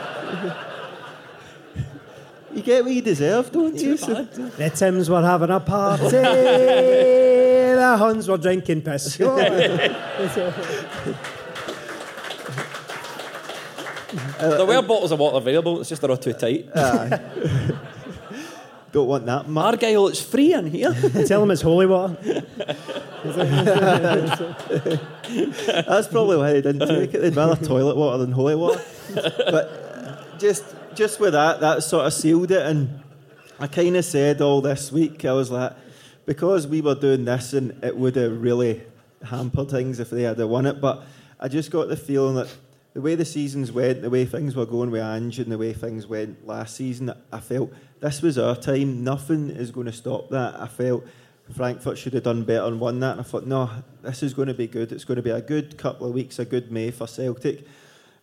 You 2.53 2.61
get 2.61 2.83
what 2.83 2.93
you 2.93 3.01
deserve 3.01 3.51
don't 3.51 3.75
you? 3.81 3.97
the 3.97 4.71
Tims 4.75 5.09
were 5.09 5.23
having 5.23 5.49
a 5.49 5.59
party. 5.59 6.03
The 7.73 7.97
Huns 7.97 8.29
were 8.29 8.37
drinking 8.37 8.83
piss 8.83 9.19
Uh, 14.43 14.57
there 14.57 14.65
were 14.65 14.81
bottles 14.81 15.11
of 15.11 15.19
water 15.19 15.37
available, 15.37 15.79
it's 15.79 15.89
just 15.89 16.01
they're 16.01 16.11
all 16.11 16.17
too 16.17 16.33
tight. 16.33 16.69
Uh, 16.73 17.17
don't 18.91 19.07
want 19.07 19.25
that. 19.25 19.45
Argyle, 19.47 20.07
it's 20.07 20.21
free 20.21 20.53
in 20.53 20.67
here. 20.67 20.93
Tell 21.27 21.39
them 21.39 21.51
it's 21.51 21.61
holy 21.61 21.85
water. 21.85 22.15
That's 23.23 24.35
probably 26.09 26.37
why 26.37 26.53
they 26.53 26.61
didn't 26.61 26.87
take 26.87 27.13
it. 27.13 27.21
They'd 27.21 27.35
rather 27.35 27.65
toilet 27.65 27.95
water 27.95 28.17
than 28.17 28.33
holy 28.33 28.55
water. 28.55 28.83
But 29.13 30.39
just 30.39 30.63
just 30.93 31.19
with 31.19 31.33
that, 31.33 31.59
that 31.61 31.83
sort 31.83 32.05
of 32.05 32.13
sealed 32.13 32.51
it. 32.51 32.65
And 32.65 33.01
I 33.59 33.67
kind 33.67 33.95
of 33.95 34.05
said 34.05 34.41
all 34.41 34.61
this 34.61 34.91
week, 34.91 35.25
I 35.25 35.33
was 35.33 35.49
like, 35.49 35.73
because 36.25 36.67
we 36.67 36.81
were 36.81 36.95
doing 36.95 37.25
this, 37.25 37.53
and 37.53 37.83
it 37.83 37.95
would 37.95 38.15
have 38.15 38.41
really 38.41 38.81
hampered 39.23 39.69
things 39.69 39.99
if 39.99 40.09
they 40.09 40.23
had 40.23 40.39
won 40.39 40.65
it. 40.65 40.81
But 40.81 41.03
I 41.39 41.47
just 41.47 41.71
got 41.71 41.87
the 41.87 41.97
feeling 41.97 42.35
that 42.35 42.49
the 42.93 43.01
way 43.01 43.15
the 43.15 43.25
seasons 43.25 43.71
went, 43.71 44.01
the 44.01 44.09
way 44.09 44.25
things 44.25 44.55
were 44.55 44.65
going 44.65 44.91
with 44.91 45.01
Ange, 45.01 45.39
and 45.39 45.51
the 45.51 45.57
way 45.57 45.73
things 45.73 46.05
went 46.07 46.45
last 46.45 46.75
season, 46.75 47.11
I 47.31 47.39
felt 47.39 47.71
this 47.99 48.21
was 48.21 48.37
our 48.37 48.55
time. 48.55 49.03
Nothing 49.03 49.49
is 49.49 49.71
going 49.71 49.87
to 49.87 49.91
stop 49.91 50.29
that. 50.29 50.59
I 50.59 50.67
felt 50.67 51.03
Frankfurt 51.55 51.97
should 51.97 52.13
have 52.13 52.23
done 52.23 52.43
better 52.43 52.65
and 52.65 52.79
won 52.79 52.99
that. 52.99 53.13
And 53.13 53.21
I 53.21 53.23
thought, 53.23 53.47
no, 53.47 53.69
this 54.03 54.21
is 54.21 54.33
going 54.33 54.47
to 54.47 54.53
be 54.53 54.67
good. 54.67 54.91
It's 54.91 55.05
going 55.05 55.15
to 55.15 55.23
be 55.23 55.31
a 55.31 55.41
good 55.41 55.77
couple 55.77 56.07
of 56.07 56.13
weeks, 56.13 56.37
a 56.37 56.45
good 56.45 56.71
May 56.71 56.91
for 56.91 57.07
Celtic. 57.07 57.65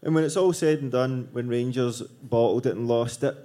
And 0.02 0.14
when 0.14 0.24
it's 0.24 0.36
all 0.36 0.52
said 0.52 0.80
and 0.80 0.92
done, 0.92 1.28
when 1.32 1.48
Rangers 1.48 2.00
bottled 2.02 2.66
it 2.66 2.76
and 2.76 2.86
lost 2.86 3.24
it, 3.24 3.36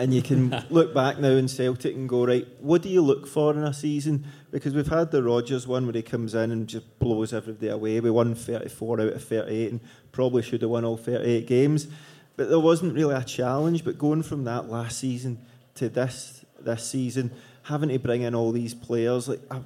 and 0.00 0.14
you 0.14 0.22
can 0.22 0.64
look 0.70 0.94
back 0.94 1.18
now 1.18 1.28
in 1.30 1.46
Celtic 1.46 1.94
and 1.94 2.08
go, 2.08 2.24
right, 2.26 2.46
what 2.60 2.82
do 2.82 2.88
you 2.88 3.02
look 3.02 3.26
for 3.26 3.52
in 3.52 3.62
a 3.62 3.72
season? 3.72 4.24
Because 4.50 4.74
we've 4.74 4.86
had 4.88 5.10
the 5.10 5.22
Rodgers 5.22 5.66
one 5.66 5.84
where 5.86 5.92
he 5.94 6.02
comes 6.02 6.34
in 6.34 6.50
and 6.50 6.66
just 6.66 6.98
blows 6.98 7.32
everybody 7.32 7.68
away. 7.68 8.00
We 8.00 8.10
won 8.10 8.34
34 8.34 9.00
out 9.00 9.08
of 9.08 9.22
38 9.24 9.70
and 9.72 9.80
probably 10.12 10.42
should 10.42 10.62
have 10.62 10.70
won 10.70 10.84
all 10.84 10.96
38 10.96 11.46
games. 11.46 11.86
But 12.36 12.48
there 12.48 12.58
wasn't 12.58 12.94
really 12.94 13.14
a 13.14 13.22
challenge. 13.22 13.84
But 13.84 13.98
going 13.98 14.22
from 14.22 14.44
that 14.44 14.68
last 14.70 14.98
season 14.98 15.38
to 15.74 15.88
this, 15.88 16.44
this 16.58 16.84
season, 16.88 17.30
having 17.64 17.90
to 17.90 17.98
bring 17.98 18.22
in 18.22 18.34
all 18.34 18.52
these 18.52 18.74
players, 18.74 19.28
like 19.28 19.40
uh, 19.50 19.60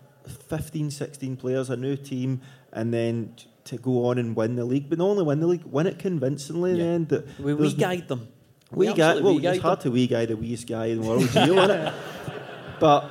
15, 0.48 0.90
16 0.90 1.36
players, 1.36 1.70
a 1.70 1.76
new 1.76 1.96
team, 1.96 2.40
and 2.72 2.92
then 2.92 3.34
to 3.64 3.78
go 3.78 4.06
on 4.06 4.18
and 4.18 4.36
win 4.36 4.56
the 4.56 4.64
league, 4.64 4.90
but 4.90 4.98
not 4.98 5.06
only 5.06 5.22
win 5.22 5.40
the 5.40 5.46
league, 5.46 5.64
win 5.64 5.86
it 5.86 5.98
convincingly 5.98 6.72
in 6.72 6.76
the 6.78 6.84
Yeah. 6.84 6.90
end. 6.90 7.08
That 7.08 7.40
We, 7.40 7.54
we 7.54 7.72
guide 7.72 8.08
them. 8.08 8.28
We 8.72 8.92
guy, 8.92 9.20
well, 9.20 9.44
it's 9.44 9.62
hard 9.62 9.80
to 9.82 9.90
wee 9.90 10.06
guy 10.06 10.26
the 10.26 10.34
weeest 10.34 10.66
guy 10.66 10.86
in 10.86 11.00
the 11.00 11.06
world, 11.06 11.22
you 11.22 11.54
know, 11.54 11.66
innit? 11.66 11.94
But 12.80 13.08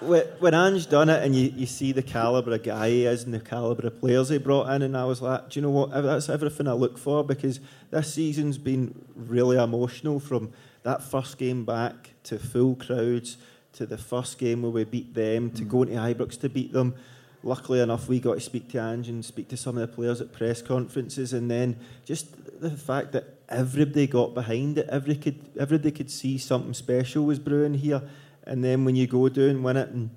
when, 0.00 0.22
when 0.38 0.54
Ange 0.54 0.88
done 0.88 1.08
it 1.08 1.22
and 1.22 1.34
you, 1.34 1.52
you 1.56 1.66
see 1.66 1.92
the 1.92 2.02
calibre 2.02 2.54
of 2.54 2.62
guy 2.62 2.90
he 2.90 3.06
is 3.06 3.24
and 3.24 3.32
the 3.32 3.40
calibre 3.40 3.86
of 3.86 4.00
players 4.00 4.28
he 4.28 4.38
brought 4.38 4.70
in, 4.70 4.82
and 4.82 4.96
I 4.96 5.04
was 5.04 5.22
like, 5.22 5.50
do 5.50 5.58
you 5.58 5.62
know 5.62 5.70
what? 5.70 5.90
That's 5.90 6.28
everything 6.28 6.68
I 6.68 6.72
look 6.72 6.98
for 6.98 7.24
because 7.24 7.60
this 7.90 8.12
season's 8.12 8.58
been 8.58 8.94
really 9.14 9.56
emotional 9.56 10.20
from 10.20 10.52
that 10.82 11.02
first 11.02 11.38
game 11.38 11.64
back 11.64 12.10
to 12.24 12.38
full 12.38 12.74
crowds 12.74 13.38
to 13.72 13.86
the 13.86 13.98
first 13.98 14.38
game 14.38 14.62
where 14.62 14.70
we 14.70 14.84
beat 14.84 15.14
them 15.14 15.50
to 15.50 15.64
going 15.64 15.88
to 15.88 15.94
Ibrox 15.94 16.38
to 16.40 16.48
beat 16.48 16.72
them. 16.72 16.94
Luckily 17.42 17.80
enough, 17.80 18.08
we 18.08 18.20
got 18.20 18.34
to 18.34 18.40
speak 18.40 18.68
to 18.70 18.78
Ange 18.78 19.08
and 19.08 19.24
speak 19.24 19.48
to 19.48 19.56
some 19.56 19.76
of 19.76 19.88
the 19.88 19.94
players 19.94 20.20
at 20.20 20.32
press 20.32 20.62
conferences, 20.62 21.32
and 21.32 21.50
then 21.50 21.76
just 22.04 22.60
the 22.60 22.70
fact 22.70 23.12
that 23.12 23.33
everybody 23.48 24.06
got 24.06 24.34
behind 24.34 24.78
it, 24.78 24.88
every 24.88 25.16
could, 25.16 25.38
everybody 25.58 25.90
could 25.90 26.10
see 26.10 26.38
something 26.38 26.74
special 26.74 27.24
was 27.24 27.38
brewing 27.38 27.74
here, 27.74 28.02
and 28.44 28.64
then 28.64 28.84
when 28.84 28.96
you 28.96 29.06
go 29.06 29.28
down 29.28 29.62
win 29.62 29.76
it, 29.76 29.88
and 29.90 30.10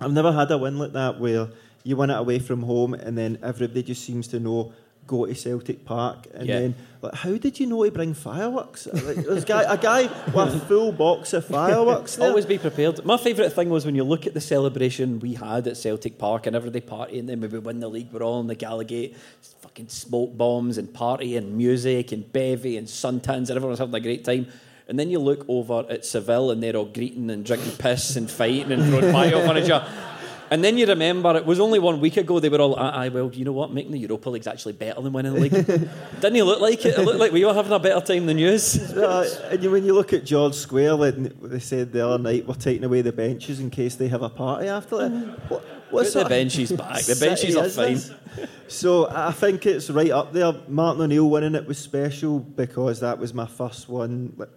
I've 0.00 0.12
never 0.12 0.32
had 0.32 0.50
a 0.50 0.58
win 0.58 0.78
like 0.78 0.92
that 0.92 1.20
where 1.20 1.48
you 1.84 1.96
win 1.96 2.10
it 2.10 2.18
away 2.18 2.38
from 2.38 2.62
home, 2.62 2.94
and 2.94 3.16
then 3.16 3.38
everybody 3.42 3.82
just 3.82 4.04
seems 4.04 4.28
to 4.28 4.40
know 4.40 4.72
go 5.06 5.26
to 5.26 5.34
Celtic 5.34 5.84
Park, 5.84 6.26
and 6.34 6.48
Yeah. 6.48 6.60
then 6.60 6.74
like, 7.02 7.14
how 7.14 7.36
did 7.36 7.58
you 7.58 7.66
know 7.66 7.84
to 7.84 7.90
bring 7.90 8.14
fireworks? 8.14 8.86
Like, 8.86 9.16
there's 9.16 9.42
a 9.42 9.46
guy, 9.46 9.62
a 9.72 9.76
guy 9.76 10.02
with 10.26 10.54
a 10.54 10.60
full 10.60 10.92
box 10.92 11.32
of 11.32 11.44
fireworks. 11.44 12.14
There. 12.16 12.28
Always 12.28 12.46
be 12.46 12.58
prepared. 12.58 13.04
My 13.04 13.16
favourite 13.16 13.52
thing 13.52 13.70
was 13.70 13.84
when 13.84 13.96
you 13.96 14.04
look 14.04 14.26
at 14.26 14.34
the 14.34 14.40
celebration 14.40 15.18
we 15.18 15.34
had 15.34 15.66
at 15.66 15.76
Celtic 15.76 16.16
Park 16.18 16.46
and 16.46 16.54
everybody 16.54 16.80
partying, 16.86 17.18
and 17.20 17.28
then 17.28 17.40
we 17.40 17.48
win 17.58 17.80
the 17.80 17.88
league, 17.88 18.12
we're 18.12 18.22
all 18.22 18.40
in 18.40 18.46
the 18.46 18.54
Gallowgate, 18.54 19.16
fucking 19.62 19.88
smoke 19.88 20.36
bombs 20.38 20.78
and 20.78 20.92
party 20.94 21.36
and 21.36 21.56
music 21.56 22.12
and 22.12 22.32
bevy 22.32 22.76
and 22.76 22.86
suntans, 22.86 23.48
and 23.48 23.50
everyone's 23.50 23.80
having 23.80 23.94
a 23.94 24.00
great 24.00 24.24
time. 24.24 24.46
And 24.88 24.98
then 24.98 25.10
you 25.10 25.18
look 25.20 25.44
over 25.48 25.84
at 25.88 26.04
Seville 26.04 26.50
and 26.50 26.62
they're 26.62 26.76
all 26.76 26.84
greeting 26.84 27.30
and 27.30 27.44
drinking 27.44 27.72
piss 27.78 28.14
and 28.16 28.30
fighting 28.30 28.70
and 28.72 28.84
throwing 28.84 29.12
pie 29.16 29.32
off 29.32 29.48
on 29.48 29.56
each 29.58 29.70
other. 29.70 29.86
And 30.52 30.62
then 30.62 30.76
you 30.76 30.84
remember 30.84 31.34
it 31.34 31.46
was 31.46 31.58
only 31.58 31.78
one 31.78 31.98
week 31.98 32.18
ago 32.18 32.38
they 32.38 32.50
were 32.50 32.60
all, 32.60 32.78
aye, 32.78 33.08
well, 33.08 33.32
you 33.32 33.42
know 33.42 33.52
what, 33.52 33.72
making 33.72 33.92
the 33.92 33.98
Europa 33.98 34.28
League's 34.28 34.46
actually 34.46 34.74
better 34.74 35.00
than 35.00 35.10
winning 35.10 35.32
the 35.32 35.40
league. 35.40 35.50
Didn't 36.20 36.34
he 36.34 36.42
look 36.42 36.60
like 36.60 36.84
it? 36.84 36.98
It 36.98 37.04
looked 37.06 37.18
like 37.18 37.32
we 37.32 37.42
were 37.42 37.54
having 37.54 37.72
a 37.72 37.78
better 37.78 38.04
time 38.04 38.26
than 38.26 38.36
yous. 38.36 38.78
Uh, 38.92 39.48
and 39.50 39.62
you, 39.62 39.70
when 39.70 39.82
you 39.86 39.94
look 39.94 40.12
at 40.12 40.26
George 40.26 40.52
Square, 40.52 40.96
like 40.96 41.14
they 41.40 41.58
said 41.58 41.90
the 41.90 42.06
other 42.06 42.22
night, 42.22 42.46
we're 42.46 42.52
taking 42.52 42.84
away 42.84 43.00
the 43.00 43.12
benches 43.12 43.60
in 43.60 43.70
case 43.70 43.94
they 43.94 44.08
have 44.08 44.20
a 44.20 44.28
party 44.28 44.68
after 44.68 44.98
that. 44.98 45.10
What, 45.48 45.64
what 45.90 46.04
Put 46.04 46.12
the 46.12 46.28
benches 46.28 46.70
back. 46.70 47.00
The 47.00 47.16
benches 47.16 47.56
are 47.56 47.70
fine. 47.70 47.98
So 48.68 49.08
I 49.08 49.32
think 49.32 49.64
it's 49.64 49.88
right 49.88 50.10
up 50.10 50.34
there. 50.34 50.52
Martin 50.68 51.00
O'Neill 51.00 51.30
winning 51.30 51.54
it 51.54 51.66
was 51.66 51.78
special 51.78 52.40
because 52.40 53.00
that 53.00 53.18
was 53.18 53.32
my 53.32 53.46
first 53.46 53.88
one. 53.88 54.34
like, 54.36 54.50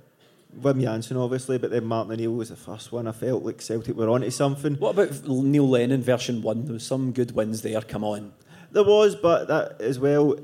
Wim 0.61 0.81
Jansen, 0.81 1.17
obviously, 1.17 1.57
but 1.57 1.71
then 1.71 1.85
Martin 1.85 2.13
O'Neill 2.13 2.33
was 2.33 2.49
the 2.49 2.55
first 2.55 2.91
one. 2.91 3.07
I 3.07 3.11
felt 3.11 3.43
like 3.43 3.61
Celtic 3.61 3.95
were 3.95 4.09
onto 4.09 4.29
something. 4.29 4.75
What 4.75 4.97
about 4.97 5.27
Neil 5.27 5.67
Lennon 5.67 6.01
version 6.01 6.41
one? 6.41 6.65
There 6.65 6.73
was 6.73 6.85
some 6.85 7.11
good 7.11 7.31
wins 7.31 7.61
there. 7.61 7.81
Come 7.81 8.03
on. 8.03 8.33
There 8.71 8.83
was, 8.83 9.15
but 9.15 9.47
that 9.47 9.81
as 9.81 9.99
well. 9.99 10.35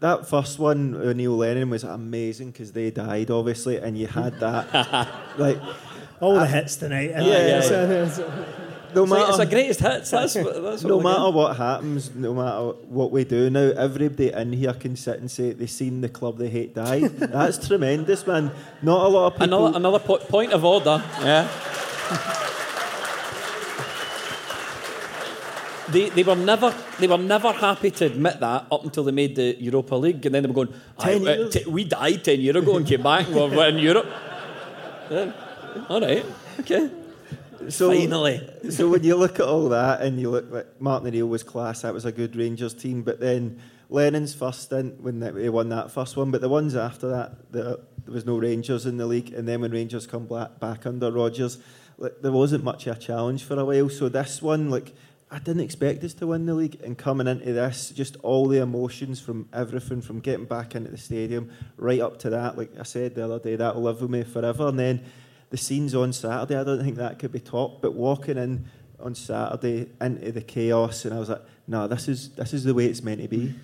That 0.00 0.28
first 0.28 0.58
one, 0.58 1.16
Neil 1.16 1.36
Lennon, 1.36 1.70
was 1.70 1.82
amazing 1.82 2.50
because 2.50 2.72
they 2.72 2.90
died, 2.90 3.30
obviously, 3.30 3.78
and 3.78 3.96
you 3.96 4.06
had 4.06 4.38
that. 4.40 5.08
like, 5.38 5.58
All 6.20 6.34
the 6.34 6.46
hits 6.46 6.76
tonight. 6.76 7.10
Yeah, 7.10 7.20
yeah, 7.22 8.08
yeah. 8.18 8.65
It's- 8.96 8.96
no 8.96 9.02
It's, 9.02 9.10
like, 9.10 9.20
matter 9.20 9.30
it's 9.30 9.38
a 9.38 9.54
greatest 9.54 9.80
hits. 9.80 10.10
That's 10.10 10.34
what, 10.34 10.62
that's 10.62 10.82
what 10.84 10.88
no 10.88 10.96
we're 10.98 11.02
matter 11.02 11.30
what 11.30 11.56
happens, 11.56 12.14
no 12.14 12.34
matter 12.34 12.60
what 12.88 13.10
we 13.10 13.24
do 13.24 13.50
now, 13.50 13.70
everybody 13.76 14.32
in 14.32 14.52
here 14.52 14.72
can 14.74 14.96
sit 14.96 15.20
and 15.20 15.30
say 15.30 15.52
they've 15.52 15.70
seen 15.70 16.00
the 16.00 16.08
club 16.08 16.38
they 16.38 16.48
hate 16.48 16.74
die. 16.74 17.00
That's 17.08 17.66
tremendous, 17.66 18.26
man. 18.26 18.50
Not 18.82 19.04
a 19.04 19.08
lot 19.08 19.26
of 19.28 19.32
people. 19.34 19.44
Another, 19.44 19.76
another 19.76 19.98
po- 19.98 20.18
point 20.18 20.52
of 20.52 20.64
order. 20.64 21.02
Yeah. 21.20 21.48
They, 25.88 26.08
they 26.08 26.24
were 26.24 26.34
never 26.34 26.74
they 26.98 27.06
were 27.06 27.16
never 27.16 27.52
happy 27.52 27.92
to 27.92 28.06
admit 28.06 28.40
that 28.40 28.66
up 28.72 28.82
until 28.82 29.04
they 29.04 29.12
made 29.12 29.36
the 29.36 29.54
Europa 29.60 29.94
League 29.94 30.26
and 30.26 30.34
then 30.34 30.42
they 30.42 30.48
were 30.48 30.54
going 30.66 30.74
Ten 30.98 31.26
uh, 31.28 31.48
t- 31.48 31.64
we 31.68 31.84
died 31.84 32.24
ten 32.24 32.40
years 32.40 32.56
ago 32.56 32.76
and 32.76 32.84
came 32.84 33.02
back 33.04 33.28
and 33.28 33.36
we're, 33.36 33.68
in 33.68 33.78
Europe 33.78 34.06
Then, 35.08 35.32
all 35.88 36.00
right 36.00 36.26
okay 36.58 36.90
so, 37.68 37.90
finally 37.90 38.40
so 38.70 38.88
when 38.88 39.04
you 39.04 39.16
look 39.16 39.40
at 39.40 39.46
all 39.46 39.68
that 39.70 40.02
and 40.02 40.20
you 40.20 40.30
look 40.30 40.50
like 40.50 40.80
Martin 40.80 41.08
O'Neill 41.08 41.26
was 41.26 41.42
class, 41.42 41.82
that 41.82 41.92
was 41.94 42.04
a 42.04 42.12
good 42.12 42.36
Rangers 42.36 42.74
team. 42.74 43.02
But 43.02 43.20
then 43.20 43.60
Lennon's 43.88 44.34
first 44.34 44.62
stint 44.62 45.00
when 45.00 45.20
they 45.20 45.48
won 45.48 45.68
that 45.70 45.90
first 45.90 46.16
one, 46.16 46.30
but 46.30 46.40
the 46.40 46.48
ones 46.48 46.74
after 46.74 47.08
that, 47.08 47.52
there, 47.52 47.76
there 48.04 48.14
was 48.14 48.26
no 48.26 48.38
Rangers 48.38 48.86
in 48.86 48.96
the 48.96 49.06
league. 49.06 49.32
And 49.32 49.46
then 49.46 49.60
when 49.60 49.70
Rangers 49.70 50.06
come 50.06 50.26
back, 50.26 50.58
back 50.60 50.86
under 50.86 51.10
Rodgers, 51.10 51.58
like, 51.98 52.20
there 52.22 52.32
wasn't 52.32 52.64
much 52.64 52.86
of 52.86 52.96
a 52.96 53.00
challenge 53.00 53.44
for 53.44 53.58
a 53.58 53.64
while. 53.64 53.88
So 53.88 54.08
this 54.08 54.42
one, 54.42 54.70
like. 54.70 54.94
I 55.28 55.40
didn't 55.40 55.62
expect 55.62 56.04
us 56.04 56.14
to 56.14 56.28
win 56.28 56.46
the 56.46 56.54
league, 56.54 56.80
and 56.84 56.96
coming 56.96 57.26
into 57.26 57.52
this, 57.52 57.90
just 57.90 58.14
all 58.22 58.46
the 58.46 58.60
emotions 58.62 59.18
from 59.18 59.48
everything, 59.52 60.00
from 60.00 60.20
getting 60.20 60.44
back 60.44 60.76
into 60.76 60.92
the 60.92 60.96
stadium, 60.96 61.50
right 61.76 61.98
up 62.00 62.20
to 62.20 62.30
that. 62.30 62.56
Like 62.56 62.70
I 62.78 62.84
said 62.84 63.16
the 63.16 63.24
other 63.24 63.40
day, 63.40 63.56
that'll 63.56 63.82
live 63.82 64.00
with 64.00 64.10
me 64.10 64.22
forever. 64.22 64.68
And 64.68 64.78
then 64.78 65.02
the 65.50 65.56
scenes 65.56 65.94
on 65.94 66.12
Saturday, 66.12 66.58
I 66.58 66.64
don't 66.64 66.82
think 66.82 66.96
that 66.96 67.18
could 67.18 67.32
be 67.32 67.40
topped. 67.40 67.82
But 67.82 67.94
walking 67.94 68.36
in 68.36 68.66
on 68.98 69.14
Saturday 69.14 69.90
into 70.00 70.32
the 70.32 70.40
chaos, 70.40 71.04
and 71.04 71.14
I 71.14 71.18
was 71.18 71.28
like, 71.28 71.42
"No, 71.66 71.86
this 71.86 72.08
is 72.08 72.30
this 72.30 72.52
is 72.52 72.64
the 72.64 72.74
way 72.74 72.86
it's 72.86 73.02
meant 73.02 73.20
to 73.20 73.28
be." 73.28 73.54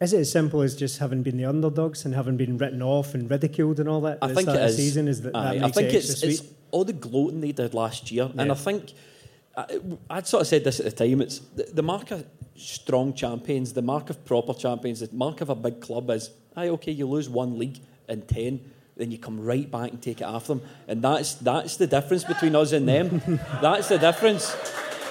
Is 0.00 0.12
it 0.12 0.18
as 0.18 0.32
simple 0.32 0.62
as 0.62 0.74
just 0.74 0.98
having 0.98 1.22
been 1.22 1.36
the 1.36 1.44
underdogs 1.44 2.04
and 2.04 2.12
having 2.12 2.36
been 2.36 2.58
written 2.58 2.82
off 2.82 3.14
and 3.14 3.30
ridiculed 3.30 3.78
and 3.78 3.88
all 3.88 4.00
that? 4.00 4.18
I 4.20 4.28
think 4.28 4.42
start 4.42 4.58
it 4.58 4.62
of 4.62 4.70
is. 4.70 4.76
the 4.76 4.82
season 4.82 5.06
is 5.08 5.22
that, 5.22 5.32
that 5.32 5.62
I 5.62 5.70
think 5.70 5.90
it 5.90 5.94
it's, 5.94 6.22
it's 6.24 6.42
all 6.72 6.84
the 6.84 6.92
gloating 6.92 7.40
they 7.40 7.52
did 7.52 7.72
last 7.72 8.10
year, 8.10 8.30
and 8.36 8.50
I 8.50 8.54
think 8.54 8.92
I, 9.56 9.80
I'd 10.10 10.26
sort 10.26 10.40
of 10.40 10.46
said 10.48 10.64
this 10.64 10.80
at 10.80 10.86
the 10.86 11.08
time. 11.08 11.20
It's 11.20 11.38
the, 11.38 11.64
the 11.72 11.82
mark 11.82 12.10
of 12.10 12.26
strong 12.56 13.14
champions, 13.14 13.72
the 13.72 13.82
mark 13.82 14.10
of 14.10 14.24
proper 14.24 14.54
champions, 14.54 15.00
the 15.00 15.08
mark 15.12 15.40
of 15.40 15.50
a 15.50 15.54
big 15.54 15.80
club 15.80 16.10
is, 16.10 16.30
aye, 16.56 16.68
okay, 16.68 16.92
you 16.92 17.06
lose 17.06 17.28
one 17.28 17.58
league 17.58 17.80
in 18.08 18.22
ten, 18.22 18.71
then 18.96 19.10
you 19.10 19.18
come 19.18 19.40
right 19.40 19.70
back 19.70 19.90
and 19.90 20.02
take 20.02 20.20
it 20.20 20.24
after 20.24 20.54
them, 20.54 20.62
and 20.86 21.02
that's 21.02 21.34
that's 21.34 21.76
the 21.76 21.86
difference 21.86 22.24
between 22.24 22.54
us 22.54 22.72
and 22.72 22.88
them. 22.88 23.40
that's 23.60 23.88
the 23.88 23.98
difference. 23.98 24.54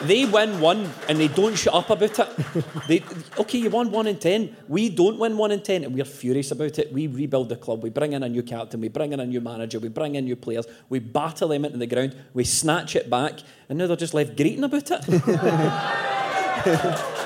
They 0.04 0.26
win 0.26 0.60
one 0.60 0.90
and 1.08 1.20
they 1.20 1.28
don't 1.28 1.56
shut 1.56 1.76
up 1.76 1.92
about 1.92 2.18
it. 2.18 2.28
They, 2.88 3.04
okay, 3.38 3.60
you 3.60 3.70
won 3.70 3.92
one 3.92 4.08
in 4.08 4.18
ten. 4.18 4.56
We 4.68 4.90
don't 4.90 5.20
win 5.20 5.38
one 5.38 5.52
in 5.52 5.62
ten, 5.62 5.84
and 5.84 5.94
we're 5.94 6.06
furious 6.06 6.52
about 6.52 6.80
it. 6.80 6.92
We 6.92 7.08
rebuild 7.08 7.50
the 7.50 7.56
club. 7.56 7.84
We 7.84 7.92
bring 7.92 8.14
in 8.14 8.24
a 8.24 8.30
new 8.30 8.42
captain. 8.42 8.82
We 8.82 8.88
bring 8.88 9.14
in 9.14 9.20
a 9.20 9.26
new 9.26 9.42
manager. 9.42 9.80
We 9.80 9.90
bring 9.90 10.16
in 10.16 10.26
new 10.26 10.36
players. 10.36 10.66
We 10.90 11.00
batter 11.00 11.48
them 11.48 11.66
into 11.66 11.78
the 11.78 11.88
ground. 11.88 12.16
We 12.34 12.46
snatch 12.46 12.96
it 12.96 13.10
back, 13.10 13.42
and 13.70 13.78
now 13.78 13.88
they're 13.88 13.96
just 13.96 14.16
left 14.16 14.36
greeting 14.36 14.64
about 14.64 14.90
it. 14.90 15.08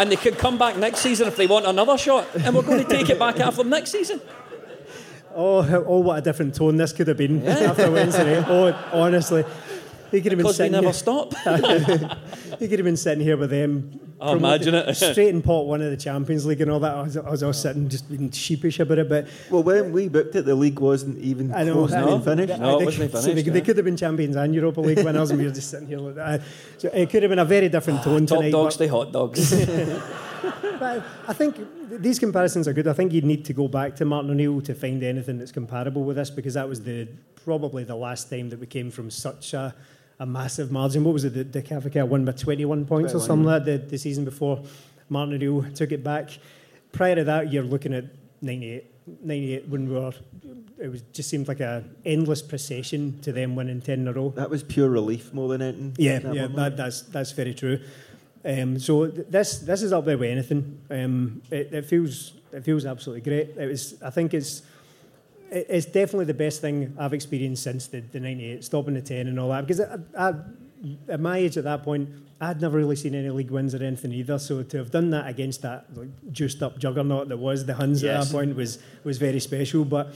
and 0.00 0.10
they 0.10 0.16
could 0.16 0.38
come 0.38 0.56
back 0.56 0.76
next 0.76 1.00
season 1.00 1.28
if 1.28 1.36
they 1.36 1.46
want 1.46 1.66
another 1.66 1.98
shot, 1.98 2.28
and 2.34 2.54
we're 2.54 2.62
going 2.62 2.84
to 2.84 2.88
take 2.88 3.10
it 3.10 3.18
back 3.18 3.40
after 3.40 3.62
them 3.62 3.70
next 3.70 3.90
season. 3.90 4.20
Oh, 5.34 5.84
oh, 5.86 6.00
what 6.00 6.18
a 6.18 6.22
different 6.22 6.54
tone 6.54 6.76
this 6.76 6.92
could 6.92 7.08
have 7.08 7.16
been 7.16 7.46
after 7.46 7.90
Wednesday 7.90 8.40
night. 8.40 8.46
Oh, 8.48 8.90
honestly. 8.92 9.44
He 10.10 10.20
could 10.20 10.32
have 10.32 10.38
been 10.38 10.46
Because 10.46 10.58
we 10.58 10.64
sitting 10.64 10.72
never 10.72 10.86
here. 10.86 10.92
stop. 10.92 11.34
He 12.58 12.66
could 12.68 12.80
have 12.80 12.84
been 12.84 12.96
sitting 12.96 13.22
here 13.24 13.36
with 13.38 13.50
them. 13.50 13.98
Oh, 14.20 14.36
imagine 14.36 14.74
it. 14.74 14.94
straight 14.94 15.28
in 15.28 15.40
pot 15.40 15.66
one 15.66 15.80
of 15.80 15.90
the 15.90 15.96
Champions 15.96 16.44
League 16.44 16.60
and 16.60 16.70
all 16.70 16.80
that. 16.80 16.94
I 16.94 17.02
was, 17.02 17.16
I 17.16 17.30
was 17.30 17.42
all 17.42 17.52
sitting 17.54 17.88
just 17.88 18.06
being 18.10 18.30
sheepish 18.30 18.80
about 18.80 18.98
it, 18.98 19.08
but 19.08 19.28
Well, 19.50 19.62
when 19.62 19.92
we 19.92 20.08
booked 20.08 20.34
it, 20.34 20.42
the 20.44 20.54
league 20.56 20.78
wasn't 20.80 21.18
even 21.20 21.54
I 21.54 21.62
know. 21.62 21.74
close 21.74 21.92
I 21.94 22.00
to 22.00 22.06
know. 22.06 22.18
being 22.18 22.22
finished. 22.22 22.60
No, 22.60 22.76
it 22.76 22.78
they, 22.80 22.84
wasn't 22.84 23.10
finished, 23.12 23.26
they, 23.34 23.42
they 23.50 23.58
yeah. 23.60 23.64
could 23.64 23.76
have 23.76 23.84
been 23.86 23.96
champions 23.96 24.36
and 24.36 24.52
Europa 24.54 24.80
League 24.82 24.98
winners, 25.04 25.30
and 25.30 25.38
we 25.38 25.46
were 25.46 25.52
just 25.54 25.70
sitting 25.70 25.86
here. 25.88 25.98
Like 26.00 26.16
that. 26.16 26.42
So 26.78 26.88
it 26.92 27.08
could 27.08 27.22
have 27.22 27.30
been 27.30 27.38
a 27.38 27.44
very 27.46 27.68
different 27.70 28.00
ah, 28.00 28.04
tone 28.04 28.26
Top 28.26 28.38
tonight. 28.38 28.50
dogs 28.50 28.64
but- 28.64 28.72
stay 28.74 28.86
hot 28.88 29.12
dogs. 29.12 29.52
But 30.80 31.04
I 31.28 31.32
think 31.34 31.56
these 31.90 32.18
comparisons 32.18 32.66
are 32.66 32.72
good. 32.72 32.88
I 32.88 32.94
think 32.94 33.12
you'd 33.12 33.24
need 33.24 33.44
to 33.44 33.52
go 33.52 33.68
back 33.68 33.94
to 33.96 34.04
Martin 34.04 34.30
O'Neill 34.30 34.60
to 34.62 34.74
find 34.74 35.02
anything 35.02 35.38
that's 35.38 35.52
comparable 35.52 36.02
with 36.04 36.16
this 36.16 36.30
because 36.30 36.54
that 36.54 36.68
was 36.68 36.82
the 36.82 37.06
probably 37.44 37.84
the 37.84 37.94
last 37.94 38.30
time 38.30 38.48
that 38.50 38.58
we 38.58 38.66
came 38.66 38.90
from 38.90 39.10
such 39.10 39.54
a, 39.54 39.74
a 40.18 40.26
massive 40.26 40.72
margin. 40.72 41.04
What 41.04 41.12
was 41.12 41.24
it? 41.24 41.34
The, 41.34 41.44
the 41.44 41.62
Advocaat 41.62 42.08
won 42.08 42.24
by 42.24 42.32
21 42.32 42.86
points 42.86 43.14
or 43.14 43.20
something 43.20 43.44
like 43.46 43.64
that 43.66 43.82
the, 43.82 43.90
the 43.90 43.98
season 43.98 44.24
before. 44.24 44.62
Martin 45.08 45.34
O'Neill 45.34 45.70
took 45.74 45.92
it 45.92 46.02
back. 46.02 46.38
Prior 46.92 47.14
to 47.14 47.24
that, 47.24 47.52
you're 47.52 47.62
looking 47.62 47.92
at 47.94 48.04
98. 48.42 48.86
98 49.22 49.68
when 49.68 49.88
we 49.88 49.94
were, 49.94 50.12
it 50.78 50.88
was 50.88 51.02
just 51.12 51.28
seemed 51.28 51.48
like 51.48 51.60
a 51.60 51.84
endless 52.04 52.42
procession 52.42 53.20
to 53.22 53.32
them 53.32 53.56
winning 53.56 53.80
10 53.80 54.00
in 54.00 54.08
a 54.08 54.12
row. 54.12 54.30
That 54.30 54.50
was 54.50 54.62
pure 54.62 54.88
relief 54.88 55.34
more 55.34 55.48
than 55.48 55.62
anything. 55.62 55.94
Yeah, 55.98 56.20
That 56.20 56.34
yeah, 56.34 56.46
that, 56.46 56.76
that's 56.76 57.02
that's 57.02 57.32
very 57.32 57.54
true. 57.54 57.80
Um, 58.44 58.78
so 58.78 59.06
th- 59.06 59.26
this 59.28 59.58
this 59.58 59.82
is 59.82 59.92
up 59.92 60.04
there 60.04 60.16
with 60.18 60.30
anything. 60.30 60.80
Um, 60.90 61.42
it, 61.50 61.72
it 61.72 61.84
feels 61.86 62.32
it 62.52 62.64
feels 62.64 62.86
absolutely 62.86 63.20
great. 63.22 63.56
It 63.56 63.66
was 63.68 64.00
I 64.02 64.10
think 64.10 64.32
it's 64.34 64.62
it- 65.50 65.66
it's 65.68 65.86
definitely 65.86 66.24
the 66.26 66.34
best 66.34 66.60
thing 66.60 66.94
I've 66.98 67.12
experienced 67.12 67.62
since 67.64 67.88
the, 67.88 68.00
the 68.00 68.20
98, 68.20 68.64
stopping 68.64 68.94
the 68.94 69.02
10 69.02 69.26
and 69.26 69.38
all 69.40 69.48
that. 69.50 69.66
Because 69.66 69.80
I, 69.80 69.98
I, 70.16 70.32
at 71.08 71.20
my 71.20 71.38
age 71.38 71.58
at 71.58 71.64
that 71.64 71.82
point, 71.82 72.08
I'd 72.40 72.60
never 72.60 72.78
really 72.78 72.94
seen 72.96 73.14
any 73.14 73.28
league 73.30 73.50
wins 73.50 73.74
or 73.74 73.82
anything 73.82 74.12
either. 74.12 74.38
So 74.38 74.62
to 74.62 74.78
have 74.78 74.90
done 74.92 75.10
that 75.10 75.26
against 75.28 75.60
that 75.62 75.86
like, 75.94 76.08
juiced 76.32 76.62
up 76.62 76.78
juggernaut 76.78 77.28
that 77.28 77.36
was 77.36 77.66
the 77.66 77.74
Huns 77.74 78.02
at 78.04 78.06
that 78.24 78.32
point 78.32 78.54
was, 78.56 78.78
was 79.04 79.18
very 79.18 79.40
special. 79.40 79.84
But 79.84 80.14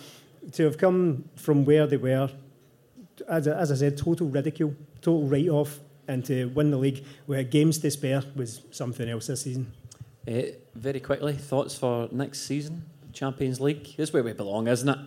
to 0.52 0.62
have 0.64 0.78
come 0.78 1.24
from 1.36 1.64
where 1.64 1.86
they 1.86 1.96
were, 1.98 2.30
as, 3.28 3.46
I- 3.48 3.58
as 3.58 3.72
I 3.72 3.74
said, 3.74 3.98
total 3.98 4.28
ridicule, 4.28 4.74
total 5.02 5.26
write 5.26 5.48
off, 5.48 5.80
and 6.08 6.24
to 6.26 6.46
win 6.50 6.70
the 6.70 6.76
league 6.76 7.04
with 7.26 7.50
games 7.50 7.78
to 7.78 7.90
spare 7.90 8.22
was 8.34 8.62
something 8.70 9.08
else 9.08 9.26
this 9.26 9.42
season. 9.42 9.72
Uh, 10.26 10.42
very 10.74 11.00
quickly, 11.00 11.34
thoughts 11.34 11.76
for 11.76 12.08
next 12.10 12.40
season, 12.46 12.84
Champions 13.12 13.60
League. 13.60 13.84
This 13.96 14.08
is 14.08 14.12
where 14.12 14.22
we 14.22 14.32
belong, 14.32 14.68
isn't 14.68 14.88
it? 14.88 14.98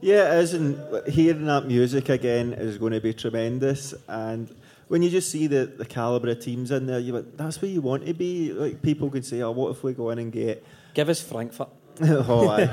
Yeah, 0.00 0.34
it 0.34 0.42
is, 0.42 0.54
and 0.54 1.06
hearing 1.06 1.46
that 1.46 1.66
music 1.66 2.08
again 2.08 2.54
is 2.54 2.76
going 2.76 2.92
to 2.92 3.00
be 3.00 3.14
tremendous. 3.14 3.94
And 4.08 4.52
when 4.88 5.02
you 5.02 5.10
just 5.10 5.30
see 5.30 5.46
the, 5.46 5.66
the 5.66 5.84
calibre 5.84 6.32
of 6.32 6.40
teams 6.40 6.70
in 6.72 6.86
there, 6.86 6.98
you 6.98 7.12
like, 7.12 7.36
that's 7.36 7.62
where 7.62 7.70
you 7.70 7.80
want 7.80 8.06
to 8.06 8.14
be. 8.14 8.52
Like 8.52 8.82
people 8.82 9.10
could 9.10 9.24
say, 9.24 9.42
"Oh, 9.42 9.52
what 9.52 9.70
if 9.70 9.84
we 9.84 9.92
go 9.92 10.10
in 10.10 10.18
and 10.18 10.32
get?" 10.32 10.64
Give 10.94 11.08
us 11.08 11.22
Frankfurt. 11.22 11.68
oh, 12.02 12.48
aye. 12.48 12.68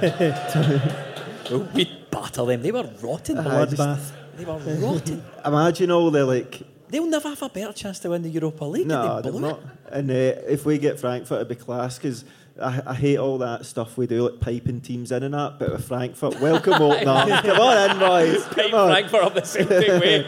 Oh, 1.52 1.68
we 1.74 1.90
batter 2.12 2.46
them. 2.46 2.62
They 2.62 2.72
were 2.72 2.90
rotten. 3.02 3.38
Bloodbath. 3.38 4.12
They 4.36 4.46
were 4.46 4.58
rotten. 4.58 5.24
imagine 5.46 5.92
all 5.92 6.12
the 6.12 6.26
like. 6.26 6.62
They'll 6.90 7.06
never 7.06 7.30
have 7.30 7.42
a 7.42 7.50
better 7.50 7.72
chance 7.74 8.00
to 8.00 8.10
win 8.10 8.24
the 8.24 8.30
Europa 8.30 8.66
League. 8.66 8.88
No, 8.88 9.22
they 9.22 9.30
they're 9.30 9.40
not. 9.40 9.62
And 9.92 10.10
uh, 10.10 10.14
if 10.14 10.66
we 10.66 10.78
get 10.78 11.00
Frankfurt, 11.00 11.38
it'd 11.38 11.48
be 11.48 11.56
class 11.56 11.98
because. 11.98 12.26
I, 12.62 12.82
I 12.88 12.94
hate 12.94 13.18
all 13.18 13.38
that 13.38 13.66
stuff 13.66 13.96
we 13.96 14.06
do, 14.06 14.28
like 14.28 14.42
piping 14.42 14.82
teams 14.82 15.14
in 15.14 15.24
and 15.24 15.34
that. 15.34 15.60
But 15.60 15.72
with 15.72 15.88
Frankfurt, 15.88 16.42
welcome 16.42 16.74
Oldham. 16.82 17.06
Come 17.06 17.58
on 17.58 17.92
in, 17.92 18.00
boys. 18.00 18.44
Pipe. 18.48 18.70
Frankfurt 18.72 19.24
up 19.24 19.34
the 19.34 19.46
Celtic 19.46 19.88
way. 20.02 20.24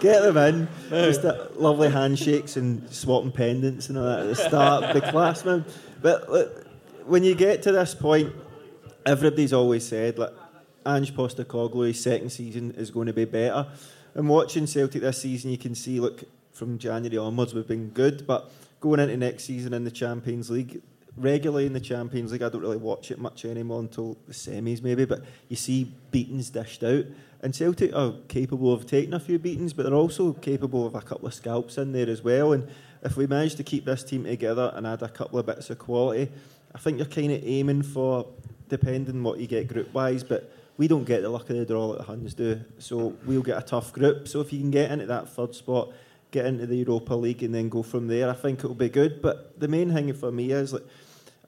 Get 0.00 0.22
them 0.22 0.36
in. 0.36 0.68
Just 0.90 1.22
lovely 1.54 1.88
handshakes 1.88 2.56
and 2.56 2.92
swapping 2.92 3.30
pendants 3.30 3.88
and 3.88 3.98
all 3.98 4.04
that 4.04 4.18
at 4.20 4.26
the 4.26 4.34
start. 4.34 4.94
the 4.94 5.00
class, 5.00 5.44
man. 5.44 5.64
But 6.02 6.28
look, 6.28 6.66
when 7.04 7.22
you 7.22 7.36
get 7.36 7.62
to 7.62 7.72
this 7.72 7.94
point, 7.94 8.32
everybody's 9.04 9.52
always 9.52 9.86
said, 9.86 10.18
like, 10.18 10.32
Ange 10.84 11.14
Postecoglou's 11.14 12.00
second 12.00 12.30
season 12.30 12.72
is 12.72 12.90
going 12.90 13.06
to 13.06 13.12
be 13.12 13.24
better. 13.24 13.68
And 14.16 14.30
watching 14.30 14.66
Celtic 14.66 15.02
this 15.02 15.20
season, 15.20 15.50
you 15.50 15.58
can 15.58 15.74
see, 15.74 16.00
look, 16.00 16.24
from 16.50 16.78
January 16.78 17.18
onwards, 17.18 17.54
we've 17.54 17.68
been 17.68 17.90
good. 17.90 18.26
But 18.26 18.50
going 18.80 18.98
into 18.98 19.14
next 19.18 19.44
season 19.44 19.74
in 19.74 19.84
the 19.84 19.90
Champions 19.90 20.48
League, 20.48 20.80
regularly 21.18 21.66
in 21.66 21.74
the 21.74 21.80
Champions 21.80 22.32
League, 22.32 22.42
I 22.42 22.48
don't 22.48 22.62
really 22.62 22.78
watch 22.78 23.10
it 23.10 23.18
much 23.18 23.44
anymore 23.44 23.80
until 23.80 24.16
the 24.26 24.32
semis, 24.32 24.82
maybe. 24.82 25.04
But 25.04 25.22
you 25.50 25.56
see 25.56 25.92
beatings 26.10 26.48
dished 26.48 26.82
out. 26.82 27.04
And 27.42 27.54
Celtic 27.54 27.94
are 27.94 28.14
capable 28.28 28.72
of 28.72 28.86
taking 28.86 29.12
a 29.12 29.20
few 29.20 29.38
beatings, 29.38 29.74
but 29.74 29.82
they're 29.82 29.94
also 29.94 30.32
capable 30.32 30.86
of 30.86 30.94
a 30.94 31.02
couple 31.02 31.28
of 31.28 31.34
scalps 31.34 31.76
in 31.76 31.92
there 31.92 32.08
as 32.08 32.24
well. 32.24 32.54
And 32.54 32.66
if 33.02 33.18
we 33.18 33.26
manage 33.26 33.56
to 33.56 33.64
keep 33.64 33.84
this 33.84 34.02
team 34.02 34.24
together 34.24 34.72
and 34.74 34.86
add 34.86 35.02
a 35.02 35.10
couple 35.10 35.38
of 35.38 35.44
bits 35.44 35.68
of 35.68 35.78
quality, 35.78 36.32
I 36.74 36.78
think 36.78 36.96
you're 36.96 37.06
kind 37.06 37.32
of 37.32 37.42
aiming 37.44 37.82
for, 37.82 38.26
depending 38.70 39.22
what 39.22 39.40
you 39.40 39.46
get 39.46 39.68
group 39.68 39.92
wise, 39.92 40.24
but 40.24 40.50
we 40.76 40.88
don't 40.88 41.04
get 41.04 41.22
the 41.22 41.28
luck 41.28 41.48
of 41.50 41.56
the 41.56 41.64
draw 41.64 41.86
like 41.86 41.98
the 41.98 42.04
Huns 42.04 42.34
do. 42.34 42.60
So 42.78 43.14
we'll 43.24 43.42
get 43.42 43.58
a 43.58 43.62
tough 43.62 43.92
group. 43.92 44.28
So 44.28 44.40
if 44.40 44.52
you 44.52 44.60
can 44.60 44.70
get 44.70 44.90
into 44.90 45.06
that 45.06 45.28
third 45.28 45.54
spot, 45.54 45.92
get 46.30 46.46
into 46.46 46.66
the 46.66 46.76
Europa 46.76 47.14
League 47.14 47.42
and 47.42 47.54
then 47.54 47.68
go 47.68 47.82
from 47.82 48.08
there, 48.08 48.28
I 48.28 48.34
think 48.34 48.58
it'll 48.60 48.74
be 48.74 48.88
good. 48.88 49.22
But 49.22 49.58
the 49.58 49.68
main 49.68 49.92
thing 49.92 50.12
for 50.12 50.30
me 50.30 50.52
is 50.52 50.72
like 50.72 50.84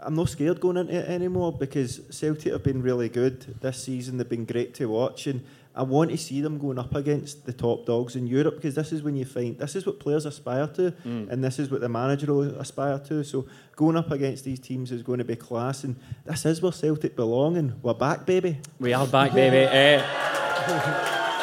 I'm 0.01 0.14
not 0.14 0.29
scared 0.29 0.61
going 0.61 0.76
into 0.76 0.95
it 0.95 1.09
anymore 1.09 1.53
because 1.53 2.01
Celtic 2.11 2.53
have 2.53 2.62
been 2.62 2.83
really 2.83 3.09
good 3.09 3.61
this 3.61 3.83
season. 3.83 4.16
They've 4.16 4.29
been 4.29 4.45
great 4.45 4.72
to 4.74 4.87
watch, 4.87 5.26
and 5.26 5.45
I 5.79 5.83
want 5.83 6.11
to 6.11 6.16
see 6.18 6.41
them 6.41 6.59
going 6.59 6.76
up 6.76 6.93
against 6.97 7.47
the 7.47 7.53
top 7.53 7.87
dogs 7.87 8.16
in 8.16 8.26
Europe 8.26 8.57
because 8.57 8.74
this 8.74 8.93
is 8.93 9.05
when 9.05 9.14
you 9.14 9.24
find 9.24 9.57
this 9.57 9.76
is 9.76 9.87
what 9.87 10.01
players 10.01 10.26
aspire 10.26 10.66
to, 10.66 10.93
and 11.05 11.45
this 11.45 11.61
is 11.61 11.70
what 11.70 11.81
the 11.81 11.89
manager 11.89 12.35
will 12.35 12.59
aspire 12.59 12.99
to. 12.99 13.22
So 13.22 13.47
going 13.76 13.97
up 13.97 14.11
against 14.11 14.43
these 14.43 14.59
teams 14.59 14.91
is 14.91 15.05
going 15.05 15.18
to 15.18 15.24
be 15.24 15.37
class, 15.37 15.85
and 15.85 15.95
this 16.24 16.45
is 16.45 16.61
where 16.61 16.72
Celtic 16.72 17.14
belong, 17.14 17.57
and 17.57 17.81
we're 17.81 17.95
back, 17.95 18.26
baby. 18.26 18.59
We 18.81 18.93
are 18.93 19.07
back, 19.07 19.33
baby. 19.33 19.66
Uh, 19.66 20.03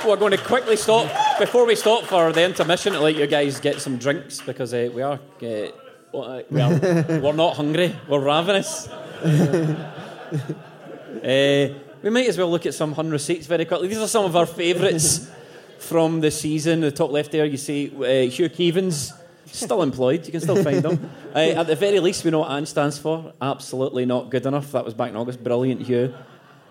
we're 0.06 0.18
going 0.18 0.32
to 0.32 0.38
quickly 0.38 0.76
stop 0.76 1.10
before 1.40 1.66
we 1.66 1.76
stop 1.76 2.04
for 2.04 2.34
the 2.34 2.44
intermission 2.44 2.92
to 2.92 3.00
let 3.00 3.16
you 3.16 3.28
guys 3.28 3.62
get 3.62 3.80
some 3.80 3.98
drinks 3.98 4.42
because 4.42 4.74
uh, 4.74 4.90
we 4.94 5.02
are 5.02 5.18
uh, 5.44 5.48
uh, 6.14 6.42
we 6.52 6.60
are 6.60 6.70
we're 7.22 7.32
not 7.32 7.56
hungry. 7.56 7.96
We're 8.10 8.20
ravenous. 8.20 8.90
We 12.06 12.12
might 12.12 12.28
as 12.28 12.38
well 12.38 12.52
look 12.52 12.68
at 12.68 12.76
some 12.76 12.92
Hun 12.92 13.10
receipts 13.10 13.48
very 13.48 13.66
quickly. 13.66 13.88
These 13.88 13.98
are 13.98 14.08
some 14.08 14.26
of 14.26 14.36
our 14.36 14.46
favourites 14.46 15.28
from 15.80 16.22
the 16.22 16.30
season. 16.30 16.82
The 16.82 16.92
top 16.92 17.10
left 17.10 17.32
there, 17.32 17.46
you 17.46 17.58
see 17.58 17.92
uh, 17.98 18.30
Hugh 18.30 18.48
Keevins. 18.48 19.12
Still 19.48 19.82
employed, 19.82 20.24
you 20.24 20.32
can 20.32 20.40
still 20.40 20.64
find 20.64 20.84
them. 20.84 21.10
Uh, 21.36 21.60
at 21.60 21.68
the 21.68 21.76
very 21.76 22.00
least, 22.00 22.24
we 22.24 22.32
know 22.32 22.40
what 22.40 22.52
Ange 22.52 22.70
stands 22.70 22.98
for. 22.98 23.34
Absolutely 23.42 24.06
not 24.06 24.30
good 24.30 24.46
enough. 24.46 24.72
That 24.72 24.86
was 24.86 24.94
back 24.94 25.10
in 25.10 25.18
August. 25.18 25.44
Brilliant, 25.44 25.82
Hugh. 25.82 26.14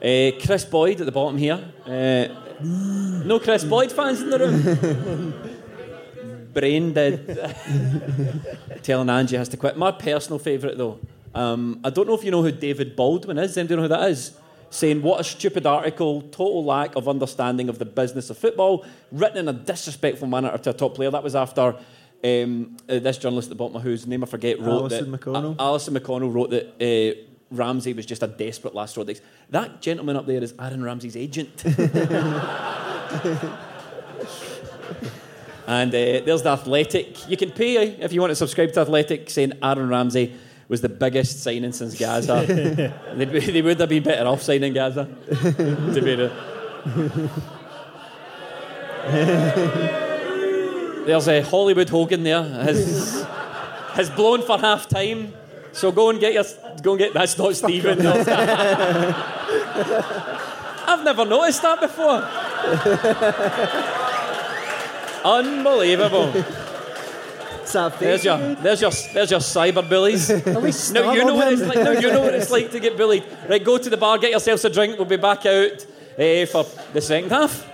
Uh, 0.02 0.30
Kris 0.42 0.64
Boyd 0.64 1.00
at 1.00 1.04
the 1.04 1.12
bottom 1.12 1.36
here. 1.36 1.62
Uh, 1.84 2.28
no 2.62 3.38
Kris 3.40 3.62
Boyd 3.62 3.92
fans 3.92 4.22
in 4.22 4.30
the 4.30 4.38
room. 4.38 5.34
Brain 6.54 6.94
dead. 6.94 7.58
Telling 8.82 9.10
Angie 9.10 9.36
has 9.36 9.50
to 9.50 9.58
quit. 9.58 9.76
My 9.76 9.92
personal 9.92 10.38
favourite, 10.38 10.78
though, 10.78 10.98
um, 11.34 11.78
I 11.84 11.90
don't 11.90 12.08
know 12.08 12.14
if 12.14 12.24
you 12.24 12.30
know 12.30 12.42
who 12.42 12.52
David 12.52 12.96
Baldwin 12.96 13.36
is. 13.36 13.58
Anybody 13.58 13.76
know 13.76 13.82
who 13.82 13.88
that 13.88 14.08
is? 14.08 14.32
Saying, 14.74 15.02
what 15.02 15.20
a 15.20 15.24
stupid 15.24 15.66
article, 15.66 16.22
total 16.22 16.64
lack 16.64 16.96
of 16.96 17.08
understanding 17.08 17.68
of 17.68 17.78
the 17.78 17.84
business 17.84 18.28
of 18.28 18.36
football, 18.36 18.84
written 19.12 19.38
in 19.38 19.48
a 19.48 19.52
disrespectful 19.52 20.26
manner 20.26 20.58
to 20.58 20.70
a 20.70 20.72
top 20.72 20.96
player. 20.96 21.12
That 21.12 21.22
was 21.22 21.36
after 21.36 21.76
um, 22.24 22.76
uh, 22.88 22.98
this 22.98 23.18
journalist 23.18 23.46
at 23.46 23.50
the 23.50 23.54
bottom 23.54 23.76
of 23.76 23.82
whose 23.82 24.04
name 24.04 24.24
I 24.24 24.26
forget 24.26 24.58
wrote 24.58 24.80
Alison 24.80 25.12
that. 25.12 25.20
McConnell. 25.20 25.54
Alison 25.60 25.94
McConnell 25.94 26.34
wrote 26.34 26.50
that 26.50 26.82
uh, 26.82 27.14
Ramsey 27.52 27.92
was 27.92 28.04
just 28.04 28.24
a 28.24 28.26
desperate 28.26 28.74
last 28.74 28.90
straw. 28.90 29.04
That 29.50 29.80
gentleman 29.80 30.16
up 30.16 30.26
there 30.26 30.42
is 30.42 30.54
Aaron 30.58 30.82
Ramsey's 30.82 31.16
agent. 31.16 31.62
And 35.66 35.94
uh, 35.94 36.20
there's 36.26 36.42
the 36.42 36.50
Athletic. 36.50 37.28
You 37.28 37.38
can 37.38 37.50
pay 37.50 37.76
if 37.76 38.12
you 38.12 38.20
want 38.20 38.32
to 38.32 38.36
subscribe 38.36 38.72
to 38.74 38.80
Athletic, 38.80 39.30
saying 39.30 39.54
Aaron 39.62 39.88
Ramsey 39.88 40.34
was 40.68 40.80
the 40.80 40.88
biggest 40.88 41.42
signing 41.42 41.72
since 41.72 41.94
Gazza. 41.98 42.44
They'd 43.16 43.28
they 43.30 43.62
would 43.62 43.78
have 43.80 43.88
been 43.88 44.02
better 44.02 44.26
off 44.26 44.42
signing 44.42 44.72
Gazza. 44.72 45.06
to 45.28 46.00
be 46.02 46.14
the- 46.16 46.32
There's 51.06 51.28
a 51.28 51.42
Hollywood 51.42 51.88
Hogan 51.90 52.22
there. 52.22 52.42
Has, 52.42 53.26
has 53.92 54.08
blown 54.10 54.42
for 54.42 54.58
half 54.58 54.88
time. 54.88 55.32
So 55.72 55.92
go 55.92 56.08
and 56.10 56.18
get 56.20 56.32
your. 56.32 56.44
Go 56.82 56.92
and 56.92 56.98
get. 56.98 57.12
That's 57.12 57.36
not 57.36 57.54
Stephen. 57.56 58.06
I've 60.86 61.04
never 61.04 61.24
noticed 61.24 61.62
that 61.62 61.80
before. 61.80 62.22
Unbelievable. 65.24 66.32
There's 67.72 68.24
your, 68.24 68.38
there's 68.56 68.80
your, 68.80 68.90
there's 69.12 69.30
your 69.30 69.40
cyber 69.40 69.88
bullies. 69.88 70.28
no, 70.92 71.12
you 71.12 71.24
know 71.24 71.34
what 71.34 71.52
it's 71.52 71.62
like. 71.62 71.78
No, 71.78 71.92
you 71.92 72.12
know 72.12 72.20
what 72.20 72.34
it's 72.34 72.50
like 72.50 72.70
to 72.70 72.80
get 72.80 72.96
bullied. 72.96 73.24
Right, 73.48 73.62
go 73.62 73.78
to 73.78 73.90
the 73.90 73.96
bar, 73.96 74.18
get 74.18 74.30
yourselves 74.30 74.64
a 74.64 74.70
drink. 74.70 74.98
We'll 74.98 75.06
be 75.06 75.16
back 75.16 75.46
out 75.46 75.86
eh, 76.18 76.46
for 76.46 76.64
the 76.92 77.00
second 77.00 77.30
half. 77.30 77.73